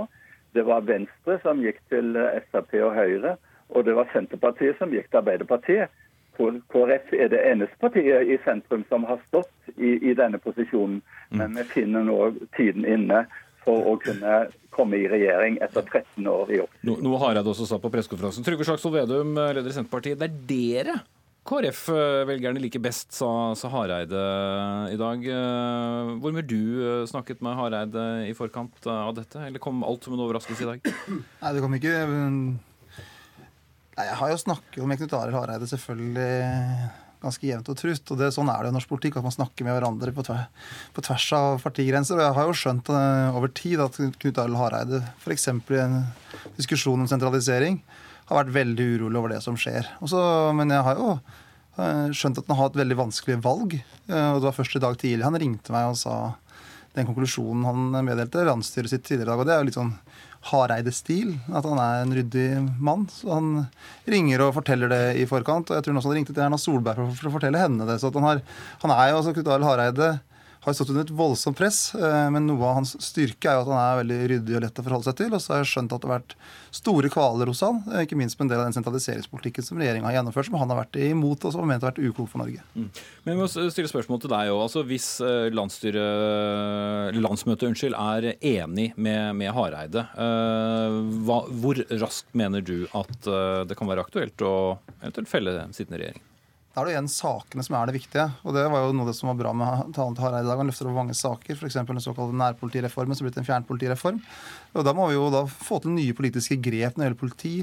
Det 0.56 0.64
var 0.68 0.84
Venstre 0.88 1.38
som 1.44 1.60
gikk 1.64 1.80
til 1.92 2.16
Frp 2.50 2.72
og 2.84 2.94
Høyre, 2.96 3.36
og 3.72 3.84
det 3.84 3.96
var 3.96 4.08
Senterpartiet 4.12 4.80
som 4.80 4.92
gikk 4.92 5.08
til 5.10 5.22
Arbeiderpartiet. 5.22 5.92
KrF 6.36 7.12
er 7.12 7.28
det 7.28 7.40
eneste 7.44 7.76
partiet 7.80 8.28
i 8.28 8.38
sentrum 8.44 8.84
som 8.88 9.04
har 9.04 9.20
stått 9.28 9.52
i, 9.76 9.98
i 10.10 10.14
denne 10.16 10.40
posisjonen. 10.40 11.02
Men 11.36 11.56
vi 11.56 11.64
finner 11.74 12.04
nå 12.08 12.18
tiden 12.56 12.88
inne 12.88 13.26
for 13.64 13.88
å 13.92 13.96
kunne 14.02 14.42
komme 14.72 14.98
i 14.98 15.08
regjering 15.10 15.58
etter 15.64 15.84
13 15.84 16.28
år 16.32 16.52
i 16.52 16.60
jobb. 16.62 16.76
No, 16.88 16.96
noe 17.04 17.20
Hareide 17.22 17.52
også 17.52 17.68
sa 17.68 17.78
på 17.82 17.90
pressekonferansen. 17.92 18.44
Trygve 18.46 18.66
Slagsvold 18.66 19.00
Vedum, 19.00 19.34
leder 19.36 19.68
i 19.68 19.74
Senterpartiet. 19.76 20.20
Det 20.20 20.30
er 20.30 20.38
dere 20.48 21.02
KrF-velgerne 21.42 22.60
liker 22.62 22.82
best, 22.82 23.10
sa, 23.16 23.28
sa, 23.58 23.70
Hareide 23.72 24.20
i 24.94 24.98
dag. 24.98 25.24
Hvor 26.22 26.34
mye 26.34 26.46
du 26.46 26.60
eh, 26.78 27.06
snakket 27.10 27.42
med 27.42 27.58
Hareide 27.58 28.04
i 28.28 28.34
forkant 28.38 28.86
av 28.86 29.10
dette, 29.16 29.48
eller 29.48 29.62
kom 29.62 29.82
alt 29.86 30.06
som 30.06 30.14
en 30.14 30.22
overraskelse 30.22 30.62
i 30.62 30.70
dag? 30.70 30.92
Nei, 31.42 31.54
det 31.56 31.64
kom 31.64 31.74
ikke 31.78 31.96
Nei, 33.92 34.04
Jeg 34.06 34.18
har 34.22 34.30
jo 34.30 34.38
snakket 34.40 34.86
med 34.88 35.02
Knut 35.02 35.16
Arild 35.18 35.36
Hareide 35.36 35.66
selvfølgelig 35.68 36.30
ganske 37.22 37.46
jevnt 37.46 37.70
og 37.72 37.78
trutt. 37.78 38.12
og 38.12 38.20
det, 38.20 38.30
Sånn 38.34 38.50
er 38.52 38.64
det 38.64 38.72
i 38.72 38.76
norsk 38.76 38.90
politikk, 38.90 39.18
at 39.18 39.26
man 39.26 39.34
snakker 39.34 39.66
med 39.66 39.76
hverandre 39.76 40.14
på, 40.14 40.24
tver, 40.26 40.48
på 40.94 41.04
tvers 41.06 41.28
av 41.38 41.62
partigrenser. 41.64 42.18
og 42.18 42.26
Jeg 42.26 42.36
har 42.38 42.48
jo 42.48 42.58
skjønt 42.58 42.90
uh, 42.92 43.38
over 43.38 43.52
tid 43.54 43.82
at 43.84 43.98
Knut 43.98 44.42
Arild 44.42 44.60
Hareide 44.60 45.02
f.eks. 45.22 45.48
i 45.52 45.80
en 45.82 46.02
diskusjon 46.58 47.00
om 47.00 47.10
sentralisering 47.10 47.80
har 48.28 48.42
vært 48.42 48.54
veldig 48.54 48.88
urolig 48.96 49.20
over 49.20 49.34
det 49.34 49.40
som 49.44 49.56
skjer. 49.58 49.88
Også, 50.04 50.20
men 50.58 50.74
jeg 50.74 50.86
har 50.88 51.00
jo 51.00 51.14
uh, 51.16 52.08
skjønt 52.14 52.42
at 52.42 52.52
han 52.52 52.60
har 52.60 52.72
et 52.72 52.80
veldig 52.82 53.00
vanskelig 53.04 53.40
valg. 53.44 53.78
Uh, 54.10 54.30
og 54.34 54.42
Det 54.42 54.48
var 54.50 54.58
først 54.60 54.78
i 54.78 54.84
dag 54.86 55.00
tidlig 55.00 55.28
han 55.28 55.40
ringte 55.42 55.74
meg 55.74 55.92
og 55.92 56.00
sa 56.00 56.16
den 56.92 57.08
konklusjonen 57.08 57.64
han 57.64 58.04
meddelte 58.04 58.44
landsstyret 58.44 58.92
sitt 58.92 59.06
tidligere 59.06 59.30
i 59.30 59.32
dag. 59.32 59.40
og 59.40 59.48
det 59.48 59.54
er 59.54 59.62
jo 59.62 59.68
litt 59.70 59.78
sånn 59.78 59.94
Hareide-stil. 60.50 61.36
At 61.52 61.66
han 61.68 61.80
er 61.82 62.02
en 62.02 62.14
ryddig 62.16 62.48
mann. 62.82 63.06
Så 63.12 63.30
han 63.32 63.66
ringer 64.10 64.44
og 64.46 64.56
forteller 64.58 64.90
det 64.92 65.02
i 65.22 65.28
forkant. 65.30 65.70
Og 65.70 65.78
jeg 65.78 65.84
tror 65.84 65.94
han 65.94 66.02
også 66.02 66.14
ringte 66.16 66.34
til 66.34 66.44
Erna 66.44 66.58
Solberg 66.60 67.00
for, 67.00 67.16
for 67.20 67.30
å 67.30 67.34
fortelle 67.36 67.62
henne 67.62 67.86
det. 67.88 68.00
Så 68.02 68.12
han, 68.14 68.26
har, 68.26 68.42
han, 68.82 68.94
er 68.96 69.12
jo 69.12 69.20
altså 69.20 69.34
Knut 69.36 69.50
Arild 69.52 69.68
Hareide 69.68 70.10
har 70.62 70.76
stått 70.76 70.92
under 70.92 71.02
et 71.02 71.10
voldsomt 71.10 71.58
press, 71.58 71.90
eh, 71.94 72.30
men 72.30 72.46
noe 72.46 72.62
av 72.68 72.74
hans 72.78 72.92
styrke 73.02 73.50
er 73.50 73.56
jo 73.58 73.62
at 73.64 73.70
han 73.72 73.80
er 73.82 73.98
veldig 73.98 74.18
ryddig 74.30 74.54
og 74.54 74.62
lett 74.62 74.78
å 74.78 74.84
forholde 74.86 75.06
seg 75.08 75.16
til. 75.18 75.30
Og 75.34 75.40
så 75.42 75.50
har 75.52 75.58
jeg 75.62 75.70
skjønt 75.72 75.92
at 75.96 76.02
det 76.04 76.08
har 76.08 76.20
vært 76.20 76.36
store 76.78 77.08
kvaler 77.10 77.46
hos 77.50 77.62
han, 77.66 77.76
eh, 77.90 78.02
ikke 78.06 78.18
minst 78.20 78.36
med 78.38 78.44
en 78.46 78.52
del 78.52 78.62
av 78.62 78.68
den 78.68 78.78
sentraliseringspolitikken 78.78 79.64
som 79.66 79.76
regjeringa 79.82 80.06
har 80.06 80.16
gjennomført, 80.20 80.46
som 80.46 80.58
han 80.62 80.70
har 80.70 80.80
vært 80.84 80.96
imot 81.02 81.40
og 81.42 81.50
som 81.50 81.60
har 81.64 81.70
ment 81.72 81.82
har 81.82 81.90
vært 81.90 82.06
uklok 82.06 82.28
for 82.30 82.38
Norge. 82.44 82.60
Mm. 82.76 82.88
Men 83.26 83.30
vi 83.34 83.40
må 83.42 83.46
stille 83.50 83.90
spørsmål 83.90 84.18
til 84.22 84.32
deg 84.36 84.44
òg. 84.54 84.60
Altså, 84.68 84.80
hvis 84.86 85.08
eh, 85.26 85.50
landsmøtet 85.50 85.98
er 87.90 88.22
enig 88.38 88.88
med, 88.96 89.34
med 89.34 89.50
Hareide, 89.56 90.06
hva, 90.14 91.38
hvor 91.50 91.74
raskt 91.98 92.30
mener 92.38 92.62
du 92.62 92.86
at 92.94 93.26
det 93.66 93.74
kan 93.78 93.88
være 93.90 94.02
aktuelt 94.06 94.38
å 94.46 94.78
eventuelt 95.00 95.30
felle 95.30 95.66
sittende 95.74 95.98
regjering? 96.04 96.22
Da 96.72 96.80
er 96.80 96.88
det 96.88 96.94
igjen 96.94 97.10
sakene 97.12 97.64
som 97.66 97.74
er 97.76 97.90
det 97.90 97.98
viktige. 97.98 98.24
Og 98.48 98.56
det 98.56 98.64
var 98.72 98.86
jo 98.86 98.94
noe 98.96 99.08
det 99.10 99.16
som 99.18 99.28
var 99.28 99.36
bra 99.42 99.50
med 99.52 99.92
talen 99.92 100.16
til 100.16 100.24
Hareide 100.24 100.46
i 100.46 100.48
dag. 100.48 100.60
Han 100.62 100.70
løfter 100.70 100.88
over 100.88 101.02
mange 101.02 101.16
saker, 101.18 101.58
f.eks. 101.58 101.76
den 101.76 102.00
såkalte 102.00 102.38
nærpolitireformen 102.40 103.18
som 103.18 103.26
er 103.26 103.28
blitt 103.28 103.42
en 103.42 103.48
fjernpolitireform. 103.50 104.22
Og 104.72 104.86
da 104.88 104.94
må 104.96 105.10
vi 105.10 105.18
jo 105.18 105.28
da 105.34 105.44
få 105.52 105.82
til 105.84 105.92
nye 105.92 106.16
politiske 106.16 106.56
grep 106.64 106.96
når 106.96 107.02
det 107.02 107.10
gjelder 107.10 107.20
politi, 107.20 107.54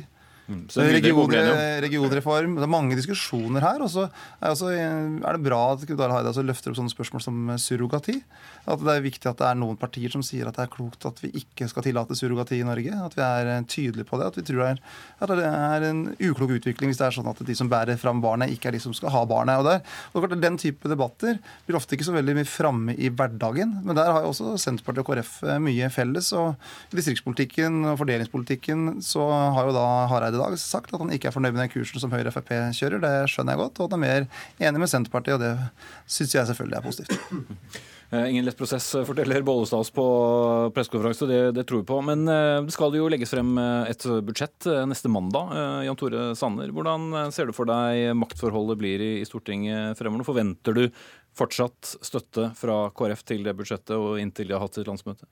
Mm. 0.49 0.63
Så 0.65 0.81
det 0.81 0.87
er 0.87 0.95
mye 0.95 1.03
dere 1.05 1.15
må 1.17 1.25
bli 1.29 1.37
enige 1.37 1.53
om. 1.53 1.59
Region, 1.59 2.09
regionreform. 2.09 2.55
Det 2.57 2.65
er 2.65 2.71
mange 2.73 2.97
diskusjoner 2.97 3.65
her. 3.65 3.83
Og 3.85 3.91
så 3.93 4.07
er, 4.41 4.63
er 5.21 5.37
det 5.37 5.43
bra 5.45 5.59
at 5.75 5.85
Knut 5.85 6.01
Haide 6.01 6.31
altså 6.31 6.43
løfter 6.45 6.73
opp 6.73 6.79
sånne 6.79 6.93
spørsmål 6.93 7.23
som 7.23 7.51
surrogati. 7.61 8.17
At 8.69 8.81
det 8.83 8.95
er 8.95 9.05
viktig 9.05 9.29
at 9.29 9.39
det 9.41 9.47
er 9.49 9.59
noen 9.59 9.77
partier 9.79 10.13
som 10.13 10.23
sier 10.25 10.49
at 10.49 10.57
det 10.57 10.65
er 10.65 10.73
klokt 10.73 11.05
at 11.07 11.21
vi 11.23 11.31
ikke 11.41 11.69
skal 11.69 11.85
tillate 11.85 12.17
surrogati 12.17 12.59
i 12.59 12.67
Norge. 12.67 12.95
At 13.05 13.17
vi 13.17 13.23
er 13.25 13.51
eh, 13.53 13.67
tydelige 13.69 14.09
på 14.09 14.19
det. 14.19 14.31
At 14.31 14.39
vi 14.39 14.45
tror 14.49 14.63
det 14.63 14.71
er, 14.73 14.81
at 15.19 15.35
det 15.39 15.47
er 15.49 15.87
en 15.89 16.01
uklok 16.17 16.55
utvikling 16.57 16.91
hvis 16.91 17.01
det 17.01 17.07
er 17.09 17.17
sånn 17.19 17.29
at 17.29 17.43
de 17.45 17.57
som 17.57 17.69
bærer 17.71 17.99
fram 18.01 18.23
barnet, 18.23 18.53
ikke 18.53 18.71
er 18.71 18.77
de 18.77 18.83
som 18.83 18.95
skal 18.97 19.13
ha 19.13 19.23
barnet. 19.29 19.61
Og 19.61 19.69
der, 19.69 19.83
og 20.17 20.37
Den 20.39 20.57
type 20.61 20.89
debatter 20.89 21.37
blir 21.67 21.77
ofte 21.77 21.97
ikke 21.97 22.07
så 22.09 22.15
veldig 22.15 22.39
mye 22.39 22.49
framme 22.49 22.97
i 22.97 23.11
hverdagen. 23.13 23.77
Men 23.85 23.97
der 23.99 24.09
har 24.09 24.25
jo 24.25 24.33
også 24.33 24.57
Senterpartiet 24.61 25.05
og 25.05 25.11
KrF 25.11 25.33
eh, 25.45 25.61
mye 25.61 25.93
felles. 25.93 26.33
Og 26.37 26.55
i 26.89 26.99
distriktspolitikken 26.99 27.83
og 27.91 27.99
fordelingspolitikken 28.01 28.99
så 29.05 29.29
har 29.55 29.69
jo 29.69 29.77
da 29.77 29.87
Hareide 30.09 30.38
i 30.39 30.41
dag 30.41 30.57
sagt 30.61 30.95
at 30.95 31.03
han 31.03 31.13
ikke 31.13 31.29
er 31.29 31.35
fornøyd 31.35 31.53
med 31.53 31.65
den 31.65 31.73
kursen 31.75 32.01
som 32.01 32.15
Høyre 32.15 32.31
og 32.31 32.37
Frp 32.39 32.55
kjører. 32.79 33.03
Det 33.03 33.13
skjønner 33.33 33.55
jeg 33.55 33.63
godt. 33.65 33.83
Og 33.83 33.89
han 33.91 33.99
er 33.99 34.05
mer 34.07 34.67
enig 34.69 34.83
med 34.85 34.91
Senterpartiet, 34.91 35.37
og 35.37 35.43
det 35.43 35.53
syns 36.09 36.35
jeg 36.39 36.51
selvfølgelig 36.51 36.79
er 36.79 36.89
positivt. 36.89 37.79
Eh, 38.11 38.29
ingen 38.29 38.45
lett 38.45 38.57
prosess, 38.57 38.95
eh, 38.95 39.03
forteller 39.05 39.43
Bollestad 39.45 39.83
oss 39.83 39.91
på 39.93 40.03
pressekonferanse, 40.73 41.27
det, 41.29 41.51
det 41.53 41.65
tror 41.69 41.83
vi 41.83 41.89
på. 41.91 41.99
Men 42.01 42.23
eh, 42.25 42.57
det 42.65 42.73
skal 42.73 42.95
jo 42.97 43.09
legges 43.11 43.29
frem 43.35 43.51
et 43.61 44.05
budsjett 44.25 44.65
neste 44.89 45.11
mandag. 45.13 45.53
Jan 45.85 45.99
Tore 45.99 46.23
Sanner, 46.37 46.73
hvordan 46.73 47.29
ser 47.35 47.49
du 47.49 47.53
for 47.53 47.69
deg 47.69 48.15
maktforholdet 48.17 48.79
blir 48.81 49.03
i 49.05 49.11
Stortinget 49.29 49.99
fremover? 49.99 50.25
Forventer 50.25 50.73
du 50.73 50.87
fortsatt 51.37 51.93
støtte 52.01 52.49
fra 52.57 52.87
KrF 52.97 53.21
til 53.29 53.45
det 53.45 53.53
budsjettet 53.59 53.93
og 53.93 54.17
inntil 54.21 54.49
de 54.49 54.57
har 54.57 54.65
hatt 54.65 54.79
sitt 54.79 54.89
landsmøte? 54.89 55.29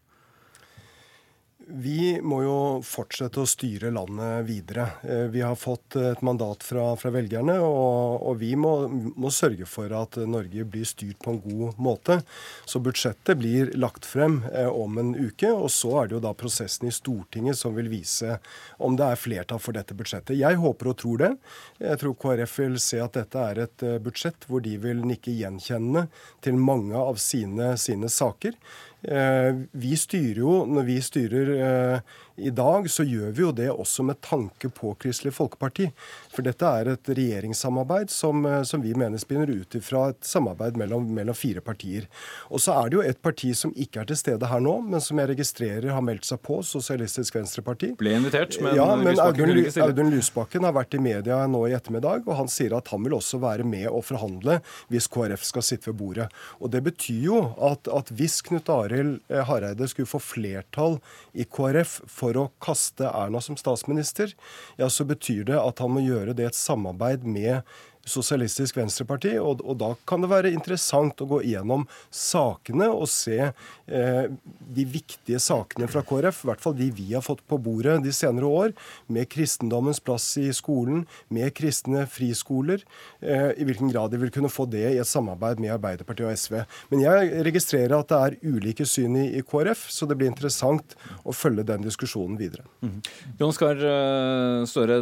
Vi 1.67 2.21
må 2.23 2.37
jo 2.45 2.59
fortsette 2.87 3.41
å 3.43 3.47
styre 3.49 3.89
landet 3.91 4.45
videre. 4.47 4.85
Eh, 5.03 5.25
vi 5.33 5.41
har 5.43 5.57
fått 5.59 5.97
et 5.99 6.21
mandat 6.23 6.63
fra, 6.63 6.93
fra 6.95 7.11
velgerne, 7.11 7.57
og, 7.59 8.23
og 8.23 8.37
vi 8.39 8.53
må, 8.55 8.71
må, 8.87 9.27
sørge 9.35 9.67
for 9.67 9.91
at 9.91 10.15
Norge 10.31 10.63
blir 10.63 10.87
styrt 10.87 11.19
på 11.25 11.33
en 11.33 11.41
god 11.43 11.81
måte. 11.83 12.21
Så 12.63 12.79
budsjettet 12.79 13.35
blir 13.41 13.73
lagt 13.75 14.07
frem 14.07 14.39
eh, 14.53 14.69
om 14.71 14.95
en 15.01 15.11
uke, 15.19 15.51
og 15.51 15.67
så 15.75 15.91
er 15.99 16.07
det 16.07 16.17
jo 16.17 16.23
da 16.29 16.31
prosessen 16.39 16.87
i 16.87 16.95
Stortinget 16.95 17.59
som 17.59 17.75
vil 17.75 17.91
vise 17.91 18.39
om 18.79 18.95
det 18.95 19.11
er 19.11 19.19
flertall 19.19 19.59
for 19.59 19.75
dette 19.75 19.97
budsjettet. 19.97 20.39
Jeg 20.39 20.63
håper 20.63 20.93
og 20.93 20.99
tror 21.03 21.23
det. 21.25 21.33
Jeg 21.83 21.99
tror 21.99 22.19
KrF 22.23 22.59
vil 22.63 22.79
se 22.79 23.03
at 23.03 23.19
dette 23.19 23.43
er 23.43 23.65
et 23.67 23.83
eh, 23.83 23.99
budsjett 24.07 24.47
hvor 24.47 24.63
de 24.63 24.79
vil 24.87 25.03
nikke 25.03 25.35
gjenkjennende 25.35 26.07
til 26.47 26.55
mange 26.55 26.95
av 26.95 27.19
sine, 27.19 27.73
sine 27.75 28.07
saker. 28.07 28.55
Eh, 29.07 29.59
vi 29.71 29.95
styrer 29.95 30.41
jo, 30.41 30.53
når 30.67 30.87
vi 30.89 30.97
styrer 31.03 31.51
eh, 31.55 32.15
i 32.37 32.49
dag, 32.49 32.89
så 32.91 33.03
gjør 33.03 33.31
vi 33.33 33.41
jo 33.41 33.51
det 33.51 33.69
også 33.73 34.03
med 34.05 34.19
tanke 34.21 34.69
på 34.69 34.91
Kristelig 35.01 35.33
Folkeparti. 35.33 35.87
For 36.29 36.45
dette 36.45 36.69
er 36.69 36.91
et 36.91 37.09
regjeringssamarbeid 37.09 38.11
som, 38.13 38.45
eh, 38.45 38.61
som 38.61 38.81
vi 38.83 38.93
mener 38.93 39.17
spinner 39.17 39.49
ut 39.49 39.77
fra 39.81 40.09
et 40.11 40.21
samarbeid 40.21 40.77
mellom, 40.77 41.07
mellom, 41.13 41.33
fire 41.37 41.61
partier. 41.65 42.05
Og 42.53 42.61
så 42.61 42.75
er 42.77 42.89
det 42.89 42.97
jo 42.97 43.01
et 43.01 43.21
parti 43.21 43.49
som 43.57 43.73
ikke 43.73 44.03
er 44.03 44.09
til 44.11 44.19
stede 44.21 44.49
her 44.51 44.61
nå, 44.61 44.75
men 44.85 45.01
som 45.01 45.17
jeg 45.17 45.31
registrerer 45.31 45.89
har 45.89 46.05
meldt 46.05 46.29
seg 46.29 46.41
på, 46.45 46.59
Sosialistisk 46.61 47.39
Venstreparti. 47.39 47.95
Ble 47.97 48.13
invitert, 48.19 48.59
men, 48.61 48.75
ja, 48.77 48.85
men 48.95 49.17
Audun, 49.17 49.53
Audun 49.87 50.13
Lysbakken 50.13 50.67
har 50.67 50.77
vært 50.77 50.93
i 50.93 51.01
media 51.01 51.39
nå 51.49 51.63
i 51.65 51.73
ettermiddag, 51.73 52.27
og 52.27 52.37
han 52.37 52.51
sier 52.51 52.77
at 52.77 52.93
han 52.93 53.01
vil 53.05 53.17
også 53.17 53.41
være 53.41 53.65
med 53.65 53.89
å 53.89 54.03
forhandle 54.05 54.59
hvis 54.93 55.09
KrF 55.09 55.45
skal 55.47 55.65
sitte 55.65 55.89
ved 55.89 55.99
bordet. 56.03 56.29
Og 56.61 56.69
Det 56.69 56.83
betyr 56.85 57.23
jo 57.31 57.41
at, 57.57 57.89
at 57.89 58.13
hvis 58.13 58.43
Knut 58.45 58.69
Arild 58.69 59.19
Hareide 59.49 59.89
skulle 59.89 60.09
få 60.09 60.21
flertall 60.21 60.99
i 61.33 61.47
KrF 61.49 62.01
for 62.05 62.26
for 62.27 62.39
å 62.41 62.47
kaste 62.63 63.07
Erna 63.07 63.41
som 63.43 63.57
statsminister, 63.59 64.33
ja, 64.79 64.89
så 64.91 65.07
betyr 65.07 65.45
det 65.47 65.59
at 65.61 65.79
han 65.83 65.95
må 65.95 66.03
gjøre 66.03 66.35
det 66.35 66.47
i 66.47 66.51
et 66.51 66.59
samarbeid 66.59 67.23
med 67.27 67.61
Sosialistisk 68.07 68.77
Venstreparti. 68.79 69.35
Og, 69.41 69.61
og, 69.63 69.75
da 69.81 69.91
kan 70.07 70.23
det 70.23 70.31
være 70.31 70.53
interessant 70.55 71.19
å 71.21 71.27
gå 71.29 71.41
gjennom 71.47 71.85
sakene 72.13 72.89
og 72.93 73.07
se 73.11 73.39
eh, 73.49 74.25
de 74.77 74.85
viktige 74.87 75.41
sakene 75.43 75.89
fra 75.91 76.03
KrF, 76.07 76.43
i 76.43 76.49
hvert 76.51 76.63
fall 76.63 76.77
de 76.77 76.89
vi 76.95 77.09
har 77.13 77.25
fått 77.25 77.43
på 77.47 77.59
bordet 77.61 77.99
de 78.05 78.13
senere 78.15 78.47
år, 78.47 78.73
med 79.11 79.29
kristendommens 79.31 80.01
plass 80.03 80.29
i 80.41 80.47
skolen, 80.55 81.05
med 81.33 81.53
kristne 81.57 82.05
friskoler. 82.11 82.83
Eh, 83.19 83.51
I 83.57 83.67
hvilken 83.67 83.91
grad 83.91 84.13
de 84.13 84.21
vil 84.21 84.33
kunne 84.33 84.51
få 84.51 84.67
det 84.71 84.85
i 84.93 85.01
et 85.01 85.09
samarbeid 85.09 85.61
med 85.63 85.75
Arbeiderpartiet 85.75 86.29
og 86.29 86.39
SV. 86.39 86.59
Men 86.93 87.05
jeg 87.05 87.45
registrerer 87.47 87.97
at 87.99 88.11
det 88.11 88.23
er 88.23 88.55
ulike 88.55 88.87
syn 88.87 89.17
i, 89.19 89.27
i 89.39 89.45
KrF, 89.45 89.87
så 89.93 90.07
det 90.09 90.19
blir 90.19 90.31
interessant 90.31 90.97
å 91.27 91.35
følge 91.35 91.67
den 91.67 91.85
diskusjonen 91.85 92.37
videre. 92.39 92.65
Mm. 92.81 92.99
Jon 93.39 93.55
Skar 93.55 93.81
eh, 93.81 94.63
Støre, 94.69 95.01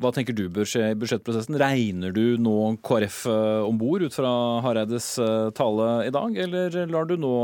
hva 0.00 0.10
tenker 0.14 0.34
du 0.36 0.46
bør 0.52 0.66
skje 0.68 0.90
i 0.90 0.98
budsjettprosessen? 0.98 1.58
Regner 1.60 2.14
du 2.14 2.36
nå 2.42 2.56
KrF 2.84 3.24
eh, 3.30 3.62
om 3.68 3.78
bord 3.78 4.04
ut 4.04 4.16
fra 4.16 4.32
Hareides 4.64 5.14
eh, 5.22 5.52
tale 5.56 5.88
i 6.08 6.12
dag, 6.14 6.36
eller 6.46 6.76
lar 6.90 7.08
du 7.08 7.16
nå 7.20 7.34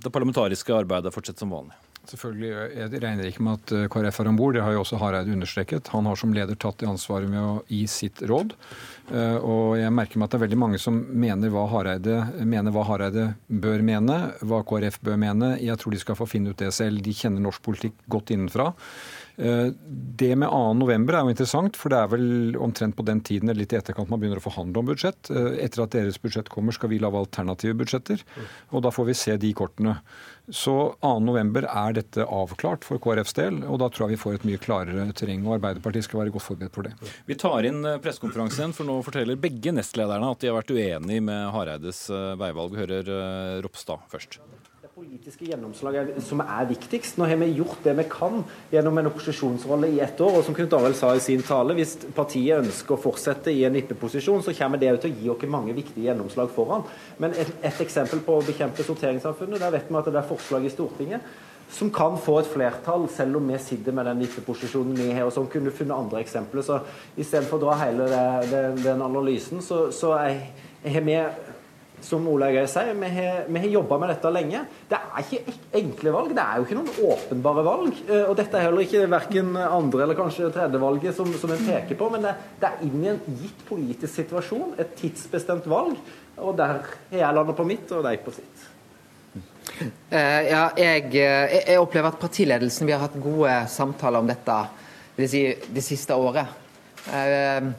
det 0.00 0.12
parlamentariske 0.12 0.74
arbeidet 0.74 1.14
fortsette 1.14 1.44
som 1.44 1.52
vanlig? 1.52 1.76
Selvfølgelig, 2.10 2.50
Jeg 2.74 3.00
regner 3.04 3.28
ikke 3.28 3.44
med 3.44 3.60
at 3.60 3.74
eh, 3.76 3.88
KrF 3.92 4.22
er 4.22 4.30
om 4.32 4.38
bord, 4.38 4.56
det 4.56 4.64
har 4.64 4.74
jo 4.74 4.80
også 4.84 4.98
Hareide 5.02 5.34
understreket. 5.34 5.92
Han 5.92 6.08
har 6.08 6.18
som 6.18 6.32
leder 6.34 6.58
tatt 6.58 6.80
det 6.80 6.88
ansvaret 6.88 7.30
med 7.30 7.42
å 7.44 7.60
gi 7.68 7.84
sitt 7.90 8.24
råd. 8.24 8.56
Og 9.10 9.74
jeg 9.74 9.90
merker 9.90 10.20
meg 10.20 10.28
at 10.28 10.34
det 10.34 10.38
er 10.38 10.42
veldig 10.44 10.58
mange 10.62 10.78
som 10.78 10.94
mener 10.94 11.50
hva 11.50 11.64
Hareide, 11.66 12.20
mener 12.46 12.70
hva 12.70 12.84
Hareide 12.86 13.24
bør 13.50 13.82
mene, 13.82 14.18
hva 14.46 14.60
KrF 14.62 15.00
bør 15.02 15.18
mene. 15.18 15.56
Jeg 15.58 15.82
tror 15.82 15.96
de 15.96 16.02
skal 16.02 16.18
få 16.18 16.28
finne 16.30 16.52
ut 16.52 16.62
det 16.62 16.70
selv. 16.76 17.02
De 17.02 17.14
kjenner 17.14 17.42
norsk 17.42 17.64
politikk 17.66 17.98
godt 18.10 18.30
innenfra. 18.30 18.70
Eh, 19.36 19.68
det 20.20 20.32
med 20.36 20.48
2.11 20.48 21.14
er 21.14 21.22
jo 21.24 21.32
interessant, 21.32 21.78
for 21.78 21.92
det 21.92 22.00
er 22.00 22.10
vel 22.12 22.58
omtrent 22.60 22.96
på 22.96 23.06
den 23.06 23.22
tiden 23.24 23.48
eller 23.48 23.62
litt 23.62 23.74
i 23.74 23.78
etterkant 23.78 24.10
man 24.12 24.20
begynner 24.20 24.40
å 24.40 24.44
forhandle 24.44 24.82
om 24.82 24.90
budsjett. 24.90 25.30
Eh, 25.32 25.62
etter 25.64 25.84
at 25.84 25.94
deres 25.94 26.20
budsjett 26.20 26.50
kommer, 26.52 26.76
skal 26.76 26.92
vi 26.92 27.00
lage 27.00 27.20
alternative 27.20 27.78
budsjetter. 27.80 28.24
Og 28.74 28.84
da 28.84 28.92
får 28.94 29.10
vi 29.10 29.16
se 29.16 29.36
de 29.40 29.52
kortene. 29.56 29.96
Så 30.50 30.76
2.11 31.04 31.68
er 31.68 31.96
dette 31.96 32.26
avklart 32.26 32.86
for 32.86 33.00
KrFs 33.02 33.36
del, 33.38 33.62
og 33.64 33.80
da 33.82 33.88
tror 33.88 34.08
jeg 34.08 34.18
vi 34.18 34.22
får 34.24 34.38
et 34.38 34.48
mye 34.50 34.62
klarere 34.62 35.08
terreng. 35.16 35.44
Og 35.46 35.58
Arbeiderpartiet 35.60 36.08
skal 36.08 36.24
være 36.24 36.34
godt 36.36 36.48
forberedt 36.48 36.76
for 36.76 36.88
det. 36.88 36.94
Vi 37.30 37.38
tar 37.40 37.68
inn 37.68 37.84
eh, 37.84 38.00
pressekonferansen, 38.02 38.76
for 38.76 38.88
nå 38.88 39.00
forteller 39.06 39.40
begge 39.40 39.74
nestlederne 39.76 40.34
at 40.34 40.42
de 40.42 40.50
har 40.50 40.58
vært 40.60 40.74
uenig 40.74 41.22
med 41.24 41.52
Hareides 41.54 42.08
veivalg. 42.10 42.76
Hører 42.80 43.14
Ropstad 43.64 44.04
først 44.10 44.40
politiske 45.00 45.46
gjennomslag 45.48 46.10
som 46.20 46.42
er 46.44 46.66
viktigst. 46.68 47.16
Nå 47.16 47.24
har 47.24 47.38
vi 47.40 47.46
gjort 47.56 47.78
det 47.86 47.94
vi 47.96 48.04
kan 48.12 48.42
gjennom 48.68 48.98
en 49.00 49.08
opposisjonsrolle 49.08 49.88
i 49.88 50.00
ett 50.04 50.20
år. 50.20 50.34
og 50.36 50.44
som 50.44 50.54
Knut 50.54 50.74
Arild 50.76 50.96
sa 50.98 51.14
i 51.16 51.20
sin 51.24 51.40
tale, 51.42 51.72
Hvis 51.74 51.94
partiet 52.14 52.58
ønsker 52.60 52.94
å 52.94 53.00
fortsette 53.00 53.48
i 53.50 53.64
en 53.64 53.72
vippeposisjon, 53.72 54.42
så 54.42 54.52
kommer 54.52 54.76
det 54.76 55.00
til 55.00 55.10
å 55.10 55.16
gi 55.16 55.30
oss 55.30 55.46
mange 55.48 55.72
viktige 55.72 56.04
gjennomslag 56.04 56.50
foran. 56.52 56.84
Men 57.16 57.32
et, 57.32 57.48
et 57.62 57.80
eksempel 57.80 58.20
på 58.20 58.36
å 58.36 58.42
bekjempe 58.44 58.84
sorteringssamfunnet, 58.84 59.60
der 59.60 59.72
vet 59.72 59.88
vi 59.88 59.96
at 59.96 60.10
det 60.10 60.20
er 60.20 60.28
forslag 60.28 60.66
i 60.66 60.74
Stortinget 60.74 61.20
som 61.70 61.88
kan 61.90 62.18
få 62.18 62.40
et 62.40 62.50
flertall, 62.50 63.08
selv 63.08 63.36
om 63.36 63.48
vi 63.48 63.58
sitter 63.58 63.92
med 63.92 64.04
den 64.04 64.20
vippeposisjonen 64.20 64.96
vi 64.98 65.12
har. 65.12 65.24
og 65.24 65.32
sånn 65.32 65.48
kunne 65.48 65.70
funnet 65.70 65.96
andre 65.96 66.20
eksempler. 66.20 66.60
Så 66.60 66.80
Istedenfor 67.16 67.56
å 67.56 67.64
dra 67.64 67.78
hele 67.86 68.10
det, 68.10 68.50
det, 68.50 68.62
den 68.84 69.00
analysen, 69.00 69.62
så, 69.62 69.86
så 69.92 70.12
har 70.18 71.00
vi 71.08 71.16
som 72.06 72.26
Ola 72.30 72.48
Gøy 72.52 72.64
sier, 72.70 72.94
vi 72.98 73.10
har, 73.14 73.44
vi 73.48 73.62
har 73.62 73.74
jobba 73.74 73.98
med 74.00 74.10
dette 74.12 74.32
lenge. 74.32 74.62
Det 74.90 74.98
er 74.98 75.24
ikke 75.24 75.54
enkle 75.80 76.14
valg. 76.14 76.32
Det 76.36 76.44
er 76.44 76.58
jo 76.58 76.66
ikke 76.66 76.78
noen 76.78 77.12
åpenbare 77.12 77.64
valg. 77.66 78.00
Eh, 78.06 78.24
og 78.24 78.34
dette 78.38 78.58
er 78.58 78.66
heller 78.66 78.84
ikke 78.84 79.04
verken 79.10 79.52
andre 79.60 80.04
eller 80.06 80.18
kanskje 80.18 80.50
tredje 80.54 80.80
valget 80.82 81.16
som, 81.16 81.30
som 81.40 81.54
en 81.54 81.62
peker 81.66 81.98
på, 82.00 82.10
men 82.12 82.26
det, 82.26 82.34
det, 82.62 82.70
er 82.70 82.88
inn 82.88 83.04
i 83.04 83.12
en 83.12 83.22
gitt 83.42 83.64
politisk 83.68 84.14
situasjon, 84.14 84.74
et 84.80 84.92
tidsbestemt 84.98 85.68
valg. 85.70 85.96
Og 86.40 86.56
der 86.56 86.74
har 86.74 86.92
jeg 87.12 87.36
landa 87.36 87.56
på 87.56 87.66
mitt, 87.68 87.90
og 87.92 88.04
de 88.06 88.16
på 88.24 88.34
sitt. 88.34 88.66
Uh, 89.80 90.42
ja, 90.44 90.64
jeg, 90.76 91.06
jeg, 91.14 91.76
opplever 91.78 92.10
at 92.10 92.18
partiledelsen 92.20 92.88
Vi 92.88 92.92
har 92.92 93.04
hatt 93.04 93.14
gode 93.22 93.52
samtaler 93.70 94.20
om 94.20 94.26
dette 94.28 94.56
det, 95.16 95.28
det 95.72 95.84
siste 95.84 96.16
året. 96.18 96.48
Uh, 97.06 97.70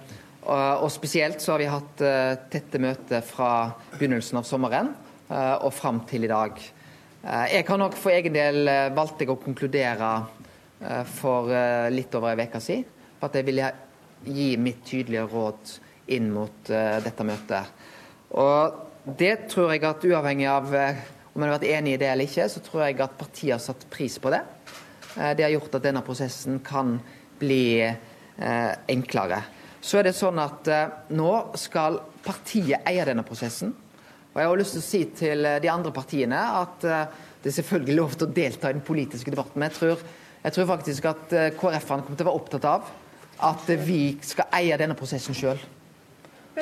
og 0.52 0.90
spesielt 0.92 1.42
så 1.42 1.54
har 1.54 1.62
vi 1.62 1.70
hatt 1.72 2.04
uh, 2.04 2.36
tette 2.52 2.80
møter 2.82 3.24
fra 3.26 3.72
begynnelsen 3.94 4.40
av 4.42 4.48
sommeren 4.48 4.92
uh, 5.30 5.58
og 5.64 5.72
fram 5.76 6.02
til 6.10 6.28
i 6.28 6.32
dag. 6.32 6.62
Jeg 7.22 7.68
kan 7.68 7.78
nok 7.78 7.94
for 7.94 8.10
egen 8.10 8.34
del 8.34 8.66
valgte 8.98 9.22
jeg 9.22 9.30
å 9.30 9.38
konkludere 9.38 10.08
for 11.06 11.52
litt 11.94 12.16
over 12.18 12.34
ei 12.34 12.48
uke 12.50 12.58
siden 12.66 12.88
på 13.20 13.28
at 13.28 13.38
jeg 13.38 13.46
ville 13.46 13.68
gi 14.26 14.48
mitt 14.58 14.80
tydelige 14.90 15.28
råd 15.30 15.76
inn 16.18 16.32
mot 16.34 16.72
dette 17.06 17.28
møtet. 17.30 17.86
Og 18.42 19.06
det 19.06 19.36
tror 19.54 19.70
jeg 19.70 19.86
at 19.86 20.10
uavhengig 20.10 20.50
av 20.50 20.74
om 20.74 21.46
en 21.46 21.46
har 21.46 21.60
vært 21.60 21.70
enig 21.76 21.94
i 21.94 22.02
det 22.02 22.10
eller 22.10 22.26
ikke, 22.26 22.50
så 22.50 22.66
tror 22.66 22.88
jeg 22.88 22.98
at 23.06 23.14
partiet 23.22 23.54
har 23.54 23.62
satt 23.62 23.86
pris 23.94 24.18
på 24.18 24.34
det. 24.34 24.42
Det 25.14 25.46
har 25.46 25.54
gjort 25.54 25.78
at 25.78 25.86
denne 25.92 26.02
prosessen 26.10 26.58
kan 26.66 26.98
bli 27.38 27.86
enklere. 28.90 29.44
Så 29.82 29.98
er 29.98 30.06
det 30.06 30.14
sånn 30.14 30.38
at 30.42 30.70
eh, 30.70 30.94
nå 31.18 31.32
skal 31.58 31.98
partiet 32.22 32.86
eie 32.88 33.06
denne 33.08 33.26
prosessen. 33.26 33.74
Og 34.32 34.38
jeg 34.38 34.48
har 34.48 34.60
lyst 34.60 34.76
til 34.78 34.84
å 34.84 34.86
si 34.86 35.02
til 35.18 35.48
eh, 35.50 35.60
de 35.64 35.72
andre 35.74 35.94
partiene 35.96 36.42
at 36.62 36.86
eh, 36.86 37.20
det 37.42 37.50
er 37.50 37.58
selvfølgelig 37.58 37.98
lov 37.98 38.14
til 38.14 38.28
å 38.28 38.36
delta 38.36 38.70
i 38.70 38.78
den 38.78 38.86
politiske 38.86 39.34
debatten. 39.34 39.58
Men 39.58 39.72
jeg 39.72 39.80
tror, 39.80 40.04
jeg 40.44 40.56
tror 40.56 40.70
faktisk 40.70 41.08
at 41.10 41.34
KrF-ene 41.58 42.06
kommer 42.06 42.20
til 42.20 42.28
å 42.28 42.30
være 42.30 42.42
opptatt 42.44 42.68
av 42.70 42.92
at 43.50 43.72
vi 43.82 44.02
skal 44.22 44.54
eie 44.54 44.78
denne 44.78 44.98
prosessen 44.98 45.34
sjøl. 45.34 45.58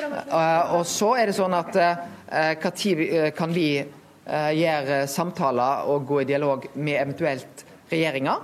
Og 0.00 0.82
så 0.88 1.10
er 1.20 1.28
det 1.28 1.36
sånn 1.36 1.52
at 1.58 1.76
når 1.76 3.34
kan 3.36 3.52
vi 3.52 3.66
gjøre 3.76 5.02
samtaler 5.10 5.90
og 5.92 6.06
gå 6.08 6.22
i 6.22 6.28
dialog 6.30 6.64
med 6.78 6.96
eventuelt 7.02 7.64
regjeringa 7.90 8.38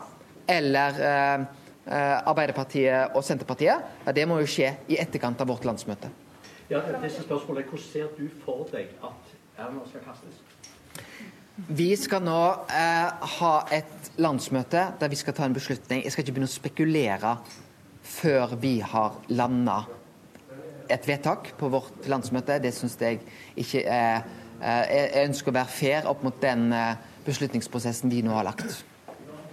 eller 0.52 1.00
Arbeiderpartiet 1.86 3.14
og 3.14 3.22
Senterpartiet? 3.22 3.82
Ja, 4.06 4.12
det 4.12 4.24
må 4.26 4.40
jo 4.42 4.48
skje 4.50 4.72
i 4.90 4.96
etterkant 4.98 5.40
av 5.40 5.52
vårt 5.52 5.66
landsmøte. 5.68 6.10
Ja, 6.70 6.80
disse 7.02 7.22
spørsmålene, 7.22 7.68
Hvordan 7.70 7.86
ser 7.86 8.08
du 8.18 8.26
for 8.42 8.66
deg 8.72 8.90
at 9.06 9.34
Erna 9.58 9.84
skal 9.86 10.02
kastes? 10.02 10.40
Vi 11.56 11.94
skal 11.96 12.20
nå 12.20 12.40
eh, 12.68 13.28
ha 13.38 13.52
et 13.72 14.10
landsmøte 14.20 14.82
der 15.00 15.08
vi 15.08 15.16
skal 15.16 15.32
ta 15.36 15.46
en 15.46 15.54
beslutning. 15.56 16.02
Jeg 16.04 16.12
skal 16.12 16.26
ikke 16.26 16.34
begynne 16.36 16.50
å 16.50 16.52
spekulere 16.52 17.36
før 18.06 18.56
vi 18.60 18.74
har 18.84 19.16
landa 19.32 19.84
et 20.92 21.08
vedtak 21.08 21.54
på 21.56 21.70
vårt 21.72 22.10
landsmøte. 22.10 22.58
Det 22.60 22.74
syns 22.76 22.98
jeg 23.00 23.22
ikke 23.56 23.86
er 23.86 24.26
eh, 24.60 24.84
Jeg 24.90 25.30
ønsker 25.30 25.54
å 25.54 25.56
være 25.56 25.72
fair 25.78 26.10
opp 26.10 26.26
mot 26.26 26.42
den 26.42 26.68
eh, 26.76 27.00
beslutningsprosessen 27.24 28.12
vi 28.12 28.20
nå 28.26 28.36
har 28.36 28.50
lagt. 28.50 28.82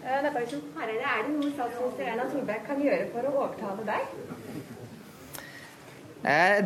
Er 0.04 0.26
det 0.26 0.34
noe 0.36 1.52
statsminister 1.54 2.10
Erna 2.12 2.28
Solberg 2.32 2.66
kan 2.68 2.82
gjøre 2.84 3.08
for 3.14 3.30
å 3.30 3.36
overtale 3.46 3.88
deg? 3.88 4.02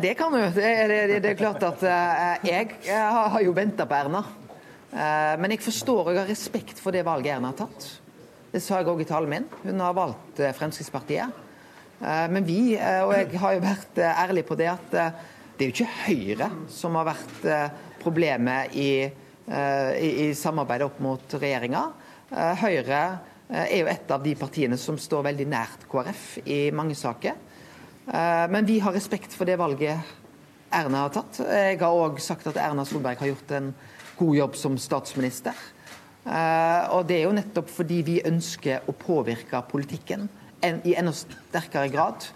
Det 0.02 0.12
kan 0.18 0.34
hun. 0.34 0.52
Det, 0.54 1.18
er 1.18 1.38
klart 1.38 1.62
at 1.66 1.80
jeg, 2.46 2.76
jeg 2.86 3.06
har 3.14 3.40
jo 3.42 3.54
venta 3.54 3.86
på 3.90 3.96
Erna. 3.98 4.22
Eh, 4.88 5.34
men 5.36 5.52
jeg 5.52 5.64
forstår 5.66 6.06
og 6.06 6.16
har 6.16 6.30
respekt 6.30 6.80
for 6.80 6.96
det 6.96 7.04
valget 7.06 7.34
Erna 7.36 7.52
har 7.52 7.58
tatt. 7.58 7.88
Det 8.48 8.62
sa 8.64 8.80
jeg 8.80 8.88
òg 8.88 9.02
i 9.04 9.08
talen 9.08 9.32
min. 9.32 9.48
Hun 9.66 9.84
har 9.84 9.96
valgt 9.96 10.40
eh, 10.40 10.54
Fremskrittspartiet. 10.56 11.44
Eh, 12.00 12.26
men 12.32 12.46
vi, 12.48 12.60
og 12.78 13.12
jeg 13.12 13.42
har 13.42 13.56
jo 13.56 13.64
vært 13.66 14.02
ærlig 14.08 14.46
på 14.48 14.56
det, 14.58 14.70
at 14.72 14.90
det 14.94 15.66
er 15.66 15.68
jo 15.68 15.74
ikke 15.74 16.04
Høyre 16.06 16.50
som 16.72 16.96
har 16.96 17.10
vært 17.10 17.48
problemet 17.98 18.76
i, 18.78 18.90
i, 19.10 20.10
i 20.24 20.26
samarbeidet 20.38 20.86
opp 20.86 21.00
mot 21.02 21.34
regjeringa. 21.34 21.82
Høyre 22.30 23.02
er 23.48 23.76
jo 23.78 23.88
et 23.88 24.10
av 24.12 24.20
de 24.24 24.34
partiene 24.36 24.76
som 24.76 24.98
står 25.00 25.24
veldig 25.30 25.46
nært 25.48 25.86
KrF 25.88 26.24
i 26.44 26.58
mange 26.76 26.96
saker. 26.98 27.38
Men 28.52 28.68
vi 28.68 28.78
har 28.84 28.92
respekt 28.92 29.32
for 29.36 29.48
det 29.48 29.56
valget 29.60 29.96
Erna 30.74 31.06
har 31.06 31.12
tatt. 31.14 31.40
Jeg 31.40 31.78
har 31.80 31.96
òg 31.96 32.20
sagt 32.20 32.46
at 32.50 32.58
Erna 32.60 32.84
Solberg 32.84 33.20
har 33.22 33.30
gjort 33.30 33.52
en 33.56 33.70
god 34.18 34.34
jobb 34.36 34.56
som 34.58 34.76
statsminister. 34.80 35.56
Eh, 36.28 36.82
og 36.92 37.06
det 37.08 37.18
er 37.18 37.24
jo 37.24 37.36
nettopp 37.36 37.70
fordi 37.72 38.02
vi 38.04 38.18
ønsker 38.28 38.88
å 38.88 38.96
påvirke 38.98 39.62
politikken 39.70 40.28
i 40.60 40.96
enda 40.98 41.14
sterkere 41.14 41.88
grad. 41.92 42.26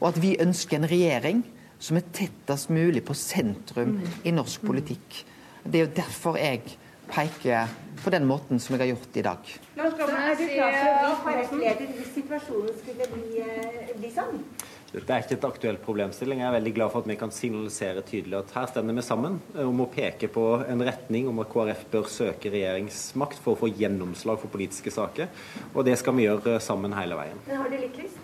Og 0.00 0.10
at 0.10 0.20
vi 0.22 0.36
ønsker 0.42 0.78
en 0.78 0.90
regjering 0.90 1.42
som 1.80 1.98
er 1.98 2.10
tettest 2.14 2.72
mulig 2.74 3.04
på 3.06 3.16
sentrum 3.16 3.98
i 4.26 4.34
norsk 4.34 4.66
politikk. 4.66 5.22
Det 5.62 5.80
er 5.80 5.86
jo 5.86 5.96
derfor 5.96 6.38
jeg 6.40 6.64
peker 7.10 7.68
på 8.02 8.12
den 8.14 8.26
måten 8.28 8.60
som 8.62 8.76
jeg 8.76 8.84
har 8.84 8.92
gjort 8.92 9.16
i 9.18 9.24
dag. 9.26 9.52
Nå 9.78 9.90
skal 9.94 10.10
klar 10.12 10.34
for 10.38 11.08
å 11.08 11.14
KrF-leder 11.24 11.94
hvis 11.96 12.10
situasjonen 12.16 12.76
skulle 12.82 13.08
bli, 13.12 13.42
eh, 13.42 13.94
bli 13.96 14.10
sånn? 14.14 14.42
Dette 14.88 15.12
er 15.12 15.20
ikke 15.20 15.36
et 15.36 15.44
aktuelt 15.44 15.82
problemstilling. 15.84 16.40
Jeg 16.40 16.48
er 16.48 16.54
veldig 16.54 16.74
glad 16.78 16.92
for 16.92 17.04
at 17.04 17.10
vi 17.10 17.16
kan 17.20 17.32
signalisere 17.34 18.00
tydelig 18.08 18.38
at 18.38 18.54
her 18.56 18.70
stender 18.70 18.96
vi 18.96 19.04
sammen 19.04 19.40
eh, 19.54 19.66
om 19.66 19.82
å 19.84 19.88
peke 19.92 20.30
på 20.32 20.46
en 20.64 20.84
retning 20.88 21.28
om 21.28 21.42
at 21.44 21.52
KrF 21.52 21.84
bør 21.92 22.08
søke 22.08 22.52
regjeringsmakt 22.54 23.42
for 23.44 23.52
å 23.52 23.60
få 23.64 23.68
gjennomslag 23.68 24.40
for 24.40 24.52
politiske 24.54 24.94
saker. 24.94 25.28
Og 25.74 25.84
det 25.84 25.98
skal 26.00 26.16
vi 26.16 26.24
gjøre 26.28 26.56
sammen 26.64 26.96
hele 26.96 27.20
veien. 27.20 27.44
Men 27.50 27.62
har 27.64 27.68
du 27.68 27.78
lykkes? 27.84 28.17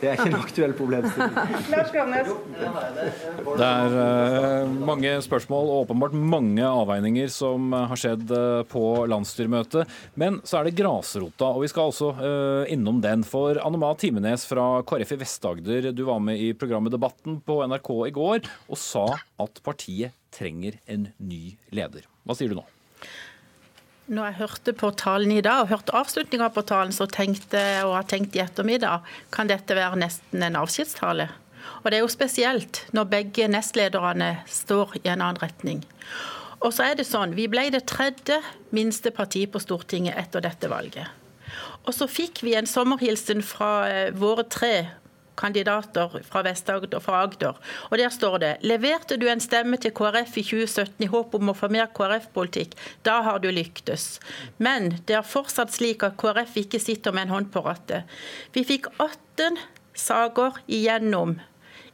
Det 0.00 0.08
er 0.08 0.16
ikke 0.16 0.30
en 0.30 0.38
aktuell 0.38 0.72
problemstilling. 0.76 1.34
Det 3.60 3.66
er 3.66 3.96
uh, 3.96 4.72
mange 4.88 5.12
spørsmål 5.24 5.68
og 5.68 5.82
åpenbart 5.84 6.16
mange 6.16 6.64
avveininger 6.64 7.28
som 7.32 7.68
uh, 7.74 7.84
har 7.90 8.00
skjedd 8.00 8.32
uh, 8.32 8.62
på 8.70 8.84
landsstyremøtet. 9.10 9.92
Men 10.20 10.40
så 10.48 10.60
er 10.60 10.68
det 10.68 10.76
grasrota, 10.80 11.52
og 11.52 11.64
vi 11.66 11.70
skal 11.72 11.92
også 11.92 12.12
innom 12.72 13.02
den. 13.04 13.24
For 13.28 13.60
Anoma 13.62 13.92
Timenes 14.00 14.46
fra 14.48 14.80
KrF 14.86 15.14
i 15.16 15.20
Vest-Agder, 15.20 15.90
du 15.92 16.04
var 16.08 16.20
med 16.24 16.40
i 16.40 16.52
programmet 16.56 16.94
Debatten 16.94 17.40
på 17.44 17.60
NRK 17.68 17.92
i 18.08 18.16
går 18.16 18.44
og 18.70 18.80
sa 18.80 19.06
at 19.40 19.62
partiet 19.66 20.16
trenger 20.34 20.80
en 20.90 21.10
ny 21.20 21.56
leder. 21.74 22.06
Hva 22.24 22.36
sier 22.38 22.52
du 22.52 22.58
nå? 22.60 22.66
Når 24.10 24.26
jeg 24.26 24.38
hørte 24.40 24.72
på 24.74 24.88
talen 24.98 25.30
i 25.30 25.42
dag, 25.44 25.62
og 25.62 25.68
hørte 25.70 25.94
avslutninga 25.94 26.48
på 26.50 26.64
talen, 26.66 26.90
så 26.90 27.06
tenkte 27.06 27.60
og 27.84 27.94
har 27.94 28.08
tenkt 28.10 28.34
i 28.34 28.42
ettermiddag, 28.42 29.04
kan 29.30 29.46
dette 29.46 29.76
være 29.78 30.00
nesten 30.00 30.42
en 30.42 30.58
avskjedstale. 30.58 31.28
Og 31.84 31.86
det 31.86 32.00
er 32.00 32.02
jo 32.02 32.10
spesielt 32.10 32.82
når 32.96 33.06
begge 33.12 33.46
nestlederne 33.46 34.32
står 34.50 34.96
i 35.04 35.04
en 35.12 35.22
annen 35.22 35.38
retning. 35.38 35.84
Og 36.58 36.74
så 36.74 36.90
er 36.90 36.98
det 36.98 37.06
sånn, 37.06 37.36
Vi 37.38 37.46
ble 37.46 37.68
det 37.70 37.86
tredje 37.86 38.40
minste 38.74 39.14
partiet 39.14 39.52
på 39.54 39.62
Stortinget 39.62 40.18
etter 40.18 40.42
dette 40.42 40.66
valget. 40.68 41.06
Og 41.86 41.94
så 41.94 42.10
fikk 42.10 42.42
vi 42.42 42.56
en 42.58 42.66
sommerhilsen 42.66 43.44
fra 43.46 43.88
eh, 43.88 44.10
våre 44.10 44.42
tre 44.42 44.90
kandidater 45.40 46.20
fra 46.26 46.44
Vest-Agder 46.46 47.00
og 47.00 47.04
fra 47.06 47.22
Agder. 47.24 47.58
Og 47.90 47.98
Der 47.98 48.12
står 48.12 48.38
det 48.42 48.52
leverte 48.62 49.16
du 49.16 49.26
en 49.28 49.40
stemme 49.40 49.76
til 49.80 49.94
KrF 49.96 50.36
i 50.36 50.44
2017 50.44 51.04
i 51.04 51.10
håp 51.10 51.34
om 51.34 51.52
å 51.52 51.56
få 51.56 51.68
mer 51.72 51.90
KrF-politikk, 51.96 52.76
da 53.04 53.20
har 53.26 53.40
du 53.40 53.50
lyktes. 53.50 54.20
Men 54.58 55.00
det 55.06 55.16
er 55.18 55.26
fortsatt 55.26 55.72
slik 55.74 56.04
at 56.06 56.18
KrF 56.20 56.56
ikke 56.64 56.80
sitter 56.80 57.12
med 57.12 57.28
en 57.28 57.36
hånd 57.36 57.52
på 57.52 57.64
rattet. 57.64 58.08
Vi 58.52 58.64
fikk 58.64 58.90
18 58.98 59.58
saker 59.96 60.60
igjennom 60.68 61.38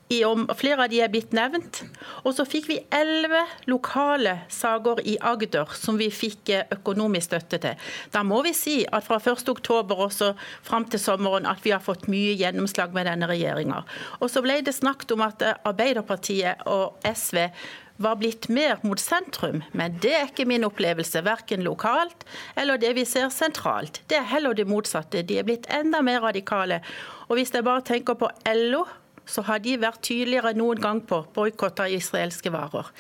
i 0.09 0.25
om, 0.25 0.45
flere 0.55 0.85
av 0.85 0.91
de 0.93 1.01
er 1.03 1.11
blitt 1.11 1.33
nevnt. 1.35 1.83
Og 2.23 2.35
så 2.37 2.47
fikk 2.47 2.69
vi 2.71 2.79
elleve 2.95 3.43
lokale 3.71 4.39
saker 4.53 5.03
i 5.09 5.17
Agder 5.19 5.73
som 5.79 5.99
vi 5.99 6.11
fikk 6.15 6.53
eh, 6.55 6.67
økonomisk 6.77 7.31
støtte 7.31 7.59
til. 7.63 7.89
Da 8.15 8.23
må 8.27 8.43
vi 8.47 8.53
si 8.55 8.77
at 8.87 9.07
fra 9.07 9.19
1.10 9.19 9.95
også 9.97 10.33
fram 10.67 10.87
til 10.91 11.03
sommeren 11.03 11.49
at 11.51 11.65
vi 11.65 11.75
har 11.75 11.83
fått 11.83 12.07
mye 12.13 12.37
gjennomslag 12.39 12.95
med 12.95 13.11
denne 13.11 13.27
regjeringa. 13.31 13.83
Og 14.21 14.31
så 14.31 14.45
ble 14.45 14.61
det 14.67 14.77
snakket 14.77 15.17
om 15.17 15.27
at 15.27 15.43
eh, 15.43 15.59
Arbeiderpartiet 15.67 16.63
og 16.71 16.95
SV 17.07 17.49
var 17.97 18.19
blitt 18.21 18.51
mer 18.53 18.77
mot 18.85 19.01
sentrum, 19.01 19.63
men 19.73 19.97
det 20.05 20.13
er 20.13 20.27
ikke 20.29 20.45
min 20.49 20.67
opplevelse, 20.67 21.23
verken 21.25 21.65
lokalt 21.65 22.27
eller 22.61 22.77
det 22.81 22.93
vi 22.99 23.07
ser 23.09 23.31
sentralt. 23.33 24.03
Det 24.11 24.19
er 24.21 24.29
heller 24.35 24.55
det 24.55 24.69
motsatte. 24.69 25.25
De 25.25 25.41
er 25.41 25.49
blitt 25.49 25.69
enda 25.73 26.03
mer 26.05 26.21
radikale. 26.27 26.83
Og 27.31 27.41
hvis 27.41 27.55
jeg 27.57 27.65
bare 27.67 27.85
tenker 27.89 28.19
på 28.21 28.29
LO 28.53 28.85
så 29.27 29.45
har 29.47 29.63
de 29.65 29.77
vært 29.83 30.05
tydeligere 30.07 30.55
enn 30.55 30.63
noen 30.63 30.83
gang 30.83 31.03
på 31.03 31.23
boikott 31.35 31.83
av 31.83 31.93
israelske 31.93 32.53
varer. 32.55 32.91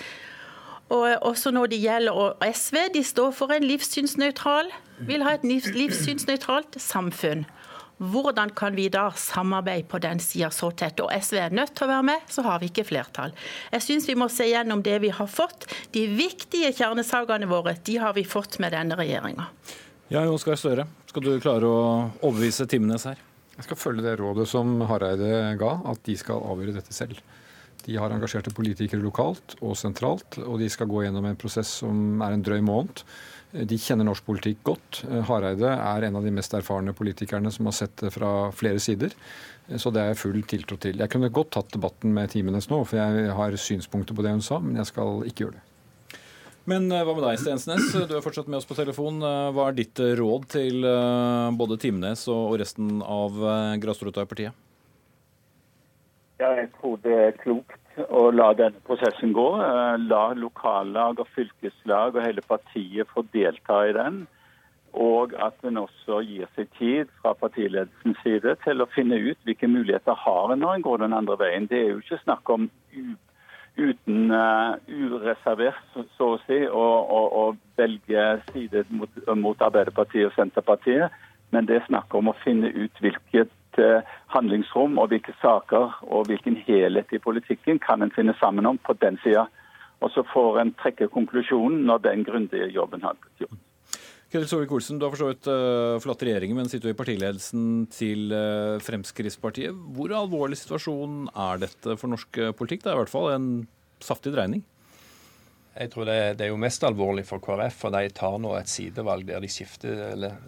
Og 0.94 1.26
også 1.26 1.50
når 1.50 1.72
det 1.72 1.80
gjelder 1.82 2.36
SV, 2.54 2.76
de 2.94 3.02
står 3.02 3.32
for 3.34 3.54
en 3.54 3.64
livssynsnøytral, 3.66 4.70
vil 5.08 5.24
ha 5.26 5.34
et 5.34 5.46
livssynsnøytralt 5.46 6.78
samfunn. 6.80 7.44
Hvordan 7.96 8.50
kan 8.52 8.76
vi 8.76 8.90
da 8.92 9.08
samarbeide 9.16 9.88
på 9.88 9.98
den 10.04 10.20
sida 10.20 10.50
så 10.52 10.68
tett? 10.76 11.00
Og 11.00 11.08
SV 11.10 11.38
er 11.40 11.54
nødt 11.56 11.72
til 11.78 11.86
å 11.86 11.90
være 11.94 12.06
med, 12.10 12.26
så 12.28 12.44
har 12.44 12.60
vi 12.60 12.68
ikke 12.68 12.84
flertall. 12.84 13.32
Jeg 13.72 13.84
syns 13.86 14.08
vi 14.08 14.18
må 14.20 14.28
se 14.32 14.46
gjennom 14.50 14.84
det 14.84 14.98
vi 15.02 15.10
har 15.16 15.30
fått. 15.32 15.64
De 15.96 16.04
viktige 16.12 16.74
kjernesakene 16.76 17.48
våre, 17.48 17.74
de 17.88 17.96
har 18.02 18.12
vi 18.14 18.26
fått 18.28 18.60
med 18.62 18.76
denne 18.76 18.98
regjeringa. 19.00 19.48
Ja, 20.12 20.22
Jonas 20.22 20.44
Støre, 20.60 20.84
skal 21.08 21.24
du 21.24 21.32
klare 21.42 21.66
å 21.66 21.80
overbevise 22.20 22.68
Timenes 22.70 23.08
her? 23.08 23.24
Jeg 23.56 23.68
skal 23.68 23.80
følge 23.80 24.04
det 24.04 24.18
rådet 24.20 24.46
som 24.50 24.76
Hareide 24.88 25.56
ga, 25.60 25.78
at 25.88 26.02
de 26.04 26.16
skal 26.20 26.44
avgjøre 26.44 26.76
dette 26.76 26.92
selv. 26.94 27.20
De 27.86 27.94
har 27.96 28.10
engasjerte 28.10 28.52
politikere 28.54 29.00
lokalt 29.00 29.54
og 29.62 29.76
sentralt, 29.78 30.40
og 30.42 30.58
de 30.60 30.68
skal 30.72 30.88
gå 30.90 31.04
gjennom 31.04 31.28
en 31.28 31.38
prosess 31.38 31.70
som 31.82 32.22
er 32.24 32.34
en 32.34 32.44
drøy 32.44 32.58
måned. 32.66 33.04
De 33.56 33.78
kjenner 33.78 34.08
norsk 34.08 34.26
politikk 34.26 34.64
godt. 34.66 35.00
Hareide 35.28 35.70
er 35.70 36.08
en 36.08 36.18
av 36.18 36.26
de 36.26 36.32
mest 36.34 36.56
erfarne 36.58 36.92
politikerne 36.96 37.52
som 37.54 37.70
har 37.70 37.76
sett 37.78 37.94
det 38.02 38.10
fra 38.12 38.50
flere 38.52 38.82
sider. 38.82 39.14
Så 39.78 39.92
det 39.94 40.02
er 40.02 40.12
jeg 40.12 40.20
full 40.20 40.42
tiltro 40.50 40.76
til. 40.82 40.98
Jeg 41.00 41.12
kunne 41.12 41.32
godt 41.32 41.54
tatt 41.56 41.72
debatten 41.72 42.12
med 42.14 42.34
Timenes 42.34 42.68
nå, 42.72 42.82
for 42.84 42.98
jeg 42.98 43.32
har 43.38 43.56
synspunkter 43.60 44.18
på 44.18 44.26
det 44.26 44.34
hun 44.34 44.44
sa, 44.44 44.60
men 44.62 44.82
jeg 44.82 44.90
skal 44.90 45.22
ikke 45.30 45.46
gjøre 45.46 45.56
det. 45.56 45.64
Men 46.66 46.90
eh, 46.90 47.04
hva 47.06 47.14
med 47.14 47.22
deg, 47.22 47.38
Stensnes? 47.38 47.92
Du 48.10 48.16
er 48.18 48.24
fortsatt 48.24 48.48
med 48.50 48.58
oss 48.58 48.66
på 48.66 48.76
telefon. 48.78 49.20
Eh, 49.22 49.48
hva 49.54 49.68
er 49.70 49.76
ditt 49.78 50.00
eh, 50.02 50.16
råd 50.18 50.48
til 50.56 50.86
både 51.56 51.78
Timenes 51.82 52.26
og 52.32 52.56
resten 52.60 52.98
av 53.02 53.38
grasrota 53.82 54.26
i 54.26 54.30
partiet? 54.30 54.62
Ja, 56.42 56.50
jeg 56.58 56.68
tror 56.76 56.98
det 57.04 57.14
er 57.16 57.38
klokt 57.38 58.00
å 58.12 58.26
la 58.34 58.50
denne 58.58 58.82
prosessen 58.84 59.30
gå. 59.32 59.46
La 60.10 60.24
lokallag 60.36 61.22
og 61.22 61.30
fylkeslag 61.36 62.18
og 62.18 62.26
hele 62.26 62.42
partiet 62.44 63.08
få 63.14 63.24
delta 63.32 63.78
i 63.86 63.94
den. 63.96 64.24
Og 64.96 65.32
at 65.40 65.64
en 65.68 65.78
også 65.80 66.18
gir 66.26 66.50
seg 66.56 66.68
tid 66.76 67.14
fra 67.22 67.32
partiledelsens 67.38 68.20
side 68.24 68.56
til 68.64 68.82
å 68.82 68.90
finne 68.92 69.16
ut 69.22 69.38
hvilke 69.46 69.68
muligheter 69.70 70.18
har 70.26 70.52
en 70.52 70.60
når 70.64 70.76
en 70.76 70.86
går 70.88 71.04
den 71.04 71.16
andre 71.16 71.38
veien. 71.40 71.70
Det 71.70 71.78
er 71.78 71.90
jo 71.94 72.02
ikke 72.02 72.20
snakk 72.24 72.52
om 72.52 72.68
uten 73.76 74.30
uh, 74.32 74.76
ureservert, 74.88 75.82
så 76.16 76.32
å 76.34 76.40
si, 76.46 76.62
å, 76.66 77.44
velge 77.76 78.24
side 78.52 78.84
mot, 78.88 79.20
mot, 79.36 79.62
Arbeiderpartiet 79.62 80.30
og 80.30 80.34
Senterpartiet. 80.36 81.12
Men 81.54 81.68
det 81.68 81.78
er 81.78 81.86
snakk 81.86 82.14
om 82.16 82.32
å 82.32 82.36
finne 82.42 82.72
ut 82.74 83.02
hvilket 83.04 83.80
uh, 83.80 84.00
handlingsrom 84.34 84.98
og 84.98 85.12
hvilke 85.12 85.36
saker 85.42 86.00
og 86.08 86.30
hvilken 86.30 86.58
helhet 86.66 87.12
i 87.12 87.22
politikken 87.22 87.78
kan 87.82 88.02
en 88.02 88.14
finne 88.16 88.34
sammen 88.40 88.66
om 88.66 88.80
på 88.80 88.96
den 89.00 89.20
sida. 89.24 89.46
Og 90.00 90.12
så 90.12 90.24
får 90.32 90.60
en 90.60 90.74
trekke 90.80 91.08
konklusjonen 91.12 91.86
når 91.88 92.04
den 92.08 92.24
grundige 92.26 92.68
jobben 92.72 93.04
har 93.06 93.16
blitt 93.20 93.46
gjort. 93.46 93.62
Ketil 94.26 94.48
Solvik-Olsen, 94.50 94.98
du 94.98 95.06
har 95.06 95.12
for 95.14 95.22
så 95.22 95.30
vidt 95.30 95.46
uh, 95.46 95.96
forlatt 96.02 96.24
regjeringen, 96.26 96.58
men 96.58 96.70
sitter 96.70 96.90
jo 96.90 96.96
i 96.96 96.98
partiledelsen 96.98 97.86
til 97.94 98.32
uh, 98.34 98.76
Fremskrittspartiet. 98.82 99.76
Hvor 99.94 100.14
alvorlig 100.18 100.58
situasjon 100.58 101.28
er 101.30 101.62
dette 101.62 101.94
for 102.00 102.10
norsk 102.10 102.40
politikk? 102.58 102.82
Det 102.82 102.90
er 102.90 102.98
i 102.98 103.02
hvert 103.04 103.12
fall 103.12 103.30
en 103.36 103.50
saftig 104.02 104.34
dreining? 104.34 104.64
Jeg 105.76 105.90
tror 105.92 106.06
det, 106.08 106.16
det, 106.38 106.46
er 106.46 106.54
jo 106.54 106.60
mest 106.60 106.84
alvorlig 106.88 107.26
for 107.28 107.42
KrF, 107.44 107.74
for 107.82 107.92
de 107.92 108.08
tar 108.16 108.38
nå 108.40 108.54
et 108.56 108.70
sidevalg 108.70 109.26
der 109.28 109.42
de 109.44 109.50
skifter, 109.52 109.98
eller 110.14 110.38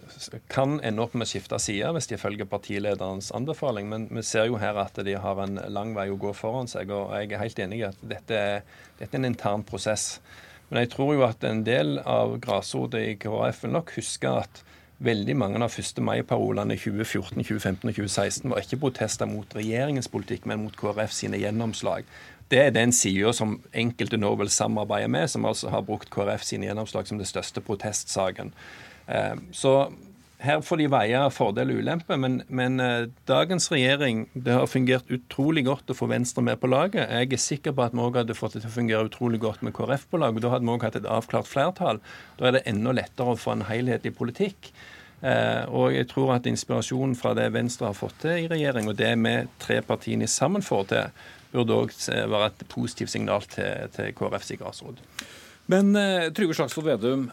kan 0.49 0.79
ende 0.81 1.05
opp 1.05 1.13
med 1.13 1.27
å 1.27 1.29
skifte 1.29 1.59
side 1.61 1.91
hvis 1.93 2.09
de 2.09 2.17
følger 2.21 2.49
partilederens 2.49 3.29
anbefaling. 3.37 3.91
Men 3.93 4.07
vi 4.09 4.25
ser 4.25 4.49
jo 4.49 4.57
her 4.61 4.81
at 4.81 4.97
de 5.05 5.19
har 5.21 5.43
en 5.45 5.61
lang 5.69 5.93
vei 5.97 6.09
å 6.09 6.17
gå 6.21 6.33
foran 6.37 6.71
seg, 6.71 6.95
og 6.97 7.13
jeg 7.19 7.35
er 7.35 7.45
helt 7.45 7.61
enig 7.67 7.83
i 7.83 7.89
at 7.91 8.01
dette, 8.01 8.41
dette 8.97 9.11
er 9.13 9.21
en 9.21 9.29
intern 9.29 9.67
prosess. 9.69 10.15
Men 10.69 10.85
jeg 10.85 10.93
tror 10.95 11.15
jo 11.17 11.27
at 11.27 11.45
en 11.49 11.63
del 11.67 11.99
av 12.05 12.39
grasrota 12.45 13.01
i 13.01 13.17
KrF 13.21 13.65
vil 13.65 13.77
nok 13.77 13.93
huske 13.97 14.33
at 14.45 14.63
veldig 15.05 15.37
mange 15.39 15.61
av 15.63 15.71
1. 15.71 16.01
mai-parolene 16.03 16.75
i 16.75 16.81
2014, 16.81 17.39
2015 17.39 17.89
og 17.89 17.95
2016 18.01 18.51
var 18.51 18.65
ikke 18.65 18.81
protester 18.83 19.31
mot 19.31 19.55
regjeringens 19.55 20.11
politikk, 20.11 20.49
men 20.51 20.65
mot 20.65 20.77
KrF 20.77 21.15
sine 21.15 21.39
gjennomslag. 21.41 22.09
Det 22.51 22.61
er 22.63 22.75
den 22.75 22.93
sida 22.97 23.33
som 23.37 23.59
enkelte 23.77 24.19
nå 24.19 24.33
vil 24.41 24.51
samarbeide 24.51 25.11
med, 25.13 25.29
som 25.31 25.47
altså 25.47 25.71
har 25.73 25.85
brukt 25.87 26.11
KrF 26.11 26.45
sine 26.49 26.69
gjennomslag 26.69 27.09
som 27.09 27.21
det 27.21 27.29
største 27.29 27.63
protestsaken. 27.65 28.53
Eh, 29.07 29.37
så 29.53 29.75
her 30.39 30.61
får 30.63 30.79
de 30.79 30.87
veie 30.93 31.21
fordel 31.35 31.73
og 31.73 31.81
ulempe, 31.83 32.17
men, 32.21 32.41
men 32.47 32.79
uh, 32.79 33.09
dagens 33.27 33.67
regjering 33.73 34.27
det 34.35 34.55
har 34.55 34.71
fungert 34.71 35.11
utrolig 35.11 35.65
godt 35.67 35.91
å 35.91 35.97
få 35.99 36.07
Venstre 36.13 36.45
med 36.47 36.61
på 36.63 36.71
laget. 36.71 37.11
Jeg 37.11 37.33
er 37.35 37.43
sikker 37.43 37.75
på 37.75 37.83
at 37.89 37.97
vi 37.97 38.05
òg 38.05 38.21
hadde 38.21 38.37
fått 38.39 38.55
det 38.55 38.63
til 38.63 38.71
å 38.71 38.77
fungere 38.77 39.09
utrolig 39.11 39.41
godt 39.43 39.65
med 39.67 39.75
KrF 39.75 40.07
på 40.13 40.21
laget. 40.23 40.45
Da 40.45 40.53
hadde 40.55 40.69
vi 40.69 40.75
òg 40.77 40.87
hatt 40.87 41.01
et 41.01 41.11
avklart 41.11 41.51
flertall. 41.51 41.99
Da 42.39 42.49
er 42.49 42.59
det 42.59 42.65
enda 42.71 42.95
lettere 42.95 43.35
å 43.35 43.41
få 43.41 43.57
en 43.57 43.67
helhetlig 43.67 44.15
politikk. 44.19 44.71
Uh, 45.19 45.67
og 45.75 45.97
jeg 45.97 46.07
tror 46.13 46.37
at 46.37 46.47
inspirasjonen 46.47 47.19
fra 47.19 47.35
det 47.35 47.51
Venstre 47.57 47.91
har 47.91 47.99
fått 47.99 48.21
til 48.23 48.45
i 48.45 48.51
regjering, 48.53 48.87
og 48.87 48.99
det 49.01 49.17
vi 49.19 49.37
tre 49.59 49.83
partiene 49.83 50.31
sammen 50.31 50.63
får 50.63 50.91
til, 50.93 51.23
burde 51.51 51.83
òg 51.83 51.95
være 52.07 52.53
et 52.53 52.69
positivt 52.71 53.11
signal 53.11 53.43
til, 53.51 53.89
til 53.97 54.15
KrFs 54.15 54.55
grasrot. 54.61 55.03
Men 55.69 55.91
uh, 55.99 56.29
Trygve 56.31 56.55
Slagsvold 56.55 56.87
Vedum, 56.93 57.33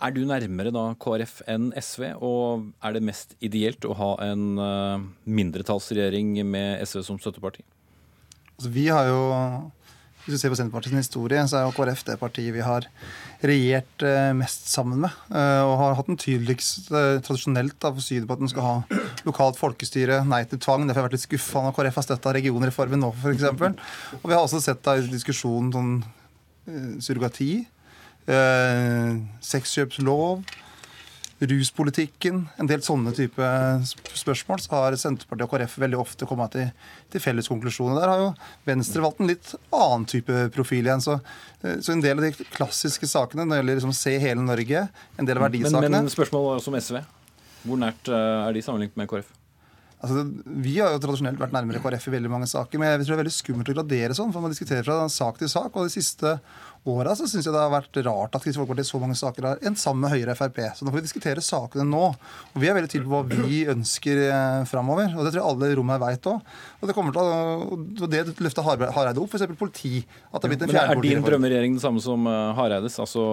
er 0.00 0.14
du 0.14 0.22
nærmere 0.28 0.72
da 0.74 0.84
KrF 1.00 1.40
enn 1.50 1.70
SV, 1.76 2.06
og 2.24 2.70
er 2.84 2.96
det 2.96 3.04
mest 3.04 3.36
ideelt 3.44 3.84
å 3.86 3.96
ha 3.98 4.12
en 4.30 4.46
uh, 4.60 5.02
mindretallsregjering 5.28 6.38
med 6.48 6.80
SV 6.86 7.04
som 7.06 7.20
støtteparti? 7.20 7.64
Altså, 8.56 8.72
vi 8.72 8.88
har 8.92 9.08
jo, 9.08 9.20
Hvis 10.24 10.36
du 10.36 10.40
ser 10.42 10.52
på 10.52 10.58
Senterpartiets 10.58 11.00
historie, 11.00 11.40
så 11.48 11.58
er 11.58 11.62
jo 11.64 11.74
KrF 11.76 12.04
det 12.04 12.18
partiet 12.20 12.52
vi 12.52 12.64
har 12.64 12.86
regjert 13.40 14.04
uh, 14.04 14.32
mest 14.36 14.68
sammen 14.68 15.00
med. 15.06 15.16
Uh, 15.32 15.64
og 15.64 15.74
har 15.80 15.98
hatt 15.98 16.10
den 16.12 16.20
tydeligste 16.20 17.02
tradisjonelt 17.24 17.88
av 17.88 17.98
synet 18.04 18.28
på 18.28 18.36
at 18.36 18.44
den 18.44 18.52
skal 18.52 18.66
ha 18.66 19.00
lokalt 19.28 19.60
folkestyre, 19.60 20.22
nei 20.28 20.42
til 20.48 20.60
tvang. 20.60 20.84
Derfor 20.86 21.00
har 21.00 21.08
jeg 21.08 21.10
vært 21.10 21.18
litt 21.18 21.28
skuffa 21.28 21.64
når 21.64 21.76
KrF 21.78 22.00
har 22.00 22.08
støtta 22.08 22.34
regionreformen 22.36 23.04
nå, 23.04 23.12
f.eks. 23.16 23.48
Og 24.20 24.26
vi 24.28 24.36
har 24.36 24.44
også 24.44 24.62
sett 24.64 24.84
da 24.84 24.98
i 25.00 25.08
diskusjonen 25.08 25.72
sånn 25.76 25.94
surrogati 27.00 27.52
eh, 27.62 27.79
sexkjøpslov, 28.26 30.42
ruspolitikken, 31.40 32.42
en 32.60 32.68
del 32.68 32.82
sånne 32.84 33.14
type 33.16 33.46
spørsmål, 34.18 34.60
så 34.60 34.74
har 34.74 34.96
Senterpartiet 35.00 35.46
og 35.46 35.54
KrF 35.54 35.76
veldig 35.80 36.00
ofte 36.02 36.28
kommet 36.28 36.52
til, 36.52 36.68
til 37.12 37.24
felles 37.24 37.48
konklusjoner. 37.48 37.96
Der 37.96 38.12
har 38.12 38.24
jo 38.26 38.28
Venstre 38.68 39.04
valgt 39.04 39.22
en 39.24 39.30
litt 39.30 39.54
annen 39.72 40.04
type 40.10 40.42
profil 40.54 40.84
igjen. 40.84 41.04
Så, 41.04 41.16
eh, 41.64 41.80
så 41.80 41.94
en 41.94 42.04
del 42.04 42.20
av 42.20 42.28
de 42.28 42.48
klassiske 42.52 43.08
sakene 43.08 43.46
når 43.46 43.54
det 43.54 43.62
gjelder 43.62 43.80
liksom 43.80 43.96
se 43.96 44.16
hele 44.20 44.44
Norge, 44.44 44.86
en 45.16 45.30
del 45.30 45.40
av 45.40 45.48
verdisakene 45.48 45.88
Men, 45.88 46.04
men 46.04 46.12
spørsmålet 46.12 46.68
om 46.68 46.80
SV. 46.80 47.00
Hvor 47.64 47.84
nært 47.88 48.12
eh, 48.12 48.32
er 48.44 48.56
de 48.56 48.66
sammenlignet 48.66 49.00
med 49.00 49.08
KrF? 49.08 49.32
Altså, 50.00 50.22
vi 50.64 50.78
har 50.78 50.94
jo 50.94 51.00
tradisjonelt 51.02 51.40
vært 51.40 51.52
nærmere 51.52 51.80
KrF 51.84 52.06
i 52.08 52.14
veldig 52.14 52.30
mange 52.32 52.48
saker, 52.48 52.80
men 52.80 52.88
jeg 52.88 53.02
tror 53.02 53.12
det 53.12 53.16
er 53.18 53.22
veldig 53.24 53.36
skummelt 53.36 53.68
å 53.68 53.76
gradere 53.76 54.16
sånn, 54.16 54.30
for 54.32 54.40
man 54.40 54.52
diskuterer 54.52 54.86
fra 54.86 55.02
sak 55.12 55.40
til 55.40 55.50
sak. 55.52 55.74
og 55.76 55.84
de 55.84 55.92
siste 55.92 56.38
åra 56.88 57.12
så 57.12 57.26
syns 57.28 57.44
jeg 57.44 57.52
det 57.52 57.60
har 57.60 57.72
vært 57.72 57.98
rart 58.06 58.36
at 58.36 58.40
Kristelig 58.40 58.62
Folkeparti 58.62 58.88
så 58.88 59.00
mange 59.02 59.16
saker 59.18 59.44
har 59.44 59.66
endt 59.68 59.80
sammen 59.80 60.06
med 60.06 60.14
Høyre 60.14 60.32
og 60.32 60.38
Frp. 60.38 60.60
Så 60.76 60.86
nå 60.86 60.92
får 60.92 61.02
vi 61.02 61.04
diskutere 61.04 61.44
sakene 61.44 61.84
nå. 61.84 62.06
Og 62.54 62.62
vi 62.62 62.70
er 62.70 62.78
veldig 62.78 62.88
tydelige 62.92 63.10
på 63.10 63.18
hva 63.18 63.42
vi 63.50 63.60
ønsker 63.74 64.22
eh, 64.24 64.62
framover. 64.70 65.12
Og 65.12 65.26
det 65.26 65.34
tror 65.34 65.42
jeg 65.42 65.50
alle 65.50 65.68
i 65.68 65.76
rommet 65.76 66.00
veit 66.00 66.30
òg. 66.32 66.56
Og 66.80 66.88
det 66.88 66.96
kommer 66.96 67.16
til 67.16 68.06
å 68.06 68.08
det 68.08 68.24
løfter 68.40 68.64
Hareide 68.64 69.20
opp, 69.20 69.36
f.eks. 69.36 69.52
politi. 69.60 70.00
At 70.30 70.40
det 70.40 70.48
har 70.48 70.54
blitt 70.54 70.64
en 70.64 70.72
fjerde 70.72 70.96
Er 70.96 71.04
din 71.04 71.28
drømmeregjering 71.28 71.76
den 71.76 71.84
samme 71.84 72.00
som 72.04 72.24
eh, 72.24 72.56
Hareides, 72.56 72.96
altså 73.04 73.28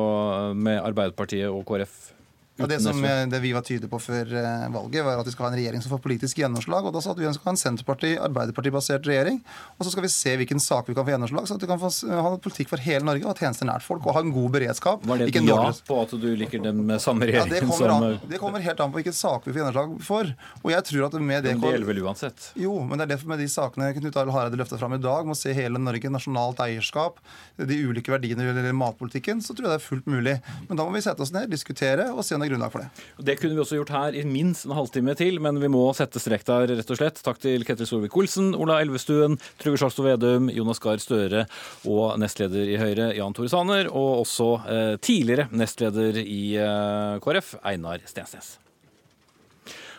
med 0.51 0.83
Arbeiderpartiet 0.83 1.47
og 1.47 1.63
KrF? 1.71 2.16
Ja, 2.57 2.67
det, 2.69 2.79
som, 2.81 3.01
det 3.01 3.39
vi 3.43 3.51
var 3.53 3.65
tydelige 3.65 3.91
på 3.91 3.99
før 4.01 4.31
eh, 4.33 4.67
valget, 4.73 5.05
var 5.05 5.21
at 5.21 5.27
vi 5.27 5.33
skal 5.35 5.47
ha 5.47 5.51
en 5.51 5.59
regjering 5.59 5.83
som 5.83 5.93
får 5.93 6.01
politisk 6.03 6.39
gjennomslag. 6.41 6.87
og 6.87 6.95
Da 6.95 7.03
sa 7.03 7.13
at 7.13 7.21
vi 7.21 7.27
ønsker 7.29 7.45
å 7.45 7.49
ha 7.51 7.53
en 7.53 7.61
Senterparti-Arbeiderparti-basert 7.61 9.07
regjering. 9.09 9.39
Og 9.77 9.85
så 9.85 9.93
skal 9.93 10.05
vi 10.07 10.11
se 10.13 10.33
hvilken 10.41 10.61
sak 10.63 10.89
vi 10.89 10.95
kan 10.97 11.05
få 11.05 11.13
gjennomslag, 11.13 11.47
så 11.49 11.57
at 11.57 11.65
vi 11.65 11.69
kan 11.69 11.81
få 11.81 11.91
ha 12.09 12.33
politikk 12.41 12.71
for 12.73 12.81
hele 12.81 13.05
Norge 13.05 13.25
og 13.25 13.33
ha 13.33 13.37
tjenester 13.37 13.69
nært 13.69 13.85
folk. 13.85 14.05
Og 14.07 14.17
ha 14.17 14.23
en 14.25 14.33
god 14.33 14.55
beredskap. 14.57 15.05
Var 15.07 15.21
det 15.21 15.29
et 15.29 15.41
ja 15.47 15.59
på 15.87 15.97
at 16.01 16.13
du 16.19 16.27
liker 16.39 16.61
den 16.63 16.97
samme 17.01 17.27
regjering 17.27 17.51
ja, 17.51 17.59
det 17.59 17.67
kommer, 17.69 17.93
an, 17.93 18.17
det 18.29 18.39
kommer 18.41 18.63
helt 18.63 18.81
an 18.83 18.91
på 18.91 18.99
hvilken 19.01 19.15
sak 19.15 19.45
vi 19.45 19.53
får 19.53 19.61
gjennomslag 19.61 19.93
for. 20.07 20.33
Og 20.63 20.73
jeg 20.73 20.87
tror 20.89 21.07
at 21.07 21.17
med 21.17 21.45
det 21.45 21.53
Men 21.55 21.63
det 21.63 21.73
gjelder 21.75 21.91
vel 21.91 22.01
uansett? 22.07 22.49
Jo, 22.59 22.73
men 22.87 22.97
det 22.97 23.07
er 23.07 23.13
derfor 23.13 23.31
med 23.31 23.41
de 23.43 23.47
sakene 23.51 23.91
Knut 23.97 24.17
Arild 24.17 24.33
Hareide 24.35 24.59
løfta 24.59 24.79
fram 24.81 24.97
i 24.97 25.01
dag, 25.01 25.27
med 25.27 25.37
å 25.37 25.39
se 25.39 25.53
hele 25.55 25.81
Norge, 25.81 26.11
nasjonalt 26.13 26.61
eierskap, 26.65 27.21
de 27.57 27.79
ulike 27.85 28.13
verdiene 28.13 28.47
i 28.47 28.75
matpolitikken, 28.75 29.41
så 29.43 29.55
tror 29.55 29.69
jeg 29.69 29.75
det 29.75 29.79
er 29.79 29.85
fullt 29.85 30.09
mulig. 30.09 30.35
Men 30.67 30.79
da 30.79 30.85
må 30.87 30.95
vi 30.95 31.03
sette 31.05 31.23
oss 31.23 31.33
ned, 31.35 31.49
diskutere 31.53 32.09
og 32.13 32.25
se 32.25 32.37
om 32.37 32.43
det 32.43 32.46
er 32.47 32.53
grunnlag 32.53 32.73
for 32.73 32.83
det. 32.83 33.05
Det 33.29 33.37
kunne 33.39 33.57
vi 33.57 33.63
også 33.63 33.79
gjort 33.79 33.93
her 33.93 34.17
i 34.17 34.23
minst 34.27 34.67
en 34.67 34.75
halvtime 34.77 35.15
til, 35.19 35.39
men 35.43 35.59
vi 35.61 35.69
må 35.71 35.83
sette 35.97 36.21
strek 36.21 36.45
der, 36.47 36.73
rett 36.79 36.93
og 36.93 36.99
slett. 36.99 37.21
Takk 37.23 37.41
til 37.43 37.65
Ketil 37.67 37.89
Solvik-Olsen, 37.89 38.53
Ola 38.57 38.79
Elvestuen, 38.83 39.37
Trygve 39.61 39.81
Slagsvold 39.81 40.11
Vedum, 40.11 40.51
Jonas 40.53 40.81
Gahr 40.83 41.01
Støre 41.03 41.45
og 41.87 42.17
nestleder 42.21 42.71
i 42.73 42.79
Høyre, 42.81 43.11
Jan 43.17 43.35
Tore 43.37 43.51
Sanner, 43.51 43.91
og 43.91 44.23
også 44.23 44.53
eh, 44.65 44.93
tidligere 45.03 45.49
nestleder 45.51 46.21
i 46.23 46.41
eh, 46.61 47.19
KrF, 47.23 47.57
Einar 47.67 48.03
Stensnes. 48.09 48.57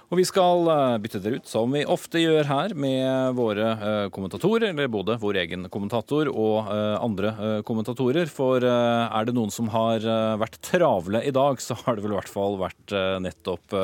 Og 0.09 0.17
vi 0.17 0.25
skal 0.25 0.65
eh, 0.73 0.95
bytte 1.05 1.21
dere 1.21 1.37
ut, 1.37 1.49
som 1.49 1.75
vi 1.75 1.83
ofte 1.85 2.21
gjør 2.23 2.49
her, 2.49 2.73
med 2.81 3.37
våre 3.37 3.67
eh, 3.75 4.07
kommentatorer. 4.15 4.71
Eller 4.71 4.89
både 4.89 5.19
vår 5.21 5.41
egen 5.43 5.69
kommentator 5.73 6.31
og 6.33 6.71
eh, 6.73 6.95
andre 6.97 7.35
kommentatorer. 7.69 8.31
For 8.33 8.65
er 8.65 9.29
det 9.29 9.35
noen 9.37 9.53
som 9.53 9.69
har 9.73 10.05
vært 10.41 10.57
travle 10.65 11.21
i 11.27 11.33
dag, 11.35 11.61
så 11.61 11.77
har 11.83 11.97
det 11.97 12.05
vel 12.07 12.15
i 12.15 12.19
hvert 12.19 12.33
fall 12.33 12.57
vært 12.61 12.95
nettopp 13.23 13.75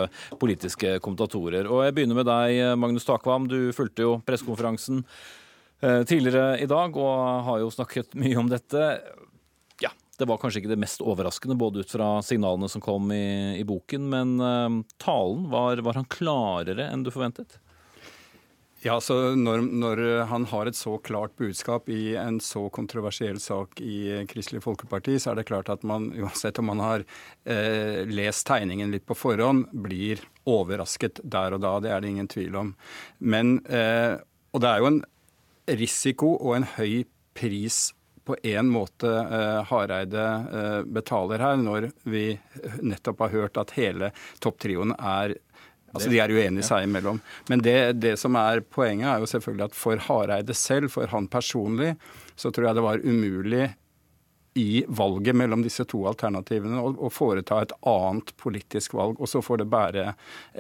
politiske 0.41 0.97
kommentatorer. 1.05 1.69
Og 1.69 1.85
jeg 1.85 1.97
begynner 1.97 2.19
med 2.19 2.29
deg, 2.29 2.61
Magnus 2.81 3.07
Takvam. 3.09 3.49
Du 3.51 3.73
fulgte 3.77 4.07
jo 4.07 4.17
pressekonferansen 4.25 5.03
tidligere 6.09 6.63
i 6.65 6.69
dag 6.71 6.97
og 6.97 7.45
har 7.49 7.61
jo 7.61 7.73
snakket 7.75 8.17
mye 8.17 8.39
om 8.41 8.49
dette. 8.49 8.87
Det 10.19 10.29
var 10.31 10.39
kanskje 10.41 10.63
ikke 10.63 10.73
det 10.75 10.81
mest 10.83 11.03
overraskende, 11.03 11.59
både 11.59 11.83
ut 11.85 11.91
fra 11.91 12.17
signalene 12.23 12.71
som 12.71 12.83
kom 12.85 13.11
i, 13.15 13.59
i 13.59 13.65
boken, 13.67 14.09
men 14.13 14.35
uh, 14.39 14.81
talen, 15.03 15.49
var, 15.53 15.83
var, 15.85 15.99
han 16.01 16.11
klarere 16.11 16.89
enn 16.91 17.03
du 17.07 17.11
forventet? 17.15 17.59
Ja, 18.85 18.99
så 19.01 19.15
når, 19.33 19.63
når, 19.73 20.01
han 20.29 20.45
har 20.51 20.69
et 20.69 20.77
så 20.77 20.99
klart 21.01 21.33
budskap 21.41 21.89
i 21.89 22.19
en 22.21 22.37
så 22.45 22.67
kontroversiell 22.69 23.39
sak 23.41 23.81
i 23.81 24.27
Kristelig 24.29 24.61
Folkeparti, 24.67 25.15
så 25.17 25.33
er 25.33 25.41
det 25.41 25.47
klart 25.49 25.71
at 25.73 25.87
man, 25.89 26.11
uansett 26.13 26.61
om 26.61 26.69
man 26.69 26.83
har 26.85 27.07
eh, 27.49 28.05
lest 28.05 28.45
tegningen 28.51 28.93
litt 28.93 29.07
på 29.09 29.17
forhånd, 29.17 29.71
blir 29.73 30.21
overrasket 30.45 31.23
der 31.25 31.57
og 31.57 31.65
da. 31.65 31.79
Det 31.81 31.95
er 31.95 32.05
det 32.05 32.13
ingen 32.13 32.29
tvil 32.29 32.61
om. 32.61 32.75
Men, 33.25 33.57
eh, 33.73 34.21
og 34.53 34.61
det 34.61 34.75
er 34.75 34.85
jo 34.85 34.91
en 34.93 35.03
risiko 35.81 36.35
og 36.37 36.59
en 36.59 36.69
høy 36.77 37.07
pris 37.33 37.87
på 38.25 38.37
en 38.43 38.69
måte 38.73 39.11
eh, 39.11 39.61
Hareide 39.69 40.25
eh, 40.61 40.83
betaler 40.83 41.43
her, 41.45 41.57
når 41.61 41.91
vi 42.09 42.27
nettopp 42.83 43.27
har 43.27 43.35
hørt 43.35 43.61
at 43.61 43.75
hele 43.79 44.13
topptrioen 44.45 44.97
er 44.99 45.39
Altså, 45.95 46.11
De 46.11 46.19
er 46.19 46.33
uenige 46.35 46.67
seg 46.67 46.89
imellom. 46.89 47.21
Men 47.47 47.61
det, 47.63 47.77
det, 48.03 48.17
som 48.19 48.35
er 48.35 48.65
poenget, 48.67 49.07
er 49.07 49.21
jo 49.23 49.29
selvfølgelig 49.31 49.69
at 49.69 49.77
for 49.79 50.01
Hareide 50.09 50.57
selv, 50.59 50.91
for 50.91 51.07
han 51.13 51.29
personlig, 51.31 51.93
så 52.35 52.51
tror 52.51 52.67
jeg 52.67 52.75
det 52.81 52.83
var 52.83 53.05
umulig 53.05 53.69
i 54.59 54.83
valget 54.89 55.39
mellom 55.39 55.63
disse 55.63 55.87
to 55.87 56.01
alternativene 56.11 56.83
å, 56.83 56.91
å 56.99 57.13
foreta 57.15 57.61
et 57.63 57.77
annet 57.87 58.35
politisk 58.43 58.99
valg. 58.99 59.23
Og 59.23 59.31
så 59.31 59.43
får 59.43 59.63
det 59.63 59.69
bære 59.71 60.09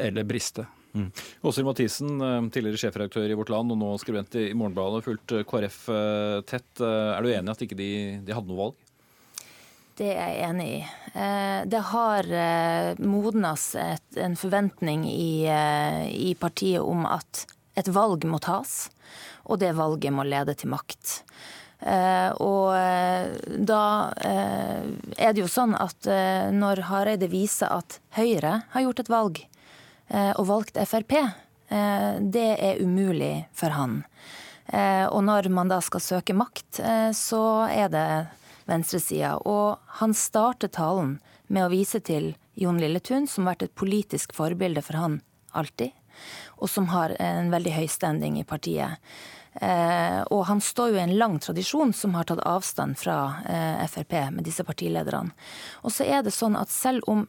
eller 0.06 0.30
briste. 0.30 0.68
Mm. 0.94 1.10
Åshild 1.42 1.66
Mathisen, 1.66 2.20
eh, 2.20 2.50
tidligere 2.50 2.78
sjefredaktør 2.78 3.26
i 3.30 3.34
Vårt 3.34 3.50
Land 3.50 3.72
og 3.74 3.78
nå 3.80 3.90
skribent 3.98 4.34
i 4.38 4.52
Morgenbladet, 4.54 5.02
fulgt 5.02 5.32
eh, 5.34 5.42
KrF 5.42 5.78
eh, 5.90 6.40
tett. 6.46 6.70
Er 6.78 7.24
du 7.24 7.32
enig 7.32 7.50
i 7.50 7.54
at 7.54 7.64
ikke 7.66 7.78
de, 7.78 7.94
de 8.22 8.36
hadde 8.36 8.50
noe 8.50 8.60
valg? 8.60 8.76
Det 9.98 10.12
er 10.12 10.30
jeg 10.30 10.46
enig 10.50 10.68
i. 10.68 10.78
Det 11.70 11.80
har 11.86 12.26
modnes 12.98 13.66
en 13.78 14.32
forventning 14.34 15.04
i, 15.06 15.46
i, 15.46 16.32
partiet 16.34 16.82
om 16.82 17.04
at 17.06 17.44
et 17.78 17.90
valg 17.94 18.26
må 18.26 18.40
tas, 18.42 18.88
og 19.46 19.60
det 19.62 19.70
valget 19.78 20.10
må 20.10 20.26
lede 20.26 20.56
til 20.58 20.72
makt. 20.74 21.14
Og 22.42 22.74
da 23.70 23.84
er 24.18 25.30
det 25.30 25.44
jo 25.44 25.46
sånn 25.46 25.78
at 25.78 26.10
når 26.58 26.88
Hareide 26.90 27.30
viser 27.30 27.70
at 27.78 28.00
Høyre 28.18 28.64
har 28.74 28.88
gjort 28.88 29.04
et 29.04 29.14
valg, 29.14 29.44
og 30.12 30.44
valgt 30.46 30.76
Frp, 30.88 31.14
det 32.20 32.48
er 32.60 32.80
umulig 32.84 33.46
for 33.56 33.72
han. 33.74 33.94
Og 34.68 35.20
når 35.24 35.48
man 35.50 35.72
da 35.72 35.78
skal 35.82 36.02
søke 36.04 36.36
makt, 36.36 36.82
så 37.16 37.40
er 37.72 37.88
det 37.90 38.08
venstresida. 38.68 39.36
Og 39.48 39.80
han 40.00 40.14
starter 40.14 40.68
talen 40.68 41.18
med 41.46 41.66
å 41.66 41.72
vise 41.72 42.00
til 42.04 42.34
Jon 42.54 42.78
Lilletun, 42.80 43.26
som 43.26 43.44
har 43.44 43.54
vært 43.54 43.68
et 43.68 43.78
politisk 43.78 44.34
forbilde 44.36 44.82
for 44.84 45.00
han 45.00 45.20
alltid, 45.54 45.94
og 46.58 46.70
som 46.70 46.90
har 46.92 47.16
en 47.22 47.50
veldig 47.52 47.74
høy 47.74 47.88
standing 47.90 48.38
i 48.40 48.46
partiet. 48.46 49.00
Eh, 49.54 50.20
og 50.34 50.46
han 50.48 50.60
står 50.62 50.90
jo 50.90 50.98
i 50.98 51.04
en 51.04 51.18
lang 51.18 51.36
tradisjon 51.42 51.92
som 51.94 52.16
har 52.18 52.26
tatt 52.26 52.42
avstand 52.42 52.98
fra 52.98 53.18
eh, 53.46 53.84
Frp 53.86 54.16
med 54.34 54.46
disse 54.46 54.66
partilederne. 54.66 55.30
Og 55.86 55.94
så 55.94 56.06
er 56.10 56.24
det 56.26 56.34
sånn 56.34 56.58
at 56.58 56.72
selv 56.74 57.06
om 57.10 57.26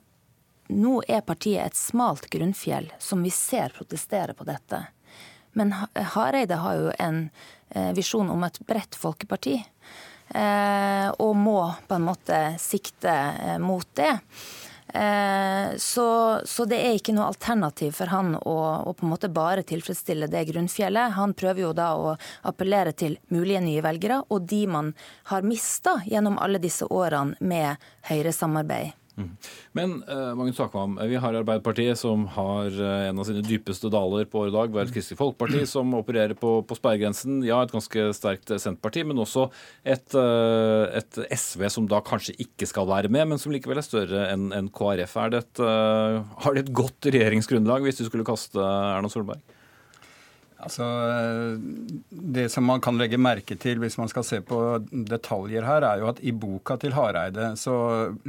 nå 0.67 0.99
er 1.07 1.21
partiet 1.25 1.65
et 1.65 1.77
smalt 1.77 2.29
grunnfjell 2.33 2.91
som 2.99 3.23
vi 3.23 3.31
ser 3.33 3.73
protestere 3.75 4.33
på 4.33 4.47
dette, 4.47 4.85
men 5.55 5.71
Hareide 5.95 6.57
har 6.59 6.75
jo 6.75 6.91
en 6.99 7.29
eh, 7.69 7.91
visjon 7.95 8.29
om 8.29 8.43
et 8.43 8.59
bredt 8.67 8.97
folkeparti. 8.99 9.55
Eh, 10.35 11.07
og 11.21 11.35
må 11.39 11.59
på 11.87 11.95
en 11.95 12.07
måte 12.09 12.39
sikte 12.59 13.13
eh, 13.13 13.59
mot 13.63 13.87
det. 13.95 14.17
Så, 15.81 16.05
så, 16.47 16.65
det 16.69 16.77
er 16.79 16.93
ikke 16.95 17.11
noe 17.17 17.25
alternativ 17.27 17.97
for 17.97 18.07
han 18.13 18.37
å, 18.37 18.53
å, 18.85 18.93
på 18.95 19.03
en 19.03 19.11
måte 19.11 19.27
bare 19.33 19.65
tilfredsstille 19.67 20.29
det 20.31 20.45
grunnfjellet. 20.47 21.17
Han 21.17 21.33
prøver 21.35 21.65
jo 21.65 21.71
da 21.75 21.89
å 21.99 22.13
appellere 22.47 22.93
til 22.95 23.17
mulige 23.33 23.63
nye 23.65 23.83
velgere, 23.83 24.21
og 24.31 24.45
de 24.47 24.61
man 24.71 24.93
har 25.33 25.43
mista 25.43 25.97
gjennom 26.05 26.37
alle 26.39 26.63
disse 26.63 26.87
årene 26.87 27.35
med 27.43 27.89
Høyre-samarbeid. 28.07 28.93
Men 29.71 29.97
uh, 30.09 30.33
Magnus 30.35 30.59
Akvam, 30.59 30.97
vi 31.07 31.15
har 31.21 31.37
Arbeiderpartiet, 31.39 31.97
som 31.99 32.25
har 32.35 32.67
uh, 32.67 33.07
en 33.07 33.21
av 33.21 33.27
sine 33.27 33.43
dypeste 33.45 33.89
daler 33.93 34.27
på 34.27 34.41
året 34.43 34.55
dag. 34.55 34.73
Vi 34.73 34.81
har 34.81 34.89
et 34.89 34.95
Kristelig 34.95 35.19
Folkeparti, 35.21 35.63
som 35.75 35.93
opererer 35.95 36.35
på, 36.39 36.57
på 36.67 36.77
sperregrensen. 36.77 37.39
Ja, 37.47 37.61
et 37.63 37.73
ganske 37.75 38.09
sterkt 38.17 38.51
Senterparti, 38.51 39.05
men 39.07 39.21
også 39.23 39.47
et, 39.87 40.15
et, 40.15 41.21
SV 41.31 41.67
som 41.71 41.89
da 41.91 42.01
kanskje 42.05 42.35
ikke 42.43 42.67
skal 42.69 42.89
være 42.91 43.11
med, 43.11 43.31
men 43.31 43.41
som 43.41 43.55
likevel 43.55 43.79
er 43.79 43.87
større 43.87 44.27
enn 44.33 44.49
en 44.55 44.71
KrF. 44.73 45.15
Er 45.23 45.33
det 45.33 45.43
et, 45.45 45.63
har 45.63 46.55
de 46.55 46.63
et 46.65 46.73
godt 46.75 47.07
regjeringsgrunnlag 47.07 47.85
hvis 47.85 48.01
du 48.01 48.07
skulle 48.09 48.27
kaste 48.27 48.59
Erna 48.59 49.11
Solberg? 49.11 49.54
Altså, 50.65 50.85
Det 52.09 52.49
som 52.49 52.65
man 52.65 52.81
kan 52.81 52.97
legge 52.97 53.19
merke 53.21 53.57
til 53.61 53.79
hvis 53.81 53.97
man 53.99 54.09
skal 54.09 54.25
se 54.25 54.39
på 54.45 54.59
detaljer 54.89 55.65
her, 55.65 55.85
er 55.85 56.01
jo 56.01 56.09
at 56.09 56.21
i 56.25 56.33
boka 56.33 56.77
til 56.81 56.95
Hareide 56.97 57.51
så 57.59 57.75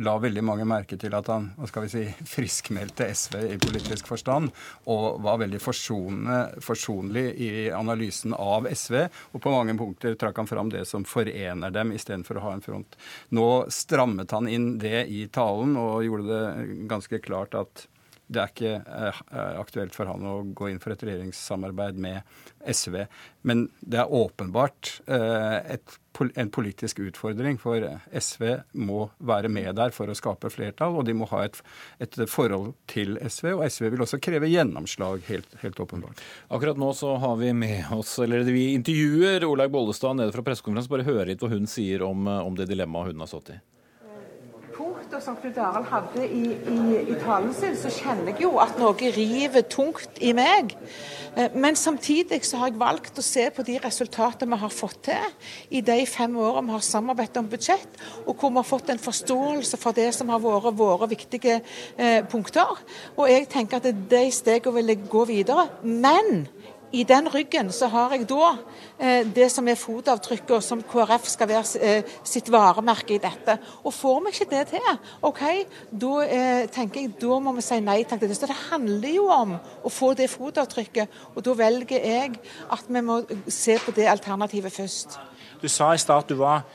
la 0.05 0.17
veldig 0.21 0.45
mange 0.45 0.67
merke 0.69 0.99
til 1.01 1.17
at 1.17 1.31
han 1.33 1.49
hva 1.57 1.71
skal 1.71 1.87
vi 1.87 1.93
si, 1.95 2.05
friskmeldte 2.35 3.09
SV 3.09 3.39
i 3.55 3.59
politisk 3.63 4.11
forstand, 4.11 4.53
og 4.93 5.23
var 5.25 5.41
veldig 5.41 5.63
forsonlig 5.63 7.27
i 7.41 7.51
analysen 7.73 8.37
av 8.37 8.69
SV. 8.69 8.99
Og 9.33 9.43
på 9.43 9.55
mange 9.55 9.77
punkter 9.79 10.17
trakk 10.21 10.43
han 10.43 10.51
fram 10.51 10.73
det 10.73 10.85
som 10.91 11.07
forener 11.09 11.73
dem, 11.73 11.95
istedenfor 11.97 12.41
å 12.41 12.47
ha 12.51 12.55
en 12.57 12.65
front. 12.65 12.99
Nå 13.37 13.49
strammet 13.73 14.35
han 14.37 14.49
inn 14.51 14.75
det 14.83 15.07
i 15.09 15.25
talen 15.33 15.77
og 15.81 16.05
gjorde 16.05 16.29
det 16.31 16.81
ganske 16.91 17.23
klart 17.25 17.57
at 17.57 17.87
det 18.27 18.41
er 18.43 18.51
ikke 18.51 18.73
eh, 18.83 19.21
aktuelt 19.61 19.95
for 19.95 20.11
han 20.11 20.25
å 20.27 20.41
gå 20.57 20.71
inn 20.71 20.81
for 20.83 20.95
et 20.95 21.03
regjeringssamarbeid 21.07 21.99
med 22.03 22.67
SV. 22.67 23.05
Men 23.47 23.69
det 23.79 24.01
er 24.03 24.15
åpenbart 24.19 24.97
eh, 25.07 25.77
et, 25.77 25.95
en 26.27 26.51
politisk 26.51 27.05
utfordring, 27.07 27.61
for 27.63 27.85
SV 28.11 28.49
må 28.83 29.05
være 29.31 29.51
med 29.53 29.71
der 29.79 29.95
for 29.95 30.11
å 30.11 30.17
skape 30.19 30.51
flertall, 30.51 30.99
og 30.99 31.07
de 31.07 31.15
må 31.15 31.29
ha 31.31 31.45
et, 31.47 31.61
et 32.03 32.19
forhold 32.33 32.75
til 32.91 33.15
SV. 33.23 33.53
Og 33.55 33.63
SV 33.71 33.93
vil 33.95 34.03
også 34.09 34.21
kreve 34.25 34.51
gjennomslag, 34.51 35.23
helt, 35.31 35.55
helt, 35.63 35.85
åpenbart. 35.87 36.25
Akkurat 36.51 36.83
nå 36.83 36.91
så 36.99 37.15
har 37.23 37.39
vi 37.39 37.55
med 37.55 37.95
oss, 37.95 38.17
eller 38.27 38.43
vi 38.51 38.73
intervjuer 38.75 39.47
Olaug 39.47 39.71
Bollestad 39.77 40.19
nede 40.19 40.35
fra 40.35 40.43
pressekonferansen. 40.47 40.97
Bare 40.97 41.07
høre 41.07 41.31
litt 41.31 41.47
hva 41.47 41.55
hun 41.55 41.71
sier 41.71 42.03
om, 42.07 42.27
om 42.27 42.59
det 42.59 42.67
dilemmaet 42.73 43.15
hun 43.15 43.23
har 43.23 43.31
stått 43.31 43.55
i 43.55 43.63
punkter 44.77 45.21
som 45.25 45.37
Knut 45.41 45.59
Arild 45.61 45.89
hadde 45.91 46.25
i, 46.27 46.43
i, 46.53 46.79
i, 47.07 47.15
talen 47.23 47.53
sin, 47.57 47.77
så 47.79 47.91
kjenner 47.93 48.33
jeg 48.33 48.45
jo 48.45 48.57
at 48.63 48.77
noe 48.81 49.13
river 49.17 49.65
tungt 49.73 50.21
i 50.21 50.33
meg. 50.37 50.75
Eh, 51.37 51.55
men 51.57 51.79
samtidig 51.79 52.43
så 52.47 52.61
har 52.61 52.71
jeg 52.71 52.81
valgt 52.81 53.21
å 53.21 53.25
se 53.25 53.47
på 53.55 53.65
de 53.67 53.79
resultatene 53.83 54.53
vi 54.53 54.61
har 54.63 54.75
fått 54.75 55.01
til 55.09 55.33
i 55.71 55.83
de 55.85 55.99
fem 56.11 56.37
årene 56.37 56.69
vi 56.69 56.77
har 56.77 56.87
samarbeidet 56.87 57.41
om 57.41 57.51
budsjett, 57.53 58.01
og 58.27 58.35
hvor 58.35 58.53
vi 58.53 58.61
har 58.61 58.69
fått 58.69 58.93
en 58.93 59.03
forståelse 59.07 59.81
for 59.81 59.97
det 59.97 60.11
som 60.17 60.33
har 60.33 60.43
vært 60.45 60.77
våre 60.77 61.11
viktige 61.11 61.61
eh, 61.61 62.21
punkter. 62.29 62.77
Og 63.17 63.31
jeg 63.33 63.49
tenker 63.53 63.81
at 63.81 64.05
de 64.11 64.25
stegene 64.35 64.77
vil 64.79 64.95
jeg 64.95 65.09
gå 65.11 65.27
videre. 65.29 65.69
Men 65.83 66.47
i 66.93 67.03
den 67.05 67.29
ryggen 67.29 67.73
så 67.75 67.89
har 67.91 68.13
jeg 68.15 68.27
da 68.31 68.53
eh, 68.99 69.27
det 69.35 69.49
som 69.51 69.67
er 69.69 69.79
fotavtrykket, 69.79 70.65
som 70.65 70.83
KrF 70.87 71.27
skal 71.29 71.49
være 71.51 71.81
eh, 71.83 72.13
sitt 72.27 72.51
varemerke 72.53 73.17
i 73.17 73.23
dette. 73.23 73.57
Og 73.83 73.95
får 73.95 74.21
vi 74.25 74.33
ikke 74.35 74.49
det 74.53 74.63
til, 74.71 74.91
OK, 75.27 75.43
da 75.91 76.13
eh, 76.25 76.63
tenker 76.73 77.03
jeg 77.03 77.17
da 77.21 77.41
må 77.43 77.57
vi 77.57 77.65
si 77.67 77.81
nei 77.83 77.99
takk 78.07 78.23
til 78.23 78.31
det. 78.31 78.39
Så 78.39 78.51
det 78.51 78.59
handler 78.69 79.17
jo 79.17 79.27
om 79.35 79.57
å 79.57 79.93
få 79.93 80.13
det 80.19 80.31
fotavtrykket, 80.31 81.21
og 81.35 81.47
da 81.47 81.57
velger 81.59 82.07
jeg 82.07 82.39
at 82.71 82.87
vi 82.89 83.05
må 83.05 83.21
se 83.51 83.79
på 83.83 83.95
det 83.97 84.07
alternativet 84.11 84.73
først. 84.73 85.19
Du 85.61 85.69
sa 85.73 85.91
i 85.95 86.01
start 86.01 86.31
du 86.31 86.37
var 86.39 86.67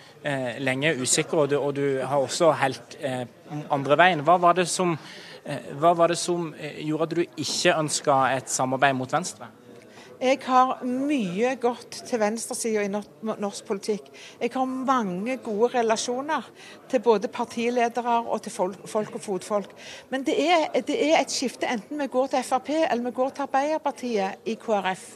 lenge 0.61 0.91
usikker, 0.99 1.43
og 1.43 1.49
du, 1.49 1.55
og 1.57 1.73
du 1.77 2.01
har 2.05 2.19
også 2.21 2.51
helt 2.59 2.97
andre 3.73 3.97
veien. 3.97 4.21
Hva 4.25 4.35
var 4.41 4.57
det 4.59 4.67
som, 4.69 4.93
hva 5.81 5.93
var 5.97 6.13
det 6.13 6.19
som 6.21 6.51
gjorde 6.59 7.07
at 7.07 7.15
du 7.15 7.41
ikke 7.45 7.77
ønska 7.77 8.19
et 8.35 8.53
samarbeid 8.53 8.97
mot 8.97 9.13
Venstre? 9.13 9.49
Jeg 10.21 10.37
har 10.45 10.83
mye 10.85 11.55
godt 11.57 11.95
til 12.05 12.19
venstresida 12.21 12.83
i 12.85 12.89
norsk 12.91 13.65
politikk. 13.65 14.11
Jeg 14.37 14.51
har 14.53 14.67
mange 14.69 15.39
gode 15.41 15.71
relasjoner 15.79 16.45
til 16.91 17.01
både 17.01 17.27
partiledere 17.27 18.19
og 18.21 18.43
til 18.45 18.53
folk, 18.53 19.15
og 19.15 19.21
fotfolk. 19.21 19.73
Men 20.13 20.21
det 20.27 20.35
er, 20.45 20.67
det 20.77 20.99
er, 21.07 21.15
et 21.17 21.33
skifte 21.33 21.65
enten 21.65 21.97
vi 21.97 22.07
går 22.07 22.27
til 22.35 22.45
Frp 22.45 22.69
eller 22.69 23.03
vi 23.03 23.15
går 23.17 23.33
til 23.33 23.47
Arbeiderpartiet 23.47 24.45
i 24.45 24.59
KrF 24.61 25.07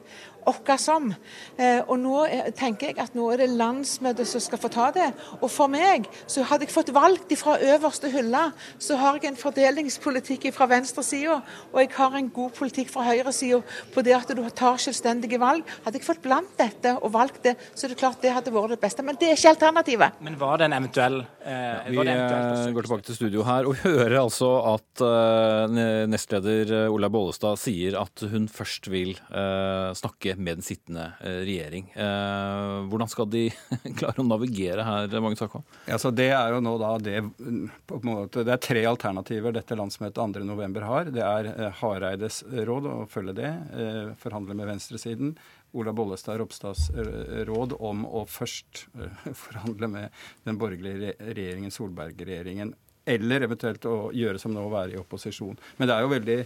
oss 0.46 0.86
som. 0.86 1.10
Eh, 1.58 1.82
og 1.88 1.98
nå 2.00 2.26
tenker 2.58 2.92
jeg 2.92 3.00
at 3.02 3.16
nå 3.18 3.28
er 3.34 3.44
det 3.44 3.50
landsmøtet 3.58 4.28
som 4.30 4.44
skal 4.44 4.62
få 4.62 4.70
ta 4.74 4.90
det. 4.96 5.08
Og 5.42 5.50
for 5.52 5.72
meg, 5.72 6.08
så 6.28 6.46
hadde 6.46 6.68
jeg 6.68 6.76
fått 6.76 6.94
valgt 6.96 7.34
fra 7.40 7.58
øverste 7.60 8.12
hylle, 8.14 8.44
så 8.80 8.98
har 9.00 9.18
jeg 9.18 9.32
en 9.32 9.40
fordelingspolitikk 9.40 10.48
fra 10.56 10.68
venstresida, 10.72 11.40
og 11.72 11.80
jeg 11.82 11.92
har 11.98 12.18
en 12.18 12.30
god 12.34 12.54
politikk 12.58 12.92
fra 12.94 13.06
høyresida 13.08 13.62
på 13.94 14.04
det 14.06 14.16
at 14.18 14.34
du 14.36 14.44
tar 14.56 14.80
selvstendige 14.82 15.40
valg. 15.42 15.66
Hadde 15.86 16.00
jeg 16.00 16.08
fått 16.08 16.24
blant 16.24 16.54
dette 16.60 16.96
og 17.02 17.14
valgt 17.16 17.42
det, 17.48 17.56
så 17.74 17.88
er 17.88 17.94
det 17.94 18.00
klart 18.00 18.22
det 18.24 18.34
hadde 18.36 18.54
vært 18.54 18.76
det 18.76 18.82
beste. 18.84 19.06
Men 19.06 19.20
det 19.20 19.32
er 19.32 19.40
ikke 19.40 19.56
alternativet. 19.56 20.22
Men 20.26 20.40
var 20.40 20.60
det 20.60 20.70
en 20.70 20.78
eventuell 20.78 21.20
eh, 21.24 21.90
Vi 21.90 22.00
eventuell 22.00 22.76
går 22.76 22.88
tilbake 22.88 23.08
til 23.10 23.20
studio 23.20 23.46
her 23.48 23.68
og 23.70 23.82
hører 23.84 24.20
altså 24.22 24.52
at 24.76 25.04
eh, 25.06 26.08
nestleder 26.12 26.92
Ola 26.94 27.10
Bollestad 27.12 27.60
sier 27.62 27.98
at 28.00 28.26
hun 28.32 28.48
først 28.52 28.90
vil 28.94 29.16
eh, 29.16 29.92
snakke 29.98 30.35
med 30.38 30.60
den 30.60 30.66
sittende 30.66 31.06
eh, 31.22 31.42
regjering. 31.48 31.88
Eh, 31.96 32.86
hvordan 32.92 33.10
skal 33.12 33.28
de 33.32 33.44
klare 34.00 34.22
å 34.22 34.28
navigere 34.28 34.86
her, 34.86 35.18
Magnus 35.24 35.44
Akvam? 35.46 35.66
Ja, 35.90 36.00
det 36.20 36.30
er 36.36 36.56
jo 36.56 36.62
nå 36.64 36.76
da 36.82 36.94
det 37.02 37.18
på 37.88 38.00
en 38.00 38.08
måte, 38.10 38.46
Det 38.46 38.56
er 38.56 38.64
tre 38.64 38.86
alternativer 38.90 39.56
dette 39.56 39.78
landsmøtet 39.78 40.18
2.11 40.18 40.88
har. 40.88 41.12
Det 41.16 41.26
er 41.26 41.52
eh, 41.54 41.82
Hareides 41.82 42.42
råd 42.70 42.90
å 42.92 42.96
følge 43.12 43.36
det, 43.38 43.52
forhandle 44.22 44.56
med 44.58 44.70
venstresiden. 44.70 45.36
Ola 45.76 45.92
Bollestad 45.96 46.40
Ropstads 46.40 46.88
råd 47.48 47.76
om 47.84 48.06
å 48.08 48.24
først 48.30 48.86
forhandle 49.44 49.92
med 49.92 50.26
den 50.48 50.60
borgerlige 50.62 51.18
regjeringen, 51.20 51.74
Solberg-regjeringen, 51.74 52.72
eller 53.06 53.46
eventuelt 53.46 53.86
å 53.90 54.10
gjøre 54.16 54.40
som 54.42 54.56
nå 54.56 54.64
å 54.66 54.72
være 54.74 54.96
i 54.96 55.02
opposisjon. 55.02 55.58
Men 55.78 55.90
det 55.90 55.96
er 55.96 56.06
jo 56.06 56.14
veldig 56.16 56.40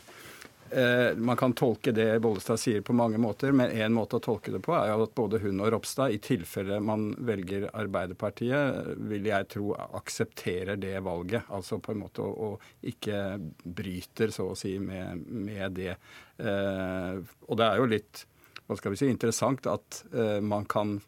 man 1.18 1.38
kan 1.40 1.54
tolke 1.58 1.92
det 1.96 2.20
Bollestad 2.22 2.60
sier 2.62 2.84
på 2.86 2.94
mange 2.94 3.18
måter, 3.22 3.54
men 3.56 3.72
én 3.74 3.94
måte 3.96 4.20
å 4.20 4.24
tolke 4.24 4.52
det 4.54 4.62
på 4.66 4.76
er 4.78 4.92
jo 4.92 5.06
at 5.08 5.16
både 5.18 5.40
hun 5.44 5.62
og 5.64 5.72
Ropstad, 5.74 6.14
i 6.14 6.20
tilfelle 6.24 6.78
man 6.84 7.10
velger 7.26 7.70
Arbeiderpartiet, 7.74 8.96
vil 9.10 9.30
jeg 9.32 9.50
tro 9.56 9.74
aksepterer 10.00 10.80
det 10.82 10.96
valget. 11.06 11.50
Altså 11.50 11.80
på 11.82 11.94
en 11.94 12.04
måte 12.04 12.26
å 12.26 12.52
ikke 12.86 13.40
bryter, 13.64 14.34
så 14.36 14.52
å 14.54 14.58
si, 14.58 14.76
med, 14.80 15.26
med 15.28 15.78
det. 15.80 15.96
Eh, 16.38 17.22
og 17.48 17.60
det 17.60 17.70
er 17.70 17.82
jo 17.82 17.90
litt 17.90 18.26
hva 18.70 18.78
skal 18.78 18.94
vi 18.94 19.00
si, 19.02 19.10
interessant 19.10 19.66
at 19.70 20.04
eh, 20.14 20.38
man 20.46 20.68
kan 20.70 21.00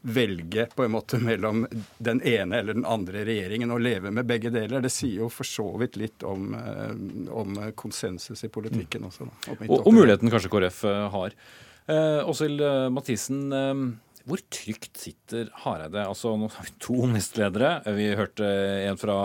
velge 0.00 0.66
på 0.74 0.84
en 0.84 0.94
måte 0.94 1.18
mellom 1.20 1.66
den 1.98 2.22
ene 2.22 2.60
eller 2.60 2.74
den 2.74 2.86
andre 2.88 3.24
regjeringen 3.28 3.72
og 3.74 3.82
leve 3.84 4.12
med 4.14 4.28
begge 4.28 4.52
deler. 4.54 4.80
Det 4.80 4.92
sier 4.92 5.24
jo 5.24 5.30
for 5.32 5.48
så 5.48 5.66
vidt 5.80 5.98
litt 6.00 6.24
om, 6.26 6.54
eh, 6.54 6.94
om 7.32 7.58
konsensus 7.76 8.44
i 8.44 8.52
politikken 8.52 9.04
også. 9.10 9.28
Da, 9.28 9.58
og, 9.68 9.76
og, 9.80 9.92
muligheten 9.94 10.32
kanskje 10.32 10.52
KrF 10.52 10.84
har. 11.16 11.36
Eh, 11.90 12.28
Åshild 12.28 12.64
Mathisen. 12.94 13.42
Eh, 13.52 13.84
hvor 14.30 14.42
trygt 14.52 15.00
sitter 15.00 15.48
Hareide? 15.64 16.04
Altså, 16.06 16.32
nå 16.38 16.48
har 16.54 16.66
vi 16.68 16.74
to 16.82 17.06
nestledere. 17.10 17.72
Vi 17.96 18.10
hørte 18.18 18.46
en 18.86 18.98
fra 19.00 19.16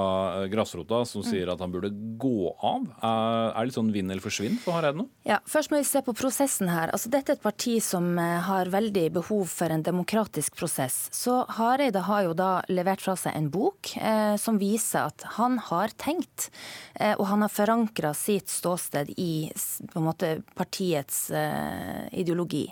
eh, 0.41 0.47
grasrota 0.51 1.03
som 1.07 1.21
mm. 1.21 1.27
sier 1.29 1.51
at 1.53 1.61
han 1.61 1.73
burde 1.73 1.91
gå 2.21 2.49
av. 2.55 2.87
Er 3.05 3.59
det 3.59 3.69
litt 3.69 3.77
sånn 3.77 3.93
vinn 3.93 4.09
eller 4.09 4.23
forsvinn 4.23 4.57
for 4.63 4.77
Hareide 4.77 5.03
nå? 5.03 5.07
Ja, 5.27 5.39
Først 5.49 5.71
må 5.71 5.79
vi 5.79 5.87
se 5.87 6.01
på 6.05 6.15
prosessen 6.17 6.71
her. 6.71 6.91
Altså, 6.95 7.11
dette 7.13 7.33
er 7.33 7.39
et 7.39 7.45
parti 7.45 7.77
som 7.83 8.15
eh, 8.21 8.39
har 8.47 8.71
veldig 8.73 9.05
behov 9.19 9.45
for 9.51 9.73
en 9.73 9.85
demokratisk 9.85 10.57
prosess. 10.57 11.05
Så 11.15 11.43
Hareide 11.59 12.05
har 12.09 12.25
jo 12.25 12.33
da 12.37 12.51
levert 12.71 13.03
fra 13.05 13.17
seg 13.19 13.37
en 13.37 13.51
bok 13.53 13.93
eh, 13.99 14.35
som 14.41 14.59
viser 14.61 15.05
at 15.05 15.25
han 15.37 15.59
har 15.69 15.93
tenkt, 16.01 16.49
eh, 16.95 17.13
og 17.13 17.27
han 17.29 17.45
har 17.45 17.53
forankra 17.53 18.13
sitt 18.17 18.49
ståsted 18.51 19.13
i 19.21 19.51
måte, 19.95 20.39
partiets 20.57 21.29
eh, 21.29 22.07
ideologi. 22.11 22.67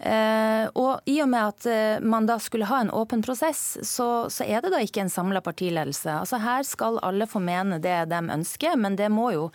Eh, 0.00 0.66
og 0.80 1.04
i 1.04 1.18
og 1.20 1.28
med 1.28 1.50
at 1.50 1.66
eh, 1.68 2.00
man 2.00 2.24
da 2.24 2.38
skulle 2.40 2.68
ha 2.70 2.78
en 2.80 2.92
åpen 2.96 3.20
prosess, 3.20 3.76
så, 3.84 4.30
så 4.32 4.46
er 4.48 4.62
det 4.64 4.70
da 4.72 4.80
ikke 4.80 5.02
en 5.04 5.12
samla 5.12 5.42
partiledelse. 5.44 6.14
Altså 6.22 6.40
Her 6.40 6.64
skal 6.64 6.96
alle 7.04 7.28
få 7.28 7.42
mene 7.44 7.80
det 7.84 7.98
de 8.08 8.20
ønsker, 8.32 8.78
men 8.80 8.96
det 8.96 9.10
må 9.12 9.28
jo, 9.36 9.50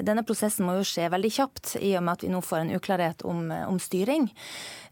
denne 0.00 0.24
prosessen 0.24 0.64
må 0.64 0.78
jo 0.78 0.86
skje 0.88 1.10
veldig 1.12 1.32
kjapt, 1.36 1.74
i 1.84 1.92
og 2.00 2.06
med 2.06 2.16
at 2.16 2.24
vi 2.24 2.32
nå 2.32 2.40
får 2.44 2.62
en 2.62 2.72
uklarhet 2.78 3.26
om, 3.28 3.44
om 3.66 3.82
styring. 3.82 4.30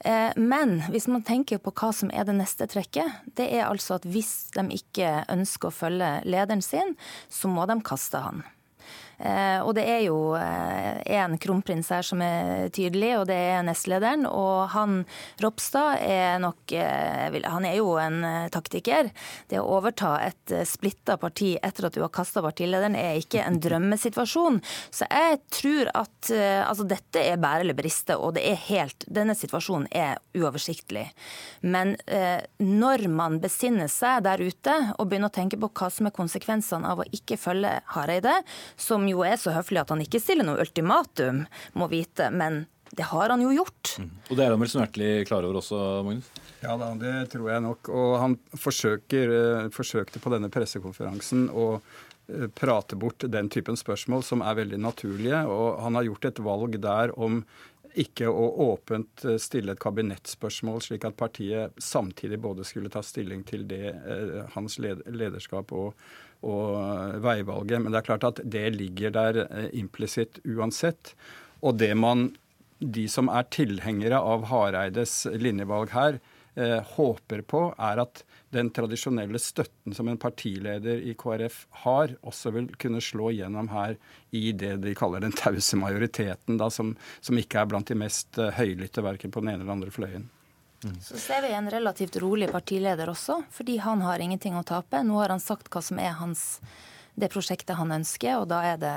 Eh, 0.04 0.36
men 0.36 0.82
hvis 0.92 1.08
man 1.08 1.24
tenker 1.24 1.62
på 1.62 1.72
hva 1.72 1.92
som 1.96 2.12
er 2.12 2.28
det 2.28 2.36
neste 2.42 2.68
trekket, 2.68 3.24
det 3.40 3.48
er 3.48 3.64
altså 3.70 3.96
at 3.96 4.04
hvis 4.04 4.52
de 4.58 4.68
ikke 4.76 5.22
ønsker 5.32 5.72
å 5.72 5.78
følge 5.80 6.12
lederen 6.28 6.64
sin, 6.64 6.96
så 7.32 7.48
må 7.48 7.64
de 7.70 7.80
kaste 7.80 8.20
han. 8.28 8.44
Eh, 9.18 9.58
og 9.66 9.74
det 9.74 9.84
er 9.90 10.02
jo 10.06 10.36
eh, 10.38 11.34
kronprins 11.42 11.90
her 11.90 12.06
som 12.06 12.22
er 12.22 12.68
tydelig, 12.74 13.12
og 13.18 13.26
det 13.30 13.38
er 13.50 13.64
nestlederen. 13.66 14.26
Og 14.30 14.70
han 14.74 15.00
Ropstad 15.42 16.04
er 16.04 16.38
nok 16.42 16.72
eh, 16.72 17.38
Han 17.48 17.66
er 17.66 17.78
jo 17.80 17.96
en 18.00 18.22
taktiker. 18.54 19.10
Det 19.50 19.58
å 19.58 19.66
overta 19.78 20.16
et 20.22 20.54
splitta 20.68 21.18
parti 21.20 21.56
etter 21.62 21.88
at 21.88 21.96
du 21.96 22.02
har 22.04 22.14
kasta 22.14 22.42
partilederen, 22.44 22.96
er 22.98 23.18
ikke 23.18 23.42
en 23.42 23.58
drømmesituasjon. 23.62 24.60
Så 24.94 25.08
jeg 25.10 25.40
tror 25.52 25.90
at 25.94 26.30
altså, 26.30 26.86
dette 26.88 27.22
er 27.22 27.40
bære 27.40 27.66
eller 27.66 27.76
briste, 27.78 28.16
og 28.16 28.36
det 28.36 28.44
er 28.48 28.60
helt 28.68 29.06
Denne 29.08 29.34
situasjonen 29.36 29.88
er 29.94 30.18
uoversiktlig. 30.36 31.04
Men 31.60 31.94
når 32.62 33.06
man 33.12 33.38
besinner 33.42 33.88
seg 33.90 34.24
der 34.26 34.42
ute 34.42 34.74
og 34.96 35.08
begynner 35.08 35.30
å 35.30 35.34
tenke 35.34 35.58
på 35.60 35.70
hva 35.80 35.88
som 35.92 36.08
er 36.08 36.14
konsekvensene 36.14 36.88
av 36.88 37.02
å 37.02 37.08
ikke 37.14 37.38
følge 37.40 37.72
Hareide, 37.94 38.34
som 38.76 39.07
jo 39.10 39.24
er 39.26 39.38
så 39.40 39.54
høflig 39.56 39.82
at 39.82 39.94
han 39.94 40.02
ikke 40.04 40.20
stiller 40.22 40.46
noe 40.46 40.60
ultimatum, 40.62 41.44
må 41.78 41.88
vite. 41.92 42.30
Men 42.34 42.64
det 42.90 43.02
har 43.02 43.30
han 43.30 43.42
jo 43.42 43.52
gjort. 43.52 43.96
Mm. 43.98 44.10
Og 44.30 44.36
det 44.36 44.44
er 44.44 44.52
han 44.54 44.62
vel 44.62 44.72
smertelig 44.72 45.12
klar 45.28 45.46
over 45.46 45.60
også, 45.60 45.78
Magnus? 46.06 46.28
Ja 46.62 46.74
da, 46.80 46.90
det 46.98 47.14
tror 47.32 47.50
jeg 47.52 47.64
nok. 47.64 47.90
Og 47.94 48.12
han 48.22 48.36
forsøker, 48.58 49.32
eh, 49.38 49.72
forsøkte 49.74 50.22
på 50.22 50.32
denne 50.34 50.50
pressekonferansen 50.52 51.48
å 51.52 51.68
eh, 51.78 52.46
prate 52.48 52.98
bort 52.98 53.26
den 53.30 53.50
typen 53.52 53.78
spørsmål 53.78 54.24
som 54.26 54.44
er 54.44 54.60
veldig 54.62 54.80
naturlige. 54.82 55.42
Og 55.46 55.82
han 55.84 55.98
har 55.98 56.08
gjort 56.08 56.30
et 56.30 56.44
valg 56.44 56.78
der 56.82 57.14
om 57.18 57.42
ikke 57.98 58.30
å 58.30 58.46
åpent 58.70 59.26
eh, 59.26 59.38
stille 59.42 59.74
et 59.74 59.82
kabinettspørsmål, 59.82 60.80
slik 60.84 61.06
at 61.08 61.18
partiet 61.18 61.76
samtidig 61.82 62.40
både 62.42 62.66
skulle 62.66 62.92
ta 62.92 63.04
stilling 63.04 63.44
til 63.48 63.68
det, 63.68 63.92
hans 64.54 64.78
lederskap 64.80 65.76
og 65.76 65.92
og 66.46 67.18
veivalget. 67.24 67.82
Men 67.82 67.92
det 67.92 68.00
er 68.00 68.08
klart 68.08 68.26
at 68.28 68.42
det 68.44 68.66
ligger 68.76 69.14
der 69.14 69.42
eh, 69.48 69.68
implisitt 69.78 70.40
uansett. 70.46 71.14
Og 71.62 71.78
det 71.80 71.94
man, 71.98 72.30
de 72.78 73.08
som 73.10 73.30
er 73.32 73.48
tilhengere 73.54 74.20
av 74.20 74.46
Hareides 74.50 75.24
linjevalg 75.34 75.94
her, 75.96 76.20
eh, 76.54 76.78
håper 76.94 77.42
på, 77.42 77.64
er 77.74 78.04
at 78.04 78.22
den 78.54 78.70
tradisjonelle 78.72 79.40
støtten 79.42 79.92
som 79.96 80.08
en 80.08 80.20
partileder 80.20 81.02
i 81.04 81.14
KrF 81.18 81.60
har, 81.84 82.14
også 82.22 82.54
vil 82.54 82.70
kunne 82.80 83.02
slå 83.04 83.32
gjennom 83.36 83.68
her 83.74 83.98
i 84.30 84.52
det 84.56 84.78
de 84.84 84.94
kaller 84.96 85.24
den 85.24 85.36
tause 85.42 85.76
majoriteten, 85.80 86.60
da, 86.60 86.70
som, 86.72 86.94
som, 87.20 87.38
ikke 87.38 87.60
er 87.60 87.70
blant 87.70 87.90
de 87.90 87.98
mest 87.98 88.38
eh, 88.40 88.54
høylytte 88.56 89.04
verken 89.04 89.34
på 89.34 89.44
den 89.44 89.54
ene 89.54 89.64
eller 89.64 89.78
andre 89.78 89.94
fløyen. 89.94 90.28
Så 91.02 91.18
ser 91.18 91.42
vi 91.42 91.52
en 91.52 91.70
relativt 91.70 92.16
rolig 92.22 92.50
partileder 92.52 93.10
også, 93.10 93.40
fordi 93.50 93.80
han 93.82 94.02
har 94.06 94.22
ingenting 94.22 94.54
å 94.58 94.62
tape. 94.66 95.02
Nå 95.02 95.18
har 95.18 95.34
han 95.34 95.42
sagt 95.42 95.70
hva 95.74 95.82
som 95.82 95.98
er 95.98 96.14
hans, 96.20 96.60
det 97.18 97.32
prosjektet 97.32 97.74
han 97.78 97.90
ønsker, 97.98 98.36
og 98.38 98.46
da 98.52 98.62
er 98.74 98.78
det 98.78 98.94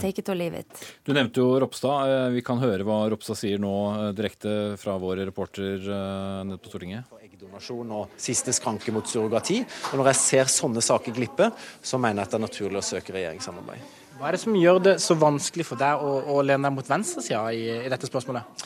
take 0.00 0.22
it 0.22 0.28
or 0.32 0.38
leave 0.38 0.62
it. 0.62 0.80
Du 1.04 1.12
nevnte 1.12 1.42
jo 1.42 1.58
Ropstad. 1.60 2.08
Eh, 2.08 2.28
vi 2.38 2.44
kan 2.46 2.60
høre 2.62 2.86
hva 2.88 3.02
Ropstad 3.12 3.36
sier 3.36 3.60
nå 3.60 3.74
eh, 3.90 4.06
direkte 4.16 4.54
fra 4.80 4.96
vår 5.00 5.24
reporter 5.28 5.82
eh, 5.82 6.36
nede 6.48 6.60
på 6.62 6.72
Stortinget. 6.72 7.10
Eggdonasjon 7.20 7.92
og 7.96 8.14
siste 8.20 8.54
skranke 8.56 8.94
mot 8.94 9.08
surrogati. 9.08 9.60
Og 9.90 10.00
når 10.00 10.12
jeg 10.12 10.20
ser 10.22 10.52
sånne 10.52 10.84
saker 10.84 11.16
glippe, 11.16 11.50
så 11.82 12.00
mener 12.00 12.22
jeg 12.22 12.30
at 12.30 12.36
det 12.36 12.40
er 12.40 12.46
naturlig 12.46 12.80
å 12.80 12.86
søke 12.86 13.16
regjeringssamarbeid. 13.16 13.98
Hva 14.20 14.28
er 14.28 14.36
det 14.36 14.42
som 14.42 14.56
gjør 14.56 14.80
det 14.84 14.96
så 15.00 15.16
vanskelig 15.16 15.64
for 15.68 15.80
deg 15.80 16.00
å, 16.04 16.16
å 16.32 16.40
lene 16.44 16.68
deg 16.68 16.76
mot 16.76 16.88
venstresida 16.88 17.44
i, 17.56 17.66
i 17.86 17.92
dette 17.92 18.08
spørsmålet? 18.08 18.64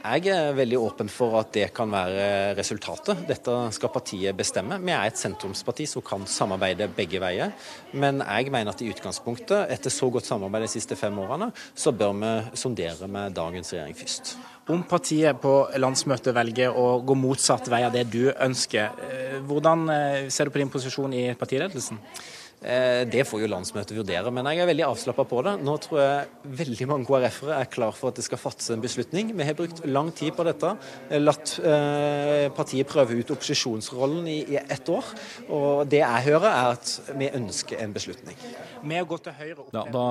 Jeg 0.00 0.30
er 0.32 0.54
veldig 0.56 0.78
åpen 0.80 1.10
for 1.12 1.34
at 1.42 1.50
det 1.52 1.66
kan 1.76 1.90
være 1.92 2.54
resultatet. 2.56 3.18
Dette 3.28 3.56
skal 3.76 3.92
partiet 3.92 4.36
bestemme. 4.36 4.78
Vi 4.80 4.94
er 4.94 5.10
et 5.10 5.20
sentrumsparti 5.20 5.84
som 5.90 6.04
kan 6.04 6.24
samarbeide 6.24 6.88
begge 6.96 7.20
veier. 7.20 7.52
Men 7.92 8.22
jeg 8.24 8.48
mener 8.48 8.72
at 8.72 8.80
i 8.80 8.88
utgangspunktet, 8.88 9.68
etter 9.68 9.92
så 9.92 10.08
godt 10.08 10.24
samarbeid 10.24 10.64
de 10.64 10.72
siste 10.72 10.96
fem 10.96 11.20
årene, 11.20 11.50
så 11.76 11.92
bør 11.92 12.16
vi 12.16 12.32
sondere 12.56 13.10
med 13.12 13.36
dagens 13.36 13.74
regjering 13.74 14.00
først. 14.00 14.34
Om 14.72 14.86
partiet 14.88 15.36
på 15.42 15.54
landsmøtet 15.82 16.32
velger 16.32 16.72
å 16.80 17.02
gå 17.04 17.20
motsatt 17.20 17.68
vei 17.68 17.84
av 17.84 17.92
det 17.92 18.06
du 18.08 18.30
ønsker, 18.32 19.00
eh, 19.04 19.38
hvordan 19.44 19.88
eh, 19.92 20.28
ser 20.32 20.48
du 20.48 20.54
på 20.54 20.62
din 20.62 20.72
posisjon 20.72 21.12
i 21.12 21.26
partiledelsen? 21.36 22.00
Eh, 22.60 23.08
det 23.08 23.24
får 23.24 23.40
jo 23.40 23.48
landsmøtet 23.48 23.96
vurdere, 23.96 24.28
men 24.34 24.44
jeg 24.52 24.60
er 24.60 24.68
veldig 24.68 24.84
avslappa 24.90 25.24
på 25.28 25.40
det. 25.46 25.54
Nå 25.64 25.76
tror 25.80 26.00
jeg 26.02 26.56
veldig 26.60 26.88
mange 26.90 27.08
KrF-ere 27.08 27.56
er 27.56 27.70
klar 27.72 27.94
for 27.96 28.12
at 28.12 28.20
det 28.20 28.24
skal 28.26 28.40
fattes 28.40 28.68
en 28.74 28.82
beslutning. 28.84 29.32
Vi 29.36 29.46
har 29.48 29.56
brukt 29.56 29.80
lang 29.88 30.10
tid 30.12 30.34
på 30.36 30.44
dette. 30.44 30.74
Latt 31.22 31.54
eh, 31.64 32.50
partiet 32.52 32.88
prøve 32.90 33.16
ut 33.16 33.32
opposisjonsrollen 33.32 34.28
i, 34.28 34.40
i 34.52 34.58
ett 34.60 34.92
år. 34.92 35.08
Og 35.48 35.88
det 35.88 36.02
jeg 36.02 36.26
hører, 36.28 36.50
er 36.50 36.74
at 36.74 37.16
vi 37.16 37.30
ønsker 37.40 37.80
en 37.80 37.96
beslutning. 37.96 38.36
Med 38.84 39.04
å 39.04 39.08
gå 39.08 39.18
til 39.20 39.34
høyre 39.36 39.66
ja, 39.74 39.82
Da 39.92 40.04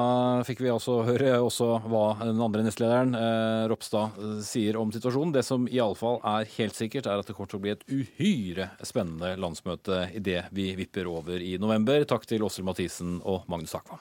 fikk 0.45 0.59
vi 0.61 0.69
altså 0.69 0.99
høre 1.07 1.31
også 1.41 1.69
hva 1.89 2.03
den 2.21 2.41
andre 2.41 2.65
nestlederen, 2.65 3.13
eh, 3.17 3.67
Ropstad, 3.69 4.17
sier 4.45 4.81
om 4.81 4.89
situasjonen. 4.93 5.35
Det 5.37 5.45
som 5.45 5.69
iallfall 5.69 6.17
er 6.33 6.49
helt 6.57 6.77
sikkert, 6.77 7.05
er 7.05 7.21
at 7.21 7.29
det 7.29 7.37
kommer 7.37 7.53
til 7.53 7.61
å 7.61 7.63
bli 7.67 7.75
et 7.75 7.85
uhyre 7.93 8.71
spennende 8.81 9.35
landsmøte 9.37 10.07
idet 10.17 10.47
vi 10.55 10.71
vipper 10.79 11.09
over 11.13 11.37
i 11.45 11.53
november. 11.61 12.01
Takk 12.09 12.25
til 12.25 12.38
til 12.39 12.47
Åshild 12.47 12.67
Mathisen 12.69 13.19
og 13.27 13.43
Magnus 13.51 13.75
Akvam. 13.75 13.99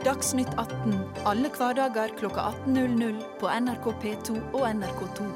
Dagsnytt 0.00 0.50
18 0.58 0.96
alle 1.28 1.50
hverdager 1.54 2.14
klokka 2.18 2.48
18.00 2.66 3.20
på 3.38 3.50
NRK 3.52 3.86
P2 4.02 4.38
og 4.56 4.64
NRK2. 4.66 5.28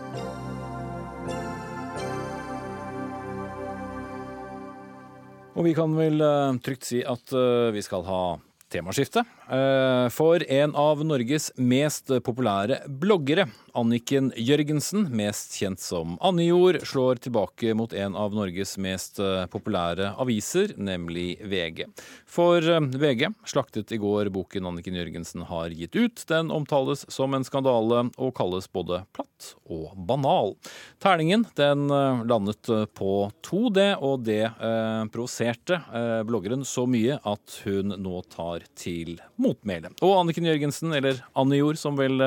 Og 5.54 5.62
vi 5.68 5.74
kan 5.76 5.94
vel 5.94 6.18
uh, 6.24 6.56
trygt 6.64 6.88
si 6.88 7.04
at 7.06 7.36
uh, 7.36 7.70
vi 7.70 7.84
skal 7.84 8.02
ha 8.08 8.22
temaskifte. 8.72 9.22
Uh, 9.44 10.08
for 10.08 10.40
en 10.48 10.72
av 10.74 11.02
Norges 11.04 11.50
mest 11.60 12.12
populære 12.24 12.80
bloggere 12.88 13.48
Anniken 13.74 14.28
Jørgensen, 14.38 15.08
mest 15.10 15.56
kjent 15.58 15.82
som 15.82 16.12
Annejord, 16.22 16.78
slår 16.86 17.18
tilbake 17.24 17.72
mot 17.74 17.90
en 17.90 18.14
av 18.14 18.34
Norges 18.34 18.76
mest 18.78 19.18
eh, 19.18 19.48
populære 19.50 20.12
aviser, 20.22 20.76
nemlig 20.78 21.40
VG. 21.42 21.82
For 22.30 22.62
eh, 22.62 22.86
VG 23.02 23.32
slaktet 23.50 23.90
i 23.90 23.98
går 23.98 24.30
boken 24.34 24.70
Anniken 24.70 24.94
Jørgensen 24.94 25.42
har 25.48 25.74
gitt 25.74 25.98
ut. 25.98 26.22
Den 26.30 26.52
omtales 26.54 27.02
som 27.10 27.34
en 27.34 27.46
skandale 27.46 28.04
og 28.14 28.30
kalles 28.38 28.70
både 28.70 29.02
platt 29.10 29.50
og 29.66 29.90
banal. 30.06 30.54
Terningen 31.02 31.48
den 31.58 31.90
eh, 31.90 32.22
landet 32.30 32.70
på 32.94 33.12
2D, 33.42 33.88
og 33.98 34.22
det 34.30 34.44
eh, 34.46 35.02
provoserte 35.10 35.80
eh, 35.90 36.20
bloggeren 36.30 36.62
så 36.62 36.86
mye 36.86 37.18
at 37.26 37.58
hun 37.66 37.98
nå 37.98 38.22
tar 38.30 38.70
til 38.78 39.16
motmæle. 39.40 39.90
Og 40.04 40.16
Anniken 40.20 40.46
Jørgensen, 40.48 40.92
eller 40.94 41.20
Annejord 41.38 41.78
som 41.80 41.98
vel 41.98 42.22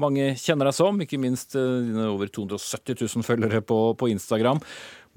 mange 0.00 0.32
kjenner 0.40 0.68
deg 0.68 0.76
som, 0.76 0.98
ikke 1.02 1.20
minst 1.20 1.56
eh, 1.58 1.82
dine 1.88 2.08
over 2.12 2.30
270 2.32 3.02
000 3.04 3.26
følgere 3.26 3.62
på, 3.64 3.80
på 3.98 4.10
Instagram. 4.12 4.62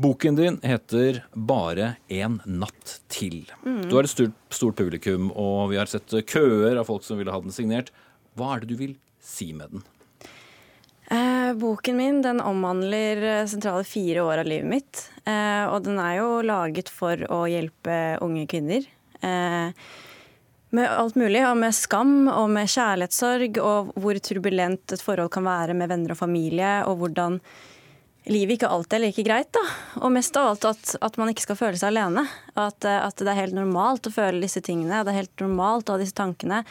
Boken 0.01 0.37
din 0.37 0.57
heter 0.65 1.23
'Bare 1.35 1.95
en 2.09 2.39
natt 2.45 3.01
til'. 3.09 3.45
Mm. 3.65 3.89
Du 3.89 3.95
har 3.95 4.07
et 4.07 4.09
stort, 4.09 4.37
stort, 4.49 4.75
publikum, 4.75 5.31
og 5.35 5.69
vi 5.71 5.77
har 5.77 5.85
sett 5.85 6.09
køer 6.25 6.79
av 6.79 6.87
folk 6.89 7.03
som 7.05 7.19
ville 7.19 7.33
ha 7.33 7.41
den 7.41 7.53
signert. 7.53 7.91
Hva 8.35 8.55
er 8.55 8.63
det 8.63 8.71
du 8.71 8.77
vil 8.79 8.95
si 9.21 9.51
med 9.53 9.69
den? 9.75 9.83
Eh, 11.11 11.51
boken 11.59 11.97
min 11.97 12.21
den 12.23 12.39
omhandler 12.39 13.21
eh, 13.21 13.45
sentrale 13.51 13.83
fire 13.83 14.23
år 14.23 14.41
av 14.41 14.47
livet 14.49 14.69
mitt. 14.71 15.03
Eh, 15.27 15.65
og 15.67 15.83
den 15.85 15.99
er 15.99 16.21
jo 16.21 16.29
laget 16.45 16.89
for 16.89 17.19
å 17.27 17.43
hjelpe 17.51 18.17
unge 18.23 18.47
kvinner. 18.49 18.87
Eh, 19.21 19.75
med 20.76 20.88
alt 20.89 21.17
mulig, 21.19 21.41
og 21.47 21.57
med 21.59 21.76
skam 21.76 22.15
og 22.32 22.47
med 22.53 22.69
kjærlighetssorg, 22.72 23.59
og 23.63 23.91
hvor 23.99 24.19
turbulent 24.24 24.95
et 24.95 25.03
forhold 25.03 25.32
kan 25.34 25.45
være 25.47 25.76
med 25.78 25.91
venner 25.91 26.13
og 26.15 26.19
familie, 26.22 26.72
og 26.88 27.01
hvordan 27.01 27.39
livet 28.30 28.57
ikke 28.57 28.69
alltid 28.69 28.97
er 28.97 29.03
like 29.05 29.26
greit. 29.26 29.51
da. 29.55 29.63
Og 30.01 30.13
mest 30.13 30.38
av 30.38 30.51
alt 30.51 30.67
at, 30.69 30.95
at 31.01 31.17
man 31.19 31.32
ikke 31.32 31.45
skal 31.47 31.59
føle 31.59 31.80
seg 31.80 31.91
alene. 31.91 32.24
At, 32.53 32.86
eh, 32.86 33.01
at, 33.01 33.17
det 33.17 33.32
er 33.34 33.39
helt 33.39 33.57
normalt 33.57 34.07
å 34.07 34.13
føle 34.13 34.43
disse 34.43 34.61
tingene, 34.63 35.03
det 35.03 35.13
er 35.13 35.24
helt 35.24 35.43
normalt 35.43 35.89
å 35.89 35.97
ha 35.97 36.01
disse 36.01 36.17
tankene. 36.17 36.63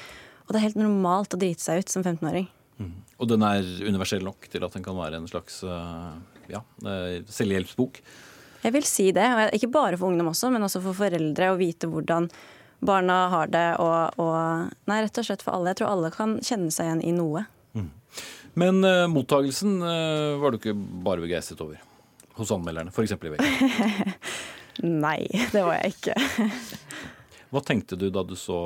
Og 0.47 0.55
det 0.55 0.61
er 0.61 0.69
helt 0.69 0.81
normalt 0.81 1.37
å 1.37 1.41
drite 1.41 1.63
seg 1.63 1.83
ut 1.83 1.93
som 1.93 2.07
15-åring. 2.07 2.49
Mm. 2.81 2.95
Og 3.21 3.29
den 3.29 3.45
er 3.45 3.67
universell 3.85 4.25
nok 4.25 4.49
til 4.51 4.65
at 4.65 4.75
den 4.77 4.87
kan 4.87 4.97
være 4.97 5.21
en 5.21 5.29
slags 5.29 5.61
uh, 5.69 6.17
ja, 6.51 6.63
selvhjelpsbok? 7.29 8.01
Jeg 8.61 8.75
vil 8.75 8.87
si 8.89 9.11
det. 9.17 9.27
Ikke 9.57 9.71
bare 9.73 9.99
for 10.01 10.11
ungdom 10.11 10.33
også, 10.33 10.51
men 10.53 10.65
også 10.65 10.83
for 10.85 10.97
foreldre. 10.97 11.53
Å 11.53 11.59
vite 11.61 11.89
hvordan 11.91 12.29
barna 12.81 13.29
har 13.33 13.51
det, 13.53 13.67
og, 13.83 14.21
og, 14.21 14.71
Nei, 14.91 15.01
rett 15.05 15.21
og 15.21 15.27
slett 15.27 15.45
for 15.45 15.57
alle. 15.57 15.73
Jeg 15.73 15.83
tror 15.83 15.93
alle 15.93 16.13
kan 16.15 16.39
kjenne 16.45 16.73
seg 16.75 16.89
igjen 16.89 17.05
i 17.05 17.15
noe. 17.17 17.45
Mm. 17.77 17.91
Men 18.61 18.85
uh, 18.87 19.07
mottagelsen 19.13 19.79
uh, 19.85 20.41
var 20.43 20.53
du 20.53 20.61
ikke 20.61 20.77
bare 20.77 21.25
begeistret 21.25 21.61
over 21.65 21.81
hos 22.41 22.53
anmelderne, 22.55 22.93
f.eks. 22.93 23.13
i 23.13 23.35
VG? 23.35 24.15
nei, 25.07 25.21
det 25.53 25.65
var 25.67 25.77
jeg 25.81 25.97
ikke. 25.97 26.17
Hva 27.51 27.63
tenkte 27.67 27.99
du 27.99 28.09
da 28.15 28.25
du 28.25 28.37
så 28.39 28.57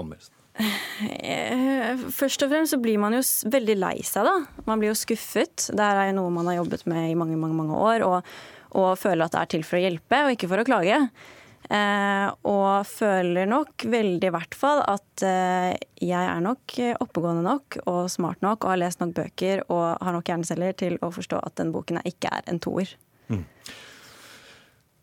anmeldelsen? 0.00 0.32
Eh, 0.56 2.04
først 2.16 2.40
og 2.46 2.52
fremst 2.52 2.72
så 2.72 2.80
blir 2.80 2.96
man 3.00 3.14
jo 3.14 3.20
veldig 3.52 3.76
lei 3.76 3.96
seg, 4.06 4.24
da. 4.24 4.62
Man 4.68 4.80
blir 4.80 4.90
jo 4.94 4.98
skuffet. 4.98 5.68
Det 5.68 5.86
er 5.86 6.14
noe 6.16 6.32
man 6.32 6.48
har 6.48 6.62
jobbet 6.62 6.86
med 6.88 7.10
i 7.10 7.18
mange, 7.18 7.36
mange, 7.40 7.58
mange 7.58 7.76
år. 7.76 8.06
Og, 8.06 8.36
og 8.80 8.94
føler 9.00 9.26
at 9.26 9.36
det 9.36 9.42
er 9.42 9.52
til 9.52 9.66
for 9.68 9.78
å 9.78 9.84
hjelpe, 9.84 10.22
og 10.24 10.36
ikke 10.36 10.50
for 10.50 10.62
å 10.62 10.66
klage. 10.68 11.02
Eh, 11.66 12.26
og 12.46 12.86
føler 12.86 13.48
nok 13.50 13.86
veldig 13.90 14.28
i 14.28 14.34
hvert 14.34 14.54
fall 14.54 14.82
at 14.86 15.24
eh, 15.26 15.72
jeg 15.98 16.20
er 16.20 16.44
nok 16.44 16.76
oppegående 17.02 17.42
nok 17.46 17.80
og 17.90 18.04
smart 18.12 18.44
nok 18.44 18.62
og 18.62 18.74
har 18.74 18.82
lest 18.84 19.02
nok 19.02 19.16
bøker 19.16 19.64
og 19.66 19.96
har 19.98 20.14
nok 20.14 20.30
hjerneceller 20.30 20.76
til 20.78 21.00
å 21.02 21.10
forstå 21.14 21.40
at 21.42 21.56
den 21.58 21.72
boken 21.74 21.98
ikke 22.06 22.30
er 22.38 22.46
en 22.52 22.62
toer. 22.62 22.94
Mm. 23.32 23.42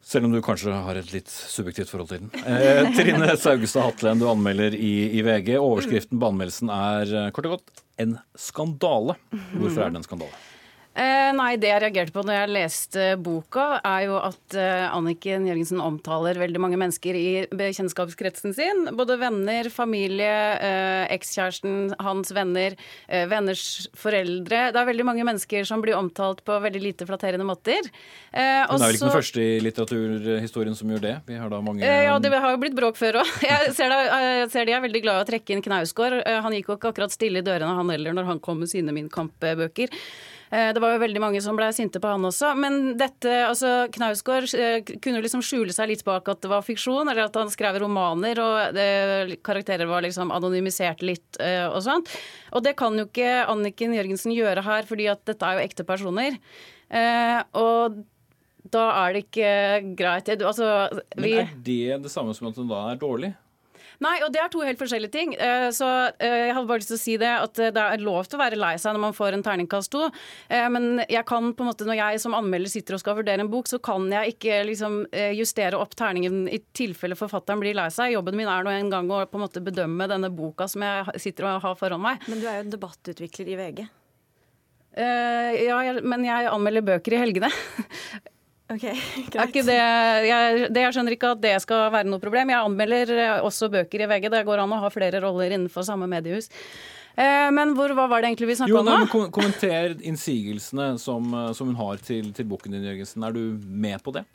Selv 0.03 0.27
om 0.27 0.35
du 0.35 0.39
kanskje 0.45 0.75
har 0.85 0.99
et 0.99 1.11
litt 1.15 1.31
subjektivt 1.31 1.91
forhold 1.91 2.13
til 2.13 2.23
den. 2.23 2.31
Eh, 2.47 2.89
Trine 2.97 3.35
Saugestad 3.39 3.89
Hatlen, 3.89 4.23
du 4.23 4.29
anmelder 4.31 4.75
i, 4.77 4.93
i, 5.17 5.23
VG. 5.25 5.55
Overskriften 5.59 6.21
på 6.21 6.31
anmeldelsen 6.31 6.71
er 6.71 7.31
kort 7.35 7.49
og 7.49 7.57
godt 7.57 7.85
'en 7.99 8.17
skandale'. 8.39 9.19
Hvorfor 9.53 9.83
er 9.83 9.93
det 9.93 10.01
en 10.01 10.07
skandale? 10.07 10.52
Eh, 10.93 11.31
nei, 11.33 11.55
det 11.57 11.71
jeg 11.71 11.81
reagerte 11.81 12.13
på 12.13 12.21
når 12.21 12.35
jeg 12.37 12.49
leste 12.53 13.05
boka, 13.25 13.79
er 13.81 14.03
jo 14.05 14.17
at 14.21 14.57
eh, 14.59 14.83
Anniken 14.93 15.47
Jørgensen 15.49 15.79
omtaler 15.81 16.37
veldig 16.37 16.59
mange 16.61 16.77
mennesker 16.77 17.17
i 17.17 17.29
bekjentskapskretsen 17.49 18.53
sin. 18.53 18.83
Både 18.93 19.15
venner, 19.17 19.71
familie, 19.73 20.29
eh, 20.61 21.05
ekskjæresten, 21.15 21.95
hans 21.97 22.29
venner, 22.37 22.75
eh, 23.07 23.25
venners 23.31 23.87
foreldre. 23.97 24.67
Det 24.75 24.81
er 24.83 24.89
veldig 24.91 25.07
mange 25.09 25.25
mennesker 25.25 25.65
som 25.65 25.81
blir 25.81 25.97
omtalt 25.97 26.43
på 26.45 26.59
veldig 26.61 26.83
lite 26.83 27.07
flatterende 27.09 27.47
måter. 27.47 27.89
Eh, 28.29 28.61
Hun 28.69 28.77
er 28.77 28.85
vel 28.85 28.99
ikke 28.99 29.07
den 29.07 29.15
første 29.17 29.41
i 29.41 29.57
litteraturhistorien 29.65 30.77
som 30.77 30.93
gjør 30.93 31.01
det? 31.07 31.15
Vi 31.25 31.39
har 31.41 31.49
da 31.49 31.61
mange 31.65 31.81
eh, 31.81 32.03
Ja, 32.05 32.19
det 32.21 32.29
har 32.37 32.53
jo 32.53 32.61
blitt 32.61 32.77
bråk 32.77 33.01
før 33.01 33.23
òg. 33.23 33.33
Jeg 33.53 33.73
ser, 33.73 33.89
det, 33.89 33.97
jeg 34.13 34.51
ser 34.53 34.69
de 34.69 34.77
er 34.77 34.85
veldig 34.85 35.01
glad 35.07 35.17
i 35.17 35.25
å 35.25 35.29
trekke 35.31 35.55
inn 35.55 35.65
Knausgård. 35.65 36.21
han 36.21 36.53
gikk 36.53 36.69
jo 36.69 36.77
ikke 36.77 36.93
akkurat 36.93 37.13
stille 37.13 37.41
i 37.41 37.45
dørene, 37.45 37.73
han 37.81 37.89
heller, 37.89 38.13
når 38.13 38.29
han 38.29 38.43
kom 38.43 38.61
med 38.61 38.69
sine 38.69 38.93
Min 38.93 39.09
Kamp-bøker. 39.09 39.89
Eh, 40.53 40.69
det 40.73 40.81
var 40.83 40.93
jo 40.93 41.01
veldig 41.01 41.21
mange 41.21 41.41
som 41.41 41.57
ble 41.57 41.71
sinte 41.73 41.97
på 42.01 42.09
han 42.11 42.27
også. 42.29 42.51
Men 42.59 42.93
dette, 42.99 43.31
altså 43.47 43.87
Knausgård 43.93 44.51
eh, 44.53 44.91
kunne 45.01 45.23
liksom 45.23 45.41
skjule 45.45 45.73
seg 45.73 45.89
litt 45.89 46.03
bak 46.05 46.29
at 46.29 46.43
det 46.43 46.51
var 46.51 46.65
fiksjon, 46.65 47.09
eller 47.09 47.25
at 47.25 47.39
han 47.39 47.49
skrev 47.49 47.79
romaner, 47.81 48.41
og 48.43 48.77
det, 48.77 49.39
karakterer 49.45 49.89
var 49.89 50.05
liksom 50.05 50.33
anonymisert 50.35 51.01
litt 51.05 51.41
eh, 51.41 51.65
og 51.65 51.81
sånt. 51.85 52.11
Og 52.53 52.65
det 52.65 52.75
kan 52.77 52.93
jo 52.99 53.07
ikke 53.09 53.47
Anniken 53.49 53.97
Jørgensen 53.97 54.35
gjøre 54.35 54.65
her, 54.65 54.85
fordi 54.89 55.09
at 55.09 55.23
dette 55.25 55.47
er 55.47 55.57
jo 55.57 55.65
ekte 55.65 55.87
personer. 55.87 56.37
Og 57.57 57.95
da 58.73 58.83
er 59.01 59.15
det 59.15 59.23
ikke 59.25 59.53
greit. 59.97 60.29
Altså, 60.35 60.67
vi... 61.17 61.33
Men 61.33 61.47
er 61.47 61.55
det 61.65 62.03
det 62.05 62.11
samme 62.13 62.35
som 62.37 62.51
at 62.51 62.59
hun 62.61 62.69
da 62.69 62.83
er 62.91 63.01
dårlig? 63.01 63.33
Nei, 64.03 64.17
og 64.25 64.33
det 64.33 64.41
er 64.41 64.51
to 64.51 64.63
helt 64.65 64.79
forskjellige 64.81 65.13
ting. 65.13 65.33
Eh, 65.39 65.69
så 65.75 65.87
eh, 66.17 66.49
jeg 66.49 66.55
hadde 66.57 66.67
bare 66.69 66.81
lyst 66.81 66.91
til 66.91 66.99
å 66.99 67.03
si 67.03 67.15
det, 67.21 67.31
at 67.45 67.61
eh, 67.61 67.71
det 67.75 67.83
er 67.83 68.03
lov 68.03 68.27
til 68.27 68.39
å 68.39 68.41
være 68.41 68.59
lei 68.59 68.73
seg 68.81 68.95
når 68.95 69.03
man 69.05 69.15
får 69.15 69.37
en 69.37 69.45
terningkast 69.45 69.91
to. 69.93 70.09
Men 70.49 71.03
jeg 71.07 71.23
kan 71.29 71.51
på 71.55 71.63
en 71.63 71.69
måte, 71.69 71.87
når 71.87 71.99
jeg 71.99 72.21
som 72.23 72.35
anmelder 72.37 72.71
sitter 72.71 72.97
og 72.97 73.03
skal 73.03 73.17
vurdere 73.19 73.43
en 73.45 73.51
bok, 73.51 73.69
så 73.69 73.79
kan 73.83 74.05
jeg 74.11 74.35
ikke 74.35 74.59
liksom 74.67 74.99
justere 75.37 75.79
opp 75.79 75.95
terningen 75.99 76.47
i 76.51 76.59
tilfelle 76.75 77.17
forfatteren 77.17 77.61
blir 77.63 77.77
lei 77.77 77.87
seg. 77.93 78.13
Jobben 78.15 78.37
min 78.37 78.49
er 78.49 78.65
nå 78.65 78.73
en 78.73 78.91
gang 78.91 79.09
å 79.11 79.23
på 79.29 79.39
en 79.39 79.45
måte 79.45 79.63
bedømme 79.63 80.07
denne 80.11 80.31
boka 80.33 80.67
som 80.71 80.85
jeg 80.85 81.23
sitter 81.23 81.49
og 81.49 81.65
har 81.65 81.79
foran 81.79 82.03
meg. 82.03 82.23
Men 82.27 82.41
du 82.41 82.47
er 82.47 82.59
jo 82.59 82.67
en 82.67 82.73
debattutvikler 82.73 83.53
i 83.53 83.59
VG. 83.59 83.83
Uh, 84.93 85.49
ja, 85.57 85.79
men 86.05 86.25
jeg 86.27 86.49
anmelder 86.51 86.85
bøker 86.85 87.15
i 87.15 87.23
helgene. 87.23 87.49
Ok, 88.73 88.85
greit. 89.33 89.53
Det, 89.53 89.77
jeg, 89.77 90.65
det, 90.73 90.81
jeg 90.85 90.95
skjønner 90.95 91.15
ikke 91.15 91.33
at 91.35 91.43
det 91.43 91.53
skal 91.63 91.87
være 91.93 92.09
noe 92.09 92.21
problem. 92.23 92.53
Jeg 92.53 92.65
anmelder 92.65 93.13
eh, 93.15 93.37
også 93.45 93.69
bøker 93.73 94.05
i 94.05 94.09
VG. 94.09 94.29
Det 94.33 94.43
går 94.47 94.63
an 94.63 94.73
å 94.73 94.81
ha 94.83 94.91
flere 94.93 95.21
roller 95.23 95.53
innenfor 95.53 95.85
samme 95.87 96.09
mediehus. 96.09 96.49
Eh, 97.13 97.49
men 97.53 97.75
hvor, 97.77 97.93
hva 97.93 98.07
var 98.09 98.23
det 98.23 98.31
egentlig 98.31 98.53
vi 98.53 98.59
snakka 98.61 98.79
om 98.79 98.89
nå? 98.89 99.25
Kommenter 99.33 99.97
innsigelsene 100.01 100.95
som, 101.01 101.27
eh, 101.29 101.51
som, 101.57 101.69
hun 101.69 101.81
har 101.81 102.01
til, 102.01 102.31
til 102.33 102.47
boken 102.49 102.73
din, 102.73 102.87
Jørgensen. 102.89 103.25
Er 103.27 103.35
du 103.35 103.43
med 103.61 104.01
på 104.03 104.15
det? 104.15 104.25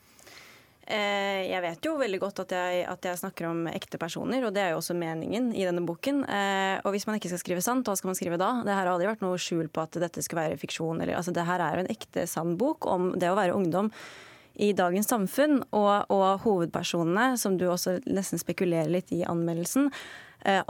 Jeg 0.88 1.60
vet 1.60 1.84
jo 1.84 1.98
veldig 2.00 2.16
godt 2.22 2.38
at 2.46 2.52
jeg, 2.56 2.76
at 2.88 3.04
jeg, 3.04 3.18
snakker 3.20 3.50
om 3.50 3.66
ekte 3.68 3.98
personer, 4.00 4.40
og 4.48 4.54
det 4.56 4.62
er 4.62 4.70
jo 4.72 4.78
også 4.78 4.94
meningen 4.96 5.50
i 5.52 5.66
denne 5.68 5.82
boken. 5.84 6.22
Og 6.24 6.88
hvis 6.94 7.04
man 7.04 7.18
ikke 7.18 7.28
skal 7.28 7.42
skrive 7.42 7.60
sant, 7.60 7.84
hva 7.84 7.92
skal 7.98 8.08
man 8.08 8.16
skrive 8.16 8.38
da? 8.40 8.48
Det 8.64 8.72
her 8.72 8.86
har 8.86 8.94
aldri 8.94 9.10
vært 9.10 9.20
noe 9.20 9.36
skjul 9.36 9.68
på 9.68 9.82
at 9.84 9.98
dette 10.00 10.24
skulle 10.24 10.46
være 10.46 10.56
fiksjon. 10.62 11.02
Eller, 11.04 11.18
altså, 11.18 11.34
det 11.36 11.44
her 11.44 11.60
er 11.60 11.76
jo 11.76 11.84
en 11.84 11.92
ekte 11.92 12.24
sann 12.32 12.56
bok 12.56 12.88
om 12.88 13.10
det 13.20 13.28
å 13.28 13.36
være 13.36 13.58
ungdom 13.58 13.92
i 14.58 14.72
dagens 14.76 15.10
samfunn. 15.10 15.62
Og, 15.70 16.10
og 16.12 16.42
hovedpersonene, 16.44 17.32
som 17.40 17.58
du 17.58 17.68
også 17.70 17.98
nesten 18.10 18.40
spekulerer 18.40 18.90
litt 18.92 19.12
i 19.14 19.24
anmeldelsen, 19.28 19.92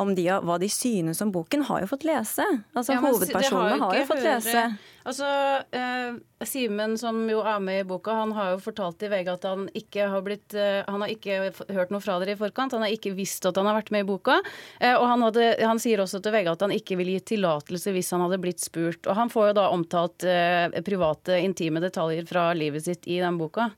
om 0.01 0.15
de, 0.17 0.25
hva 0.25 0.57
de 0.59 0.69
synes 0.73 1.21
om 1.21 1.33
boken, 1.33 1.63
har 1.69 1.83
jo 1.85 1.89
fått 1.91 2.07
lese. 2.09 2.45
Altså 2.73 2.95
ja, 2.97 3.03
Hovedpersonene 3.05 3.77
har, 3.77 3.83
har, 3.83 3.99
jo 4.01 4.07
fått 4.09 4.25
lese. 4.25 4.63
Altså, 5.09 5.27
eh, 5.73 6.17
Simen, 6.45 6.99
som 7.01 7.17
jo 7.31 7.41
er 7.41 7.61
med 7.65 7.81
i 7.81 7.87
boka, 7.89 8.13
han 8.13 8.35
har 8.37 8.51
jo 8.53 8.59
fortalt 8.61 9.03
i 9.07 9.09
VG 9.09 9.31
at 9.33 9.47
han 9.49 9.65
ikke 9.77 10.09
har 10.13 10.25
blitt 10.27 10.55
eh, 10.55 10.83
Han 10.87 11.01
har 11.01 11.13
ikke 11.13 11.39
hørt 11.73 11.95
noe 11.95 12.05
fra 12.05 12.19
dere 12.21 12.35
i 12.35 12.41
forkant. 12.41 12.77
Han 12.77 12.85
har 12.85 12.93
ikke 12.93 13.15
visst 13.17 13.47
at 13.49 13.57
han 13.57 13.67
har 13.71 13.79
vært 13.79 13.93
med 13.95 14.05
i 14.05 14.09
boka. 14.11 14.37
Eh, 14.81 14.93
og 14.93 15.07
han, 15.09 15.25
hadde, 15.25 15.49
han, 15.65 15.81
sier 15.81 16.03
også 16.05 16.21
til 16.25 16.35
VG 16.37 16.53
at 16.53 16.65
han 16.67 16.77
ikke 16.77 16.99
ville 17.01 17.17
gitt 17.17 17.31
tillatelse 17.33 17.95
hvis 17.95 18.13
han 18.15 18.27
hadde 18.27 18.41
blitt 18.43 18.61
spurt. 18.61 19.01
Og 19.09 19.17
han 19.17 19.33
får 19.33 19.51
jo 19.51 19.59
da 19.63 19.69
omtalt 19.73 20.29
eh, 20.29 20.81
private, 20.85 21.41
intime 21.41 21.81
detaljer 21.85 22.29
fra 22.29 22.51
livet 22.59 22.85
sitt 22.85 23.09
i 23.09 23.21
den 23.23 23.41
boka. 23.41 23.71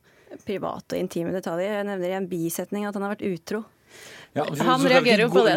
Private 0.47 0.97
og 0.97 1.05
intime 1.05 1.35
detaljer? 1.37 1.79
Jeg 1.79 1.91
nevner 1.93 2.11
i 2.11 2.19
en 2.19 2.31
bisetning 2.31 2.89
at 2.89 2.99
han 2.99 3.07
har 3.07 3.15
vært 3.15 3.29
utro. 3.31 3.63
Ja, 4.31 4.45
han 4.63 4.85
reagerer 4.87 5.25
jo 5.25 5.31
på 5.33 5.43
det. 5.43 5.57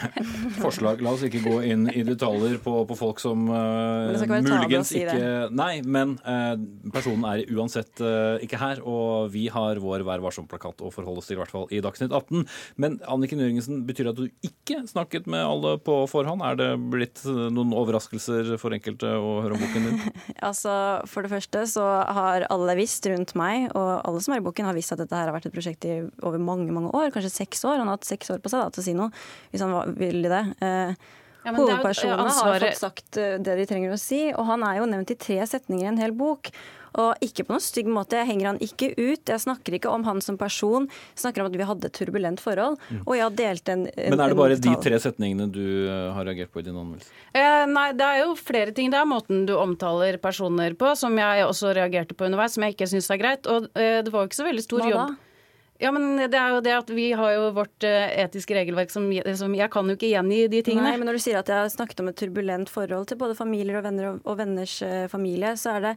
Forslag. 0.62 1.00
La 1.02 1.16
oss 1.16 1.24
ikke 1.26 1.40
gå 1.42 1.56
inn 1.66 1.88
i 1.90 2.04
detaljer 2.06 2.60
på, 2.62 2.76
på 2.86 2.94
folk 2.94 3.18
som 3.18 3.48
uh, 3.50 4.14
muligens 4.30 4.92
si 4.92 5.00
ikke 5.02 5.48
Nei, 5.50 5.80
men 5.82 6.14
uh, 6.22 6.54
personen 6.94 7.26
er 7.26 7.42
uansett 7.50 7.98
uh, 8.04 8.38
ikke 8.44 8.60
her, 8.60 8.84
og 8.86 9.32
vi 9.34 9.48
har 9.50 9.80
vår 9.82 10.04
Vær 10.06 10.22
varsom-plakat 10.22 10.84
å 10.84 10.92
forholde 10.94 11.24
oss 11.24 11.30
til, 11.30 11.38
i 11.38 11.40
hvert 11.40 11.50
fall 11.50 11.66
i 11.74 11.80
Dagsnytt 11.82 12.14
18. 12.14 12.44
Men 12.78 13.00
Anniken 13.10 13.42
Jørgensen, 13.42 13.82
betyr 13.88 14.06
det 14.06 14.12
at 14.12 14.20
du 14.20 14.46
ikke 14.46 14.84
snakket 14.86 15.26
med 15.30 15.42
alle 15.42 15.74
på 15.82 15.98
forhånd? 16.10 16.44
Er 16.46 16.60
det 16.60 16.70
blitt 16.92 17.24
noen 17.26 17.74
overraskelser 17.74 18.54
for 18.62 18.76
enkelte 18.76 19.10
å 19.10 19.40
høre 19.42 19.58
om 19.58 19.64
boken 19.64 19.88
din? 19.88 19.98
altså, 20.50 20.76
For 21.10 21.26
det 21.26 21.32
første 21.34 21.64
så 21.72 21.88
har 22.14 22.46
alle 22.52 22.78
visst 22.78 23.10
rundt 23.10 23.34
meg, 23.38 23.72
og 23.72 23.90
alle 24.04 24.22
som 24.22 24.36
er 24.36 24.44
i 24.44 24.46
boken, 24.46 24.70
har 24.70 24.78
visst 24.78 24.94
at 24.94 25.02
dette 25.02 25.18
her 25.18 25.32
har 25.32 25.34
vært 25.34 25.50
et 25.50 25.56
prosjekt 25.56 25.88
i 25.88 25.98
over 26.22 26.38
mange, 26.38 26.70
mange 26.70 26.94
år, 26.94 27.10
kanskje 27.16 27.34
seks 27.40 27.63
år. 27.68 27.80
Han 27.80 27.90
har 27.90 27.98
hatt 27.98 28.08
seks 28.08 28.32
år 28.34 28.40
på 28.44 28.52
seg 28.52 28.62
da, 28.62 28.70
til 28.74 28.84
å 28.84 28.86
si 28.86 28.96
noe, 28.98 29.10
hvis 29.52 29.64
han 29.64 29.96
ville 29.98 30.32
det. 30.32 30.44
Eh, 30.64 31.04
ja, 31.44 31.52
Hovedpersonene 31.52 32.30
har 32.38 32.62
fått 32.62 32.80
sagt 32.80 33.20
eh, 33.20 33.36
det 33.42 33.58
de 33.60 33.66
trenger 33.68 33.92
å 33.92 34.00
si, 34.00 34.26
og 34.32 34.48
han 34.48 34.64
er 34.64 34.80
jo 34.80 34.88
nevnt 34.88 35.12
i 35.12 35.18
tre 35.20 35.42
setninger 35.48 35.84
i 35.84 35.92
en 35.92 36.00
hel 36.00 36.16
bok. 36.16 36.52
Og 36.94 37.24
ikke 37.24 37.42
på 37.46 37.54
noen 37.56 37.62
stygg 37.62 37.88
måte. 37.90 38.20
Jeg 38.20 38.28
henger 38.28 38.52
han 38.52 38.60
ikke 38.62 38.92
ut. 38.94 39.26
Jeg 39.26 39.42
snakker 39.42 39.74
ikke 39.78 39.90
om 39.90 40.04
han 40.06 40.20
som 40.22 40.36
person. 40.38 40.86
Jeg 41.14 41.24
snakker 41.24 41.42
om 41.42 41.50
at 41.50 41.56
vi 41.58 41.66
hadde 41.66 41.90
et 41.90 41.96
turbulent 41.96 42.42
forhold. 42.42 42.78
Mm. 42.86 43.00
Og 43.02 43.16
jeg 43.16 43.24
har 43.24 43.34
delt 43.40 43.72
en, 43.72 43.82
en 43.90 44.14
Men 44.14 44.22
er 44.22 44.34
det 44.34 44.38
bare 44.38 44.58
de 44.62 44.76
tre 44.84 45.00
setningene 45.02 45.48
du 45.50 45.64
uh, 45.88 46.14
har 46.14 46.28
reagert 46.28 46.54
på 46.54 46.62
i 46.62 46.66
din 46.68 46.78
anmeldelse? 46.78 47.10
Eh, 47.34 47.64
nei, 47.70 47.88
det 47.98 48.06
er 48.06 48.22
jo 48.22 48.36
flere 48.38 48.74
ting. 48.76 48.94
Det 48.94 49.00
er 49.00 49.10
måten 49.10 49.42
du 49.48 49.56
omtaler 49.58 50.20
personer 50.22 50.78
på, 50.78 50.94
som 50.98 51.18
jeg 51.18 51.48
også 51.48 51.74
reagerte 51.74 52.14
på 52.14 52.28
underveis, 52.28 52.54
som 52.54 52.66
jeg 52.66 52.76
ikke 52.76 52.90
syns 52.94 53.10
er 53.10 53.22
greit. 53.24 53.50
Og 53.50 53.66
eh, 53.74 53.98
det 54.06 54.14
var 54.14 54.22
jo 54.22 54.30
ikke 54.30 54.42
så 54.44 54.50
veldig 54.52 54.66
stor 54.68 54.84
Hva 54.84 54.92
jobb. 54.94 55.14
Da? 55.16 55.33
Ja, 55.82 55.90
men 55.90 56.16
det 56.30 56.38
er 56.38 56.52
jo 56.54 56.60
det 56.62 56.74
at 56.76 56.90
vi 56.94 57.08
har 57.18 57.32
jo 57.34 57.48
vårt 57.56 57.84
eh, 57.86 58.12
etiske 58.22 58.54
regelverk 58.54 58.92
som, 58.94 59.08
som 59.34 59.54
Jeg 59.58 59.70
kan 59.74 59.88
jo 59.90 59.96
ikke 59.98 60.12
gjengi 60.12 60.44
de 60.52 60.60
tingene. 60.62 60.86
Nei, 60.86 60.98
men 61.00 61.10
når 61.10 61.18
du 61.18 61.24
sier 61.24 61.40
at 61.40 61.50
jeg 61.50 61.64
har 61.64 61.72
snakket 61.72 62.02
om 62.04 62.10
et 62.12 62.18
turbulent 62.20 62.70
forhold 62.70 63.08
til 63.10 63.18
både 63.18 63.36
familier 63.38 63.80
og 63.80 63.88
venner 63.88 64.12
og, 64.12 64.20
og 64.22 64.38
venners 64.38 64.76
uh, 64.86 65.06
familie, 65.10 65.56
så 65.58 65.76
er 65.76 65.88
det 65.88 65.94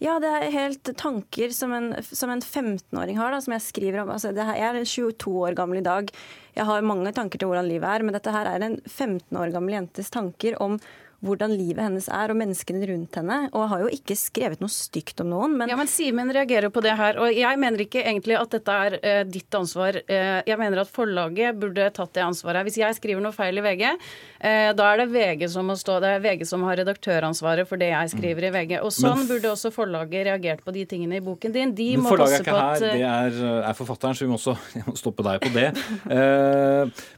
ja, 0.00 0.14
det 0.16 0.30
er 0.32 0.54
helt 0.54 0.90
tanker 0.96 1.50
som 1.52 1.74
en, 1.76 1.90
som 2.00 2.30
en 2.32 2.40
15-åring 2.40 3.18
har, 3.20 3.34
da, 3.34 3.40
som 3.44 3.52
jeg 3.52 3.66
skriver 3.66 4.00
om. 4.00 4.12
Altså, 4.14 4.32
her, 4.32 4.56
jeg 4.56 4.78
er 4.80 4.88
22 4.88 5.34
år 5.44 5.56
gammel 5.58 5.82
i 5.82 5.84
dag. 5.84 6.08
Jeg 6.56 6.64
har 6.70 6.86
mange 6.88 7.12
tanker 7.12 7.40
til 7.40 7.50
hvordan 7.50 7.68
livet 7.68 7.84
er, 7.84 8.06
men 8.06 8.16
dette 8.16 8.32
her 8.32 8.48
er 8.48 8.64
en 8.64 8.78
15 8.88 9.36
år 9.36 9.52
gammel 9.52 9.76
jentes 9.76 10.08
tanker 10.14 10.56
om 10.64 10.78
hvordan 11.24 11.52
livet 11.52 11.84
hennes 11.84 12.06
er 12.08 12.32
og 12.32 12.38
menneskene 12.40 12.86
rundt 12.88 13.18
henne. 13.20 13.38
Og 13.52 13.68
har 13.70 13.82
jo 13.84 13.90
ikke 13.92 14.16
skrevet 14.16 14.62
noe 14.62 14.72
stygt 14.72 15.20
om 15.20 15.28
noen. 15.32 15.56
Men 15.60 15.72
ja, 15.72 15.76
men 15.76 15.90
Simen 15.90 16.32
reagerer 16.32 16.72
på 16.72 16.82
det 16.84 16.94
her. 16.96 17.18
Og 17.20 17.34
jeg 17.36 17.60
mener 17.60 17.84
ikke 17.84 18.02
egentlig 18.02 18.38
at 18.40 18.54
dette 18.54 18.76
er 18.86 18.96
uh, 19.02 19.20
ditt 19.28 19.56
ansvar. 19.56 20.00
Uh, 20.08 20.40
jeg 20.48 20.58
mener 20.60 20.82
at 20.82 20.92
forlaget 20.92 21.58
burde 21.60 21.90
tatt 21.96 22.14
det 22.16 22.24
ansvaret. 22.24 22.64
Hvis 22.68 22.80
jeg 22.80 22.96
skriver 22.96 23.24
noe 23.24 23.36
feil 23.36 23.60
i 23.60 23.64
VG, 23.64 23.84
uh, 23.90 24.70
da 24.76 24.88
er 24.88 25.02
det 25.02 25.08
VG 25.12 25.46
som 25.52 25.68
må 25.68 25.76
stå 25.80 25.98
Det 26.00 26.14
er 26.16 26.24
VG 26.24 26.46
som 26.48 26.64
har 26.68 26.80
redaktøransvaret 26.80 27.68
for 27.68 27.80
det 27.80 27.90
jeg 27.92 28.14
skriver 28.14 28.48
i 28.48 28.52
VG. 28.56 28.74
Og 28.80 28.94
sånn 28.94 29.20
men, 29.22 29.28
burde 29.28 29.52
også 29.52 29.72
forlaget 29.74 30.26
reagert 30.30 30.64
på 30.64 30.74
de 30.76 30.86
tingene 30.88 31.20
i 31.20 31.24
boken 31.24 31.52
din. 31.52 31.76
De 31.76 31.90
men 31.98 32.08
forlaget 32.08 32.40
er 32.40 32.46
ikke 32.46 32.56
her, 32.56 32.86
det 32.86 33.04
er, 33.10 33.38
er, 33.60 33.76
forfatteren, 33.76 34.16
så 34.16 34.24
vi 34.24 34.32
må 34.32 34.40
også 34.40 34.56
stoppe 35.02 35.26
deg 35.26 35.44
på 35.44 35.52
det. 35.52 35.68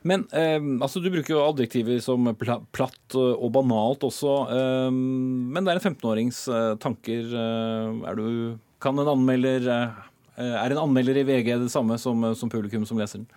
men 0.02 0.26
altså, 0.82 1.00
du 1.02 1.08
bruker 1.12 1.36
jo 1.36 1.44
adjektiver 1.44 2.02
som 2.02 2.32
platt 2.34 3.16
og 3.16 3.48
banal 3.54 3.91
banalt 3.92 4.08
også. 4.08 4.32
Ehm, 4.50 5.52
men 5.52 5.64
det 5.64 5.72
er 5.72 5.80
en 5.80 5.94
15-årings 5.94 6.48
eh, 6.48 6.74
tanker. 6.78 7.22
Eh, 7.32 8.08
er 8.08 8.16
du 8.16 8.58
Kan 8.80 8.98
en 8.98 9.06
anmelder 9.06 9.62
eh, 9.68 10.58
Er 10.58 10.72
en 10.72 10.88
anmelder 10.88 11.16
i 11.16 11.24
VG 11.24 11.58
det 11.62 11.70
samme 11.70 11.98
som, 11.98 12.34
som 12.34 12.50
publikum 12.50 12.84
som 12.86 12.98
leser 12.98 13.18
den? 13.18 13.28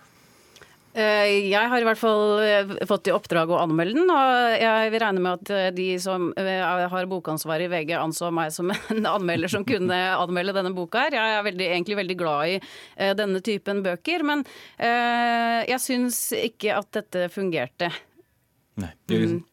Jeg 0.96 1.68
har 1.68 1.82
i 1.82 1.84
hvert 1.84 2.00
fall 2.00 2.40
fått 2.88 3.10
i 3.10 3.12
oppdrag 3.12 3.50
å 3.52 3.58
anmelde 3.60 3.98
den, 3.98 4.08
og 4.08 4.54
jeg 4.56 4.92
vil 4.94 5.02
regne 5.04 5.20
med 5.20 5.42
at 5.42 5.74
de 5.76 5.88
som 6.00 6.30
har 6.32 7.10
bokansvar 7.12 7.60
i 7.60 7.68
VG, 7.68 7.92
anså 8.00 8.30
meg 8.32 8.54
som 8.56 8.72
en 8.94 9.10
anmelder 9.10 9.52
som 9.52 9.66
kunne 9.68 9.98
anmelde 10.16 10.56
denne 10.56 10.72
boka 10.72 11.02
her. 11.04 11.18
Jeg 11.20 11.34
er 11.36 11.44
veldig, 11.50 11.68
egentlig 11.68 11.98
veldig 12.00 12.16
glad 12.16 12.54
i 12.54 13.10
denne 13.20 13.42
typen 13.44 13.84
bøker, 13.84 14.24
men 14.24 14.46
jeg 14.80 15.84
syns 15.84 16.30
ikke 16.40 16.80
at 16.80 16.88
dette 16.96 17.28
fungerte. 17.36 17.92
Nei, 18.80 18.94
det 19.04 19.20
er 19.20 19.26
liksom 19.26 19.44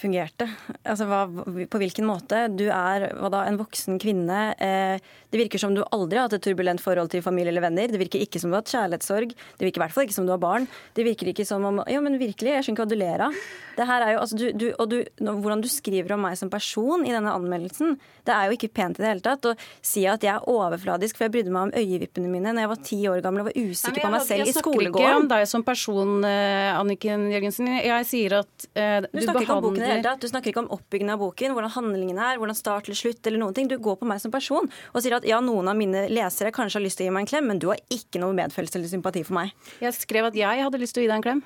fungerte. 0.00 0.48
Altså 0.82 1.06
hva, 1.08 1.22
på 1.70 1.80
hvilken 1.82 2.06
måte. 2.08 2.46
Du 2.52 2.66
er 2.66 3.06
da, 3.12 3.44
en 3.44 3.58
voksen 3.60 4.00
kvinne. 4.02 4.40
Eh, 4.58 5.00
det 5.30 5.38
virker 5.44 5.62
som 5.62 5.76
du 5.76 5.82
aldri 5.94 6.18
har 6.18 6.28
hatt 6.28 6.38
et 6.38 6.44
turbulent 6.44 6.82
forhold 6.82 7.12
til 7.12 7.22
familie 7.24 7.52
eller 7.52 7.64
venner. 7.64 7.90
Det 7.92 8.00
virker 8.00 8.22
ikke 8.24 8.40
som 8.42 8.50
du 8.50 8.56
har 8.56 8.64
hatt 8.64 8.72
kjærlighetssorg. 8.74 9.34
Det 9.34 9.66
virker 9.66 9.80
i 9.80 9.84
hvert 9.84 9.94
fall 9.94 10.08
ikke 10.08 10.16
som 10.16 10.28
du 10.28 10.34
har 10.34 10.42
barn. 10.42 10.66
Det 10.96 11.06
virker 11.06 11.30
ikke 11.32 11.46
som 11.48 11.66
om 11.68 11.82
Ja, 11.90 12.00
men 12.02 12.18
virkelig, 12.20 12.54
jeg 12.56 12.66
skjønner 12.66 12.78
ikke 12.78 12.86
hva 12.86 12.94
du 12.94 13.00
ler 13.00 13.26
av. 13.28 13.42
Det 13.80 13.86
her 13.88 14.04
er 14.04 14.14
jo, 14.14 14.22
altså, 14.24 14.36
du, 14.36 14.46
du, 14.52 14.66
og 14.74 14.90
du, 14.90 14.96
hvordan 15.20 15.62
du 15.64 15.68
skriver 15.70 16.16
om 16.16 16.24
meg 16.26 16.36
som 16.40 16.50
person 16.52 17.04
i 17.06 17.14
denne 17.14 17.32
anmeldelsen, 17.32 17.94
det 18.26 18.34
er 18.34 18.48
jo 18.48 18.58
ikke 18.58 18.72
pent 18.80 18.98
i 18.98 19.04
det 19.04 19.08
hele 19.08 19.24
tatt. 19.24 19.46
Å 19.46 19.54
si 19.86 20.04
at 20.10 20.24
jeg 20.26 20.34
er 20.34 20.48
overfladisk, 20.50 21.16
for 21.16 21.28
jeg 21.28 21.34
brydde 21.36 21.54
meg 21.54 21.70
om 21.70 21.74
øyevippene 21.78 22.32
mine 22.32 22.52
når 22.52 22.66
jeg 22.66 22.72
var 22.72 22.82
ti 22.90 23.00
år 23.10 23.22
gammel 23.24 23.44
og 23.44 23.50
var 23.50 23.56
usikker 23.56 23.96
Nei, 24.00 24.04
på 24.04 24.12
meg 24.16 24.26
selv 24.26 24.50
i 24.50 24.56
skolegården. 24.56 24.58
Jeg 24.60 24.90
snakker 24.90 25.06
ikke 25.06 25.22
om 25.22 25.30
deg 25.32 25.46
som 25.54 25.66
person, 25.66 26.12
eh, 26.28 26.70
Anniken 26.74 27.26
Jørgensen. 27.32 27.70
Jeg 27.78 28.08
sier 28.10 28.36
at 28.42 28.68
eh, 28.74 28.98
du, 29.06 29.22
du 29.22 29.32
behandler 29.38 29.89
hele 29.94 30.06
tatt. 30.06 30.22
Du 30.22 30.30
snakker 30.30 30.52
ikke 30.52 30.64
om 30.64 30.70
oppbyggingen 30.76 31.14
av 31.14 31.22
boken, 31.22 31.54
hvordan 31.56 31.74
handlingen 31.76 32.18
er, 32.18 32.40
hvordan 32.40 32.58
start 32.58 32.88
til 32.88 32.98
slutt 32.98 33.26
eller 33.26 33.42
noen 33.42 33.56
ting. 33.56 33.70
Du 33.70 33.76
går 33.82 34.00
på 34.00 34.08
meg 34.08 34.22
som 34.22 34.34
person 34.34 34.68
og 34.68 35.00
sier 35.02 35.18
at 35.18 35.26
ja, 35.28 35.40
noen 35.44 35.70
av 35.70 35.78
mine 35.78 36.06
lesere 36.12 36.52
kanskje 36.54 36.80
har 36.80 36.86
lyst 36.86 37.00
til 37.00 37.06
å 37.06 37.10
gi 37.10 37.16
meg 37.16 37.26
en 37.26 37.32
klem, 37.32 37.48
men 37.50 37.62
du 37.62 37.70
har 37.72 37.80
ikke 37.92 38.22
noe 38.22 38.36
medfølelse 38.36 38.80
eller 38.80 38.92
sympati 38.92 39.24
for 39.26 39.38
meg. 39.40 39.54
Jeg 39.82 39.96
skrev 39.98 40.30
at 40.30 40.38
jeg 40.38 40.66
hadde 40.66 40.82
lyst 40.82 40.96
til 40.96 41.04
å 41.04 41.06
gi 41.06 41.10
deg 41.10 41.18
en 41.20 41.26
klem. 41.26 41.42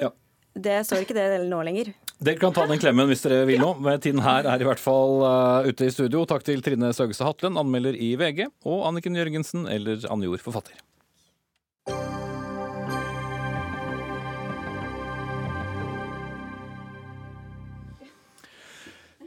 Ja. 0.00 0.12
Det 0.54 0.80
står 0.86 1.04
ikke 1.04 1.16
det 1.16 1.26
nå 1.46 1.60
lenger. 1.66 1.92
Dere 2.20 2.36
kan 2.36 2.52
ta 2.52 2.66
den 2.68 2.80
klemmen 2.80 3.08
hvis 3.08 3.22
dere 3.24 3.46
vil 3.48 3.62
nå. 3.62 3.70
Men 3.80 4.00
tiden 4.02 4.20
her 4.24 4.44
er 4.50 4.60
i 4.60 4.66
hvert 4.68 4.82
fall 4.82 5.22
uh, 5.24 5.64
ute 5.64 5.88
i 5.88 5.94
studio. 5.94 6.26
Takk 6.28 6.44
til 6.44 6.60
Trine 6.64 6.92
Søgestad 6.96 7.30
Hatlen, 7.30 7.56
anmelder 7.60 7.96
i 7.96 8.12
VG, 8.20 8.44
og 8.68 8.84
Anniken 8.90 9.16
Jørgensen, 9.16 9.64
eller 9.70 10.04
Anne 10.12 10.28
Jord, 10.28 10.44
forfatter. 10.44 10.76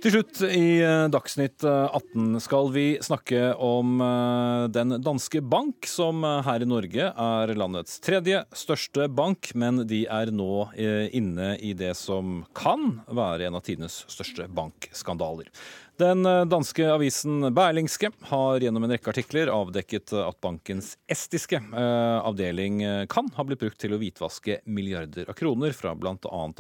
Til 0.03 0.11
slutt 0.17 0.41
i 0.43 0.81
eh, 0.83 1.05
Dagsnytt 1.07 1.63
18 1.63 2.41
skal 2.43 2.65
vi 2.75 2.97
snakke 2.99 3.53
om 3.55 4.01
eh, 4.03 4.65
Den 4.75 4.97
danske 4.99 5.39
bank, 5.39 5.87
som 5.87 6.25
eh, 6.27 6.41
her 6.43 6.65
i 6.65 6.67
Norge 6.67 7.05
er 7.07 7.53
landets 7.55 8.01
tredje 8.03 8.41
største 8.51 9.07
bank, 9.07 9.53
men 9.55 9.85
de 9.87 10.01
er 10.11 10.33
nå 10.35 10.65
inne 10.75 11.53
i 11.55 11.71
det 11.71 11.93
som 11.95 12.41
kan 12.51 12.97
være 13.07 13.47
en 13.47 13.55
av 13.55 13.63
tidenes 13.63 14.01
største 14.11 14.49
bankskandaler. 14.51 15.47
Den 15.97 16.25
eh, 16.25 16.45
danske 16.45 16.87
avisen 16.89 17.53
Berlingske 17.53 18.09
har 18.31 18.63
gjennom 18.63 18.83
en 18.83 18.91
rekke 18.95 19.11
artikler 19.11 19.51
avdekket 19.53 20.09
at 20.17 20.39
bankens 20.41 20.95
estiske 21.11 21.59
eh, 21.59 22.17
avdeling 22.25 22.79
eh, 22.81 23.01
kan 23.11 23.29
ha 23.35 23.45
blitt 23.45 23.61
brukt 23.61 23.77
til 23.81 23.93
å 23.93 23.99
hvitvaske 24.01 24.63
milliarder 24.65 25.29
av 25.29 25.37
kroner 25.37 25.75
fra 25.77 25.91
bl.a. 25.93 26.15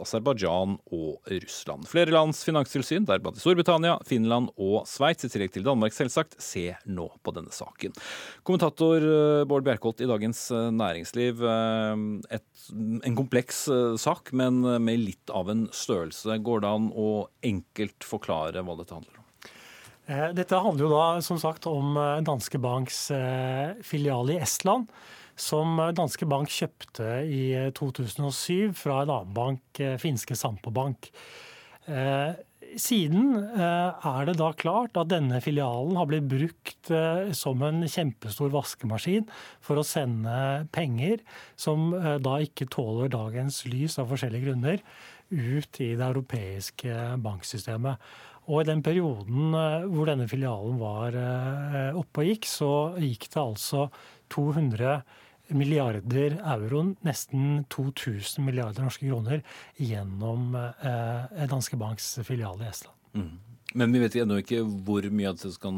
Aserbajdsjan 0.05 0.75
og 0.93 1.31
Russland. 1.33 1.89
Flere 1.89 2.13
lands 2.13 2.43
finanstilsyn, 2.45 3.07
deriblant 3.09 3.41
Storbritannia, 3.41 3.95
Finland 4.05 4.51
og 4.53 4.85
Sveits, 4.89 5.25
i 5.25 5.33
tillegg 5.33 5.55
til 5.57 5.65
Danmark 5.65 5.97
selvsagt, 5.97 6.37
ser 6.37 6.77
nå 6.85 7.09
på 7.25 7.33
denne 7.33 7.53
saken. 7.55 7.97
Kommentator 8.45 9.01
Bård 9.49 9.65
Bjerkholt 9.65 10.05
i 10.05 10.09
Dagens 10.09 10.45
Næringsliv. 10.53 11.41
Et, 12.37 12.47
en 13.09 13.17
kompleks 13.17 13.65
sak, 14.01 14.33
men 14.35 14.61
med 14.61 15.01
litt 15.01 15.33
av 15.33 15.49
en 15.49 15.65
størrelse. 15.73 16.37
Går 16.45 16.63
det 16.63 16.73
an 16.77 16.89
å 16.93 17.11
enkelt 17.41 18.05
forklare 18.05 18.61
hva 18.61 18.77
dette 18.77 18.93
handler 18.93 19.17
om? 19.17 19.23
Eh, 20.03 20.31
dette 20.35 20.59
handler 20.59 20.83
jo 20.83 20.91
da 20.91 21.03
som 21.23 21.39
sagt 21.39 21.67
om 21.69 21.95
eh, 21.95 22.21
Danske 22.27 22.59
Banks 22.59 23.05
eh, 23.15 23.75
filial 23.87 24.33
i 24.33 24.39
Estland, 24.43 24.89
som 25.39 25.79
Danske 25.95 26.27
Bank 26.29 26.51
kjøpte 26.51 27.23
i 27.25 27.45
2007 27.77 28.73
fra 28.77 28.99
en 29.01 29.13
annen 29.13 29.31
bank, 29.33 29.79
finske 29.97 30.35
Sampo 30.37 30.69
Bank. 30.69 31.07
Siden 32.77 33.31
er 33.57 34.27
det 34.29 34.35
da 34.37 34.51
klart 34.53 34.93
at 35.01 35.09
denne 35.09 35.39
filialen 35.41 35.97
har 35.97 36.05
blitt 36.11 36.27
brukt 36.29 36.91
som 37.33 37.65
en 37.65 37.81
kjempestor 37.81 38.53
vaskemaskin 38.53 39.25
for 39.57 39.81
å 39.81 39.87
sende 39.87 40.67
penger 40.69 41.25
som 41.57 41.89
da 41.97 42.37
ikke 42.45 42.69
tåler 42.69 43.09
dagens 43.09 43.63
lys 43.65 43.97
av 43.97 44.13
forskjellige 44.13 44.51
grunner, 44.51 44.85
ut 45.33 45.81
i 45.81 45.95
det 45.97 46.11
europeiske 46.11 47.01
banksystemet. 47.25 47.97
Og 48.51 48.63
i 48.63 48.67
den 48.67 48.81
perioden 48.83 49.55
eh, 49.55 49.85
hvor 49.91 50.09
denne 50.09 50.27
filialen 50.29 50.79
var 50.81 51.15
eh, 51.15 51.99
oppe 51.99 52.23
og 52.23 52.31
gikk, 52.31 52.47
så 52.49 52.71
gikk 52.99 53.29
det 53.31 53.39
altså 53.39 53.87
200 54.33 54.97
milliarder 55.53 56.37
euro, 56.55 56.83
nesten 57.05 57.63
2000 57.71 58.43
milliarder 58.43 58.85
norske 58.85 59.07
kroner, 59.07 59.43
gjennom 59.79 60.55
eh, 60.57 61.47
Danske 61.51 61.79
Banks 61.79 62.15
filial 62.27 62.61
i 62.63 62.69
Estland. 62.71 62.99
Mm. 63.13 63.33
Men 63.79 63.95
vi 63.95 64.03
vet 64.03 64.19
ennå 64.21 64.37
ikke 64.41 64.61
hvor 64.85 65.05
mye 65.09 65.31
av 65.31 65.39
det 65.41 65.49
kan 65.61 65.77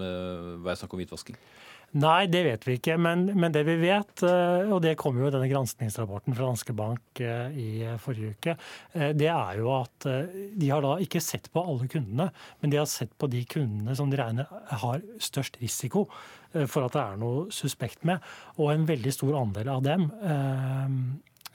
være 0.00 0.76
snakk 0.76 0.92
om 0.92 1.00
hvitvasking? 1.00 1.38
Nei, 1.98 2.28
det 2.30 2.44
vet 2.46 2.66
vi 2.68 2.76
ikke. 2.78 2.94
Men, 3.02 3.24
men, 3.34 3.50
det 3.54 3.64
vi 3.66 3.74
vet, 3.80 4.22
eh, 4.22 4.68
og 4.70 4.78
det 4.84 4.92
kom 5.00 5.16
jo 5.18 5.26
i 5.26 5.32
denne 5.34 5.48
granskningsrapporten 5.50 6.36
fra 6.36 6.46
Danske 6.46 6.74
Bank 6.78 7.22
eh, 7.24 7.56
i 7.58 7.70
forrige 7.98 8.36
uke, 8.36 8.54
eh, 8.94 9.10
det 9.18 9.26
er 9.32 9.58
jo 9.58 9.72
at 9.74 10.06
de 10.06 10.68
har 10.70 10.84
da 10.86 10.96
ikke 11.02 11.22
sett 11.24 11.50
på 11.50 11.64
alle 11.66 11.88
kundene, 11.90 12.28
men 12.60 12.70
de 12.70 12.78
har 12.78 12.86
sett 12.90 13.10
på 13.18 13.30
de 13.32 13.42
kundene 13.50 13.96
som 13.98 14.12
de 14.12 14.20
regner 14.20 14.46
har 14.84 15.02
størst 15.18 15.58
risiko 15.62 16.06
for 16.50 16.82
at 16.82 16.94
det 16.96 17.02
er 17.02 17.18
noe 17.18 17.42
suspekt 17.54 18.06
med. 18.06 18.22
Og 18.58 18.72
en 18.72 18.86
veldig 18.86 19.12
stor 19.14 19.36
andel 19.38 19.70
av 19.70 19.84
dem 19.86 20.08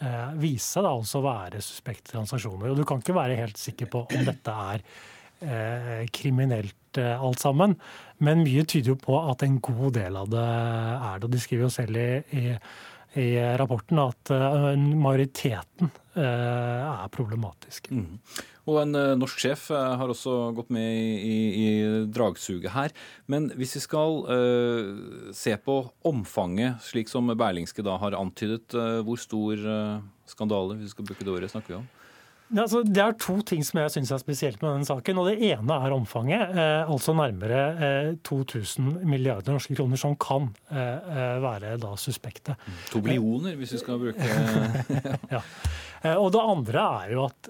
eh, 0.03 0.31
viser 0.39 0.79
seg 0.79 0.85
da 0.85 0.93
altså 0.95 1.19
å 1.19 1.25
være 1.25 1.63
suspekte 1.63 2.15
transaksjoner. 2.15 2.71
Og 2.71 2.79
du 2.79 2.85
kan 2.87 3.03
ikke 3.03 3.15
være 3.15 3.39
helt 3.39 3.59
sikker 3.59 3.91
på 3.91 4.05
om 4.05 4.25
dette 4.27 4.55
er 4.75 4.81
eh, 4.81 5.03
kriminelt 6.15 6.97
eh, 6.97 7.21
alt 7.21 7.43
sammen. 7.43 7.75
Men 8.23 8.43
mye 8.45 8.65
tyder 8.67 8.93
jo 8.93 8.99
på 8.99 9.19
at 9.29 9.43
en 9.45 9.59
god 9.63 9.95
del 9.97 10.17
av 10.19 10.31
det 10.31 10.41
er 10.41 11.19
det. 11.19 11.27
Og 11.27 11.31
de 11.33 11.43
skriver 11.43 11.67
jo 11.67 11.73
selv 11.73 11.99
i, 11.99 12.09
i, 12.39 12.57
i 13.21 13.29
rapporten 13.59 13.99
at 14.03 14.31
uh, 14.33 14.73
majoriteten 14.75 15.91
uh, 16.15 16.23
er 16.23 17.11
problematisk. 17.13 17.91
Mm. 17.91 18.21
Og 18.65 18.79
en 18.81 18.97
uh, 18.97 19.17
norsk 19.19 19.43
sjef 19.43 19.67
har 19.75 20.09
også 20.09 20.55
gått 20.57 20.71
med 20.73 20.87
i, 20.95 21.35
i, 21.65 21.67
dragsuget 22.09 22.71
her. 22.73 22.95
Men 23.27 23.51
hvis 23.59 23.75
vi 23.77 23.83
skal 23.83 24.23
se 25.35 25.53
på 25.61 25.77
omfanget, 26.07 26.79
slik 26.87 27.11
som 27.11 27.29
Berlingske 27.35 27.85
da 27.85 27.99
har 28.01 28.17
antydet, 28.17 28.73
hvor 29.05 29.19
stor 29.21 29.67
skandale, 30.25 30.79
hvis 30.79 30.89
vi 30.89 30.95
skal 30.95 31.11
bruke 31.11 31.27
det 31.27 31.35
året, 31.35 31.53
snakker 31.53 31.75
vi 31.75 31.79
om? 31.83 31.85
Altså, 32.53 32.83
det 32.85 33.01
er 33.01 33.15
to 33.17 33.39
ting 33.41 33.63
som 33.65 33.79
jeg 33.81 33.93
syns 33.95 34.11
er 34.13 34.21
spesielt 34.21 34.61
med 34.61 34.75
denne 34.75 34.85
saken. 34.85 35.17
og 35.17 35.31
Det 35.31 35.49
ene 35.49 35.79
er 35.81 35.95
omfanget. 35.95 36.53
Eh, 36.53 36.91
altså 36.91 37.15
nærmere 37.17 37.61
eh, 37.73 38.11
2000 38.21 39.01
milliarder 39.09 39.55
norske 39.55 39.75
kroner 39.75 39.97
som 39.97 40.13
kan 40.15 40.51
eh, 40.69 40.77
eh 40.77 41.41
være 41.41 41.75
da 41.81 41.95
suspekte. 41.97 42.55
To 42.93 43.01
billioner, 43.01 43.57
hvis 43.57 43.73
vi 43.73 43.81
skal 43.81 43.99
bruke 43.99 44.29
ja. 45.35 45.41
Eh, 46.03 46.15
og 46.15 46.31
det 46.35 46.41
andre 46.41 46.89
er 47.05 47.15
jo 47.15 47.25
at 47.25 47.49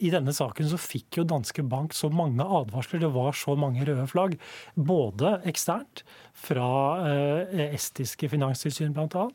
i 0.00 0.08
denne 0.08 0.32
saken 0.32 0.68
så 0.70 0.78
fikk 0.80 1.18
jo 1.18 1.26
Danske 1.28 1.62
Bank 1.68 1.92
så 1.92 2.08
mange 2.08 2.40
advarsler. 2.40 3.02
Det 3.02 3.12
var 3.12 3.36
så 3.36 3.56
mange 3.58 3.84
røde 3.84 4.06
flagg. 4.08 4.38
Både 4.74 5.40
eksternt, 5.50 6.04
fra 6.40 6.70
eh, 7.04 7.66
estiske 7.74 8.30
finanstilsyn 8.32 8.94
bl.a. 8.96 9.26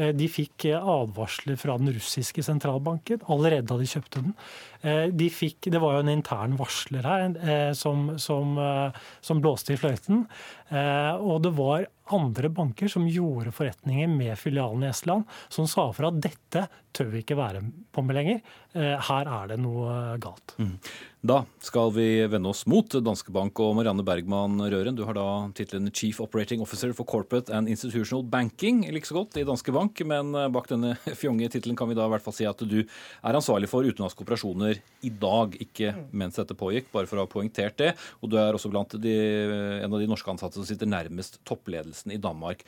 Eh, 0.00 0.12
de 0.16 0.28
fikk 0.30 0.64
eh, 0.70 0.80
advarsler 0.80 1.58
fra 1.60 1.76
den 1.80 1.92
russiske 1.94 2.44
sentralbanken 2.46 3.24
allerede 3.28 3.68
da 3.68 3.78
de 3.80 3.88
kjøpte 3.90 4.24
den. 4.24 4.34
De 4.80 5.26
fikk, 5.28 5.66
det 5.68 5.76
var 5.76 5.98
jo 5.98 6.04
en 6.06 6.08
intern 6.08 6.54
varsler 6.56 7.04
her 7.04 7.74
som, 7.76 8.14
som, 8.16 8.54
som 9.20 9.42
blåste 9.44 9.74
i 9.74 9.76
fløyten. 9.76 10.22
Og 11.20 11.42
det 11.44 11.50
var 11.58 11.84
andre 12.16 12.48
banker 12.48 12.88
som 12.88 13.04
gjorde 13.04 13.52
forretninger 13.52 14.08
med 14.08 14.40
filialen 14.40 14.86
i 14.86 14.88
Estland, 14.88 15.28
som 15.52 15.68
sa 15.68 15.84
fra 15.92 16.08
at 16.08 16.22
dette 16.24 16.64
tør 16.96 17.12
vi 17.12 17.20
ikke 17.20 17.36
være 17.36 17.60
på 17.92 18.06
med 18.08 18.16
lenger. 18.22 18.40
Her 18.72 19.34
er 19.36 19.52
det 19.52 19.60
noe 19.60 20.16
galt. 20.24 20.56
Mm. 20.56 20.78
Da 21.20 21.42
skal 21.60 21.90
vi 21.92 22.26
vende 22.32 22.48
oss 22.48 22.62
mot 22.64 22.94
Danske 23.04 23.28
Bank 23.28 23.60
og 23.60 23.74
Marianne 23.76 24.00
Bergman 24.00 24.54
Røren. 24.72 24.96
Du 24.96 25.02
har 25.04 25.12
da 25.18 25.24
tittelen 25.52 25.90
Chief 25.92 26.16
Operating 26.24 26.62
Officer 26.64 26.94
for 26.96 27.04
Corporate 27.04 27.52
and 27.52 27.68
Institutional 27.68 28.22
Banking. 28.24 28.86
Like 28.88 29.04
så 29.04 29.18
godt 29.18 29.36
i 29.36 29.44
Danske 29.44 29.74
Bank, 29.76 30.00
men 30.08 30.32
bak 30.54 30.70
denne 30.70 30.94
fjonge 31.20 31.50
tittelen 31.52 31.76
kan 31.76 31.90
vi 31.90 31.98
da 31.98 32.06
i 32.08 32.12
hvert 32.14 32.24
fall 32.24 32.36
si 32.38 32.48
at 32.48 32.64
du 32.64 32.78
er 32.80 33.36
ansvarlig 33.36 33.68
for 33.68 33.84
utenlandske 33.84 34.24
operasjoner 34.24 34.80
i 34.80 35.10
dag, 35.12 35.58
ikke 35.60 35.92
mens 36.16 36.40
dette 36.40 36.56
pågikk, 36.56 36.88
bare 36.94 37.10
for 37.10 37.20
å 37.20 37.26
ha 37.26 37.32
poengtert 37.36 37.76
det. 37.82 37.90
Og 38.24 38.32
du 38.32 38.38
er 38.40 38.56
også 38.56 38.72
blant 38.72 38.96
de, 38.96 39.18
en 39.84 39.92
av 39.92 40.00
de 40.00 40.08
norske 40.08 40.32
ansatte 40.32 40.56
som 40.56 40.64
sitter 40.64 40.88
nærmest 40.88 41.36
toppledelsen 41.44 42.16
i 42.16 42.22
Danmark. 42.22 42.64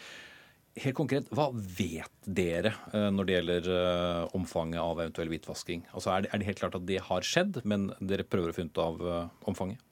Helt 0.81 0.97
konkret, 0.97 1.27
Hva 1.37 1.51
vet 1.53 2.12
dere 2.25 2.70
eh, 2.97 3.11
når 3.12 3.27
det 3.29 3.35
gjelder 3.35 3.66
eh, 3.77 4.37
omfanget 4.39 4.81
av 4.81 5.03
eventuell 5.03 5.29
hvitvasking? 5.29 5.83
Altså 5.93 6.14
er, 6.14 6.25
det, 6.25 6.31
er 6.33 6.41
det 6.41 6.47
helt 6.49 6.62
klart 6.62 6.77
at 6.79 6.87
det 6.89 7.01
har 7.11 7.27
skjedd, 7.29 7.59
men 7.68 7.91
dere 8.01 8.25
prøver 8.25 8.53
å 8.53 8.57
finne 8.57 8.73
ut 8.73 8.81
av 8.81 9.03
eh, 9.05 9.27
omfanget? 9.53 9.83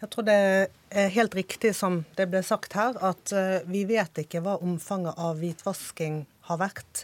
Jeg 0.00 0.08
tror 0.14 0.24
det 0.24 0.38
er 0.38 1.12
helt 1.12 1.34
riktig 1.36 1.74
som 1.76 2.00
det 2.16 2.28
ble 2.32 2.40
sagt 2.46 2.76
her, 2.78 2.94
at 3.02 3.32
vi 3.66 3.80
vet 3.82 4.20
ikke 4.22 4.38
hva 4.44 4.52
omfanget 4.62 5.18
av 5.18 5.40
hvitvasking 5.42 6.20
har 6.46 6.60
vært. 6.60 7.00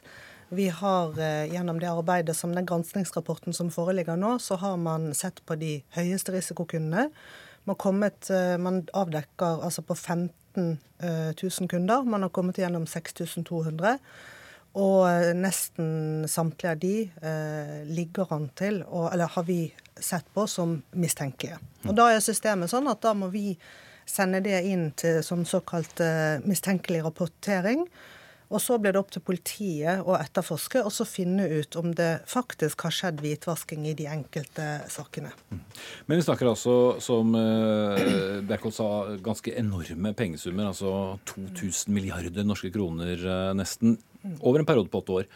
Vi 0.55 0.69
har 0.71 1.19
gjennom 1.51 1.81
det 1.83 1.91
arbeidet 1.91 2.37
som 2.39 2.55
den 2.55 2.69
granskingsrapporten 2.71 3.57
som 3.59 3.73
foreligger 3.75 4.15
nå, 4.15 4.37
så 4.39 4.61
har 4.63 4.79
man 4.79 5.09
sett 5.11 5.43
på 5.43 5.59
de 5.59 5.73
høyeste 5.97 6.37
risikokundene. 6.37 7.09
Man, 7.67 7.81
kommet, 7.83 8.31
man 8.63 8.85
avdekker 8.95 9.67
altså 9.67 9.83
på 9.83 9.99
15 9.99 10.31
000 10.57 10.77
eh, 11.01 11.69
kunder. 11.69 12.03
Man 12.03 12.23
har 12.23 12.33
kommet 12.35 12.59
gjennom 12.59 12.87
6200. 12.87 13.99
Og 14.75 15.07
eh, 15.07 15.31
nesten 15.39 16.27
samtlige 16.31 16.73
av 16.73 16.83
de 16.83 16.95
eh, 17.07 17.81
ligger 17.95 18.33
an 18.35 18.49
til, 18.59 18.83
og, 18.89 19.13
eller 19.13 19.31
har 19.31 19.47
vi 19.47 19.69
sett 19.95 20.27
på 20.35 20.49
som 20.51 20.81
mistenkelige. 20.99 21.61
Og 21.87 21.95
Da 21.95 22.09
er 22.11 22.25
systemet 22.25 22.73
sånn 22.73 22.91
at 22.91 23.03
da 23.05 23.15
må 23.15 23.31
vi 23.31 23.53
sende 24.05 24.43
det 24.45 24.65
inn 24.67 24.89
til, 24.99 25.23
som 25.23 25.45
såkalt 25.47 26.03
eh, 26.03 26.43
mistenkelig 26.45 27.05
rapportering. 27.07 27.87
Og 28.53 28.61
så 28.63 28.77
blir 28.79 28.95
det 28.95 29.01
opp 29.01 29.13
til 29.15 29.25
politiet 29.25 30.05
å 30.05 30.17
etterforske 30.19 30.83
og 30.85 30.93
så 30.95 31.07
finne 31.09 31.47
ut 31.49 31.77
om 31.81 31.93
det 31.97 32.11
faktisk 32.31 32.85
har 32.87 32.95
skjedd 32.95 33.23
hvitvasking 33.25 33.87
i 33.89 33.95
de 33.97 34.09
enkelte 34.11 34.67
sakene. 34.93 35.33
Mm. 35.51 35.63
Men 36.07 36.21
vi 36.21 36.27
snakker 36.27 36.51
altså, 36.51 36.75
som 37.05 37.35
uh, 37.35 38.43
Berkholt 38.49 38.77
sa, 38.77 38.89
ganske 39.25 39.55
enorme 39.59 40.15
pengesummer. 40.17 40.71
Altså 40.73 41.19
2000 41.35 41.95
milliarder 41.95 42.47
norske 42.47 42.73
kroner 42.75 43.21
uh, 43.25 43.53
nesten. 43.57 43.99
Over 44.41 44.63
en 44.63 44.69
periode 44.69 44.93
på 44.93 45.03
åtte 45.03 45.21
år. 45.21 45.31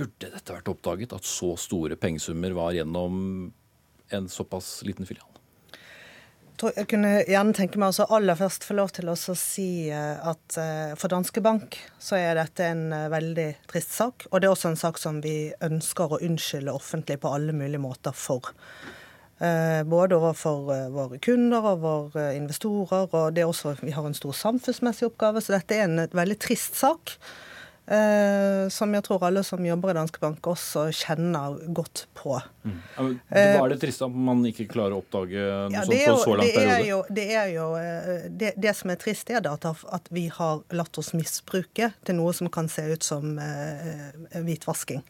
Burde 0.00 0.32
dette 0.32 0.56
vært 0.56 0.70
oppdaget, 0.72 1.12
at 1.16 1.28
så 1.28 1.52
store 1.60 1.98
pengesummer 2.00 2.56
var 2.56 2.72
gjennom 2.76 3.52
en 4.12 4.28
såpass 4.32 4.80
liten 4.88 5.08
filial? 5.08 5.31
Jeg 6.70 6.86
kunne 6.92 7.10
gjerne 7.26 7.54
tenke 7.56 7.80
meg 7.80 7.96
å 7.98 8.06
aller 8.14 8.38
først 8.38 8.64
få 8.68 8.76
lov 8.78 8.92
til 8.94 9.10
å 9.10 9.16
si 9.18 9.90
eh, 9.90 10.18
at 10.22 10.56
eh, 10.60 10.94
for 10.98 11.10
Danske 11.10 11.42
Bank 11.42 11.78
så 11.98 12.18
er 12.20 12.38
dette 12.38 12.68
en 12.70 12.84
eh, 12.94 13.08
veldig 13.12 13.46
trist 13.70 13.94
sak. 13.96 14.26
Og 14.30 14.40
det 14.40 14.48
er 14.48 14.54
også 14.54 14.70
en 14.70 14.80
sak 14.80 15.00
som 15.02 15.18
vi 15.24 15.52
ønsker 15.64 16.14
å 16.14 16.20
unnskylde 16.22 16.74
offentlig 16.74 17.18
på 17.22 17.32
alle 17.34 17.54
mulige 17.56 17.82
måter 17.82 18.16
for. 18.16 18.52
Både 19.42 20.14
overfor 20.14 20.68
våre 20.94 21.16
kunder 21.18 21.64
og 21.72 21.80
våre 21.82 22.28
investorer, 22.36 23.08
og 23.10 23.32
det 23.34 23.42
er 23.42 23.48
også, 23.50 23.72
vi 23.80 23.90
har 23.90 24.04
en 24.06 24.14
stor 24.14 24.36
samfunnsmessig 24.38 25.08
oppgave. 25.08 25.42
Så 25.42 25.56
dette 25.56 25.74
er 25.74 25.88
en 25.88 26.04
veldig 26.14 26.36
trist 26.44 26.78
sak. 26.78 27.16
Eh, 27.86 28.68
som 28.70 28.92
jeg 28.94 29.02
tror 29.02 29.24
alle 29.26 29.42
som 29.42 29.64
jobber 29.66 29.90
i 29.90 29.94
Danske 29.96 30.20
Bank 30.22 30.46
også 30.46 30.84
kjenner 30.94 31.56
godt 31.74 32.04
på. 32.14 32.36
Mm. 32.62 32.76
Hva 33.26 33.64
er 33.64 33.72
det 33.74 33.78
trist 33.82 34.04
at 34.06 34.14
man 34.14 34.44
ikke 34.46 34.68
klarer 34.70 34.94
å 34.94 35.00
oppdage 35.02 35.42
noe 35.42 35.74
ja, 35.74 35.82
sånt 35.88 36.04
på 36.06 36.16
så 36.22 36.36
lang 36.38 36.52
periode? 36.54 36.84
Jo, 36.86 37.00
det 37.10 37.26
er 37.34 37.50
jo 37.56 37.66
eh, 37.80 38.28
det, 38.30 38.52
det, 38.62 38.74
som 38.78 38.94
er 38.94 39.00
trist, 39.02 39.32
er 39.34 39.48
at, 39.50 39.66
at 39.66 40.12
vi 40.14 40.28
har 40.30 40.62
latt 40.78 41.02
oss 41.02 41.10
misbruke 41.16 41.90
til 42.06 42.18
noe 42.20 42.36
som 42.38 42.52
kan 42.54 42.70
se 42.70 42.86
ut 42.94 43.02
som 43.02 43.34
uh, 43.42 44.12
hvitvasking. 44.38 45.02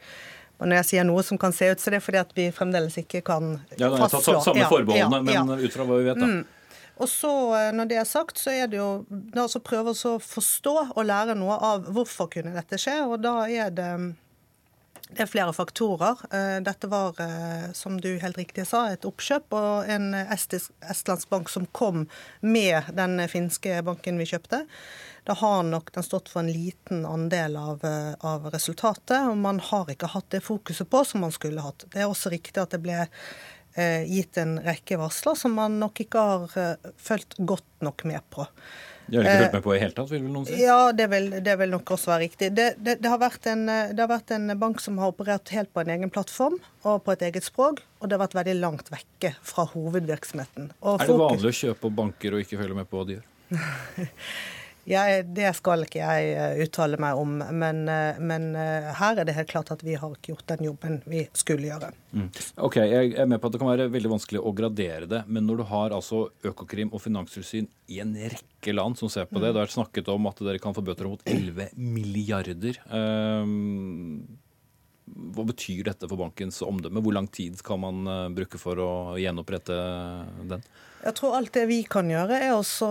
Og 0.63 0.71
når 0.71 0.81
jeg 0.81 0.89
sier 0.93 1.05
noe 1.05 1.23
som 1.27 1.37
kan 1.43 1.53
se 1.53 1.69
ut, 1.69 1.81
så 1.83 1.91
er 1.91 1.99
det 1.99 2.03
fordi 2.07 2.23
at 2.23 2.33
vi 2.39 2.49
fremdeles 2.55 2.97
ikke 3.03 3.21
kan 3.27 3.57
ja, 3.77 3.93
fastslå 3.99 4.39
Ja, 4.39 4.43
Samme 4.47 4.69
forbeholdene, 4.71 5.35
ja, 5.35 5.45
men 5.45 5.61
ut 5.61 5.75
fra 5.75 5.85
hva 5.89 6.01
vi 6.01 6.09
vet, 6.09 6.21
da. 6.23 6.29
Mm. 6.31 6.62
Og 7.03 7.09
så, 7.11 7.33
eh, 7.59 7.73
når 7.75 7.91
det 7.91 7.99
er 7.99 8.09
sagt, 8.09 8.39
så 8.39 8.55
er 8.55 8.69
det 8.71 8.79
jo 8.79 9.05
da 9.11 9.49
å 9.49 9.65
prøve 9.65 9.95
å 9.95 10.17
forstå 10.23 10.75
og 10.95 11.07
lære 11.09 11.35
noe 11.39 11.59
av 11.59 11.89
hvorfor 11.91 12.31
kunne 12.31 12.55
dette 12.55 12.79
skje. 12.79 13.01
Og 13.09 13.19
da 13.25 13.43
er 13.51 13.75
det 13.75 13.93
det 15.13 15.27
er 15.27 15.29
flere 15.29 15.53
faktorer. 15.53 16.21
Eh, 16.33 16.59
dette 16.65 16.89
var, 16.89 17.19
eh, 17.21 17.73
som 17.77 17.99
du 18.01 18.19
helt 18.23 18.39
riktig 18.39 18.65
sa, 18.67 18.87
et 18.89 19.05
oppkjøp 19.05 19.53
og 19.53 19.91
en 19.91 20.15
estlandsk 20.15 21.29
bank 21.29 21.51
som 21.53 21.67
kom 21.67 22.07
med 22.41 22.89
den 22.97 23.21
finske 23.29 23.83
banken 23.85 24.17
vi 24.17 24.31
kjøpte. 24.31 24.63
Da 25.29 25.35
har 25.35 25.63
nok 25.69 25.93
den 25.93 26.07
stått 26.07 26.31
for 26.33 26.41
en 26.41 26.53
liten 26.53 27.05
andel 27.05 27.59
av, 27.61 27.85
av 28.25 28.49
resultatet, 28.55 29.29
og 29.29 29.37
man 29.37 29.61
har 29.61 29.93
ikke 29.93 30.11
hatt 30.17 30.31
det 30.31 30.41
fokuset 30.43 30.89
på 30.89 31.05
som 31.05 31.21
man 31.21 31.35
skulle 31.35 31.61
hatt. 31.63 31.85
Det 31.93 32.01
er 32.01 32.09
også 32.09 32.33
riktig 32.33 32.63
at 32.63 32.73
det 32.73 32.81
ble 32.83 33.05
gitt 34.09 34.39
en 34.43 34.57
rekke 34.63 34.99
varsler 35.01 35.37
som 35.39 35.55
man 35.57 35.79
nok 35.81 36.03
ikke 36.05 36.25
har 36.29 36.57
eh, 36.61 36.91
fulgt 37.01 37.39
godt 37.39 37.69
nok 37.85 38.05
med 38.09 38.21
på. 38.33 38.47
De 39.07 39.19
har 39.19 39.27
ikke 39.27 39.39
fulgt 39.43 39.57
med 39.57 39.65
på 39.65 39.75
i 39.75 39.81
hele 39.83 39.97
tatt, 39.97 40.11
vil 40.13 40.23
vel 40.23 40.33
noen 40.33 40.47
si? 40.49 40.57
Ja, 40.63 40.93
det 40.97 41.09
vil, 41.13 41.29
det 41.45 41.57
vil 41.61 41.73
nok 41.75 41.91
også 41.97 42.13
være 42.13 42.23
riktig. 42.23 42.53
Det, 42.57 42.69
det, 42.85 42.97
har 43.09 43.19
en, 43.51 43.67
det, 43.67 43.99
har 43.99 44.11
vært 44.13 44.33
en, 44.37 44.55
bank 44.61 44.81
som 44.81 45.01
har 45.03 45.13
operert 45.13 45.53
helt 45.53 45.73
på 45.75 45.83
en 45.83 45.93
egen 45.97 46.13
plattform 46.13 46.57
og 46.87 47.03
på 47.05 47.17
et 47.17 47.27
eget 47.29 47.49
språk, 47.49 47.83
og 48.01 48.09
det 48.09 48.17
har 48.17 48.23
vært 48.25 48.39
veldig 48.39 48.57
langt 48.61 48.93
vekke 48.93 49.35
fra 49.43 49.67
hovedvirksomheten. 49.75 50.73
Og 50.81 51.03
er 51.03 51.13
det 51.13 51.21
vanlig 51.25 51.53
å 51.53 51.61
kjøpe 51.65 51.93
banker 52.03 52.39
og 52.39 52.47
ikke 52.47 52.61
følge 52.63 52.79
med 52.79 52.89
på 52.89 53.01
hva 53.01 53.09
de 53.11 53.19
gjør? 53.19 53.31
Jeg, 54.89 55.27
det 55.31 55.47
skal 55.55 55.85
ikke 55.85 56.01
jeg 56.01 56.31
eh, 56.35 56.61
uttale 56.65 56.99
meg 57.01 57.19
om, 57.19 57.37
men, 57.55 57.85
eh, 57.91 58.19
men, 58.19 58.49
eh, 58.59 58.89
her 58.99 59.21
er 59.21 59.29
det 59.29 59.37
helt 59.37 59.53
klart 59.53 59.71
at 59.71 59.85
vi 59.87 59.95
har 59.95 60.17
ikke 60.17 60.33
gjort 60.33 60.49
den 60.51 60.67
jobben 60.67 60.99
vi 61.07 61.23
skulle 61.39 61.71
gjøre. 61.71 61.93
Mm. 62.11 62.27
Ok, 62.67 62.81
Jeg 62.83 63.15
er 63.15 63.31
med 63.31 63.39
på 63.41 63.47
at 63.47 63.55
det 63.55 63.63
kan 63.63 63.71
være 63.71 63.87
veldig 63.95 64.13
vanskelig 64.17 64.43
å 64.43 64.55
gradere 64.59 65.07
det, 65.07 65.23
men 65.31 65.47
når 65.47 65.63
du 65.63 65.65
har 65.71 65.95
altså 65.95 66.25
Økokrim 66.43 66.91
og 66.91 67.05
Finanstilsyn 67.05 67.71
i 67.95 68.03
en 68.03 68.17
rekke 68.19 68.75
land 68.75 68.99
som 68.99 69.13
ser 69.13 69.31
på 69.31 69.39
det, 69.39 69.53
mm. 69.53 69.55
det 69.55 69.63
vært 69.63 69.79
snakket 69.79 70.13
om 70.17 70.31
at 70.33 70.43
dere 70.51 70.63
kan 70.63 70.75
få 70.75 70.83
bøter 70.83 71.07
mot 71.07 71.23
11 71.31 71.79
milliarder. 71.79 72.83
Um, 72.91 74.19
hva 75.07 75.47
betyr 75.47 75.87
dette 75.93 76.11
for 76.11 76.19
bankens 76.19 76.59
omdømme? 76.67 77.03
Hvor 77.05 77.15
lang 77.15 77.31
tid 77.31 77.61
kan 77.63 77.79
man 77.83 78.07
bruke 78.35 78.59
for 78.59 78.83
å 78.83 78.93
gjenopprette 79.21 79.77
den? 80.51 80.63
Jeg 81.03 81.19
tror 81.19 81.37
alt 81.39 81.55
det 81.55 81.69
vi 81.71 81.85
kan 81.87 82.11
gjøre, 82.11 82.49
er 82.49 82.55
også 82.57 82.89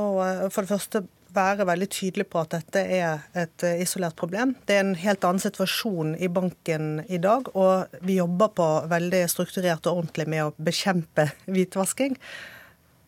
for 0.52 0.64
det 0.64 0.72
første 0.72 1.10
være 1.36 1.68
veldig 1.70 1.88
tydelig 1.92 2.28
på 2.32 2.42
at 2.42 2.56
dette 2.56 2.84
er 2.84 3.26
et 3.38 3.66
eh, 3.68 3.82
isolert 3.84 4.18
problem. 4.20 4.56
Det 4.68 4.78
er 4.78 4.86
en 4.86 4.96
helt 5.00 5.28
annen 5.28 5.44
situasjon 5.44 6.16
i 6.20 6.30
banken 6.32 7.04
i 7.08 7.20
dag, 7.22 7.52
og 7.56 8.02
vi 8.06 8.20
jobber 8.20 8.52
på 8.58 8.70
veldig 8.92 9.26
strukturert 9.32 9.88
og 9.90 10.04
ordentlig 10.04 10.28
med 10.32 10.48
å 10.48 10.56
bekjempe 10.62 11.32
hvitvasking. 11.48 12.18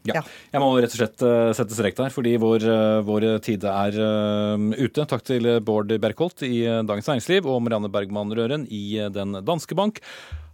Ja. 0.04 0.20
Jeg 0.52 0.60
må 0.60 0.68
rett 0.76 0.92
og 0.92 1.00
slett 1.00 1.24
uh, 1.24 1.54
sette 1.56 1.78
strek 1.78 1.96
der, 1.96 2.12
fordi 2.12 2.34
vår, 2.42 2.66
uh, 2.68 3.00
vår 3.08 3.26
tid 3.46 3.64
er 3.72 3.96
ute. 4.76 5.06
Takk 5.08 5.24
til 5.24 5.48
Bård 5.64 5.94
Berkholt 6.04 6.44
i 6.44 6.66
Dagens 6.84 7.08
Næringsliv 7.08 7.48
og 7.48 7.62
Marianne 7.64 7.92
Bergman 7.92 8.36
Røren 8.36 8.68
i 8.68 9.00
Den 9.16 9.40
danske 9.48 9.80
bank. 9.80 10.04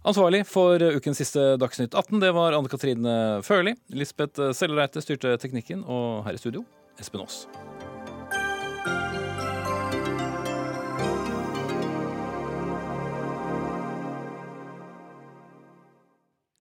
Ansvarlig 0.06 0.44
for 0.48 0.80
ukens 0.94 1.18
siste 1.20 1.58
Dagsnytt 1.60 1.98
18, 1.98 2.22
det 2.22 2.30
var 2.38 2.54
Anne 2.56 2.70
Katrine 2.72 3.16
Førli. 3.44 3.74
Lisbeth 3.92 4.54
Sellereite 4.56 5.02
styrte 5.02 5.34
teknikken, 5.42 5.82
og 5.82 6.22
her 6.28 6.38
i 6.38 6.40
studio 6.40 6.62
Espen 7.00 7.22
Aas. 7.22 7.48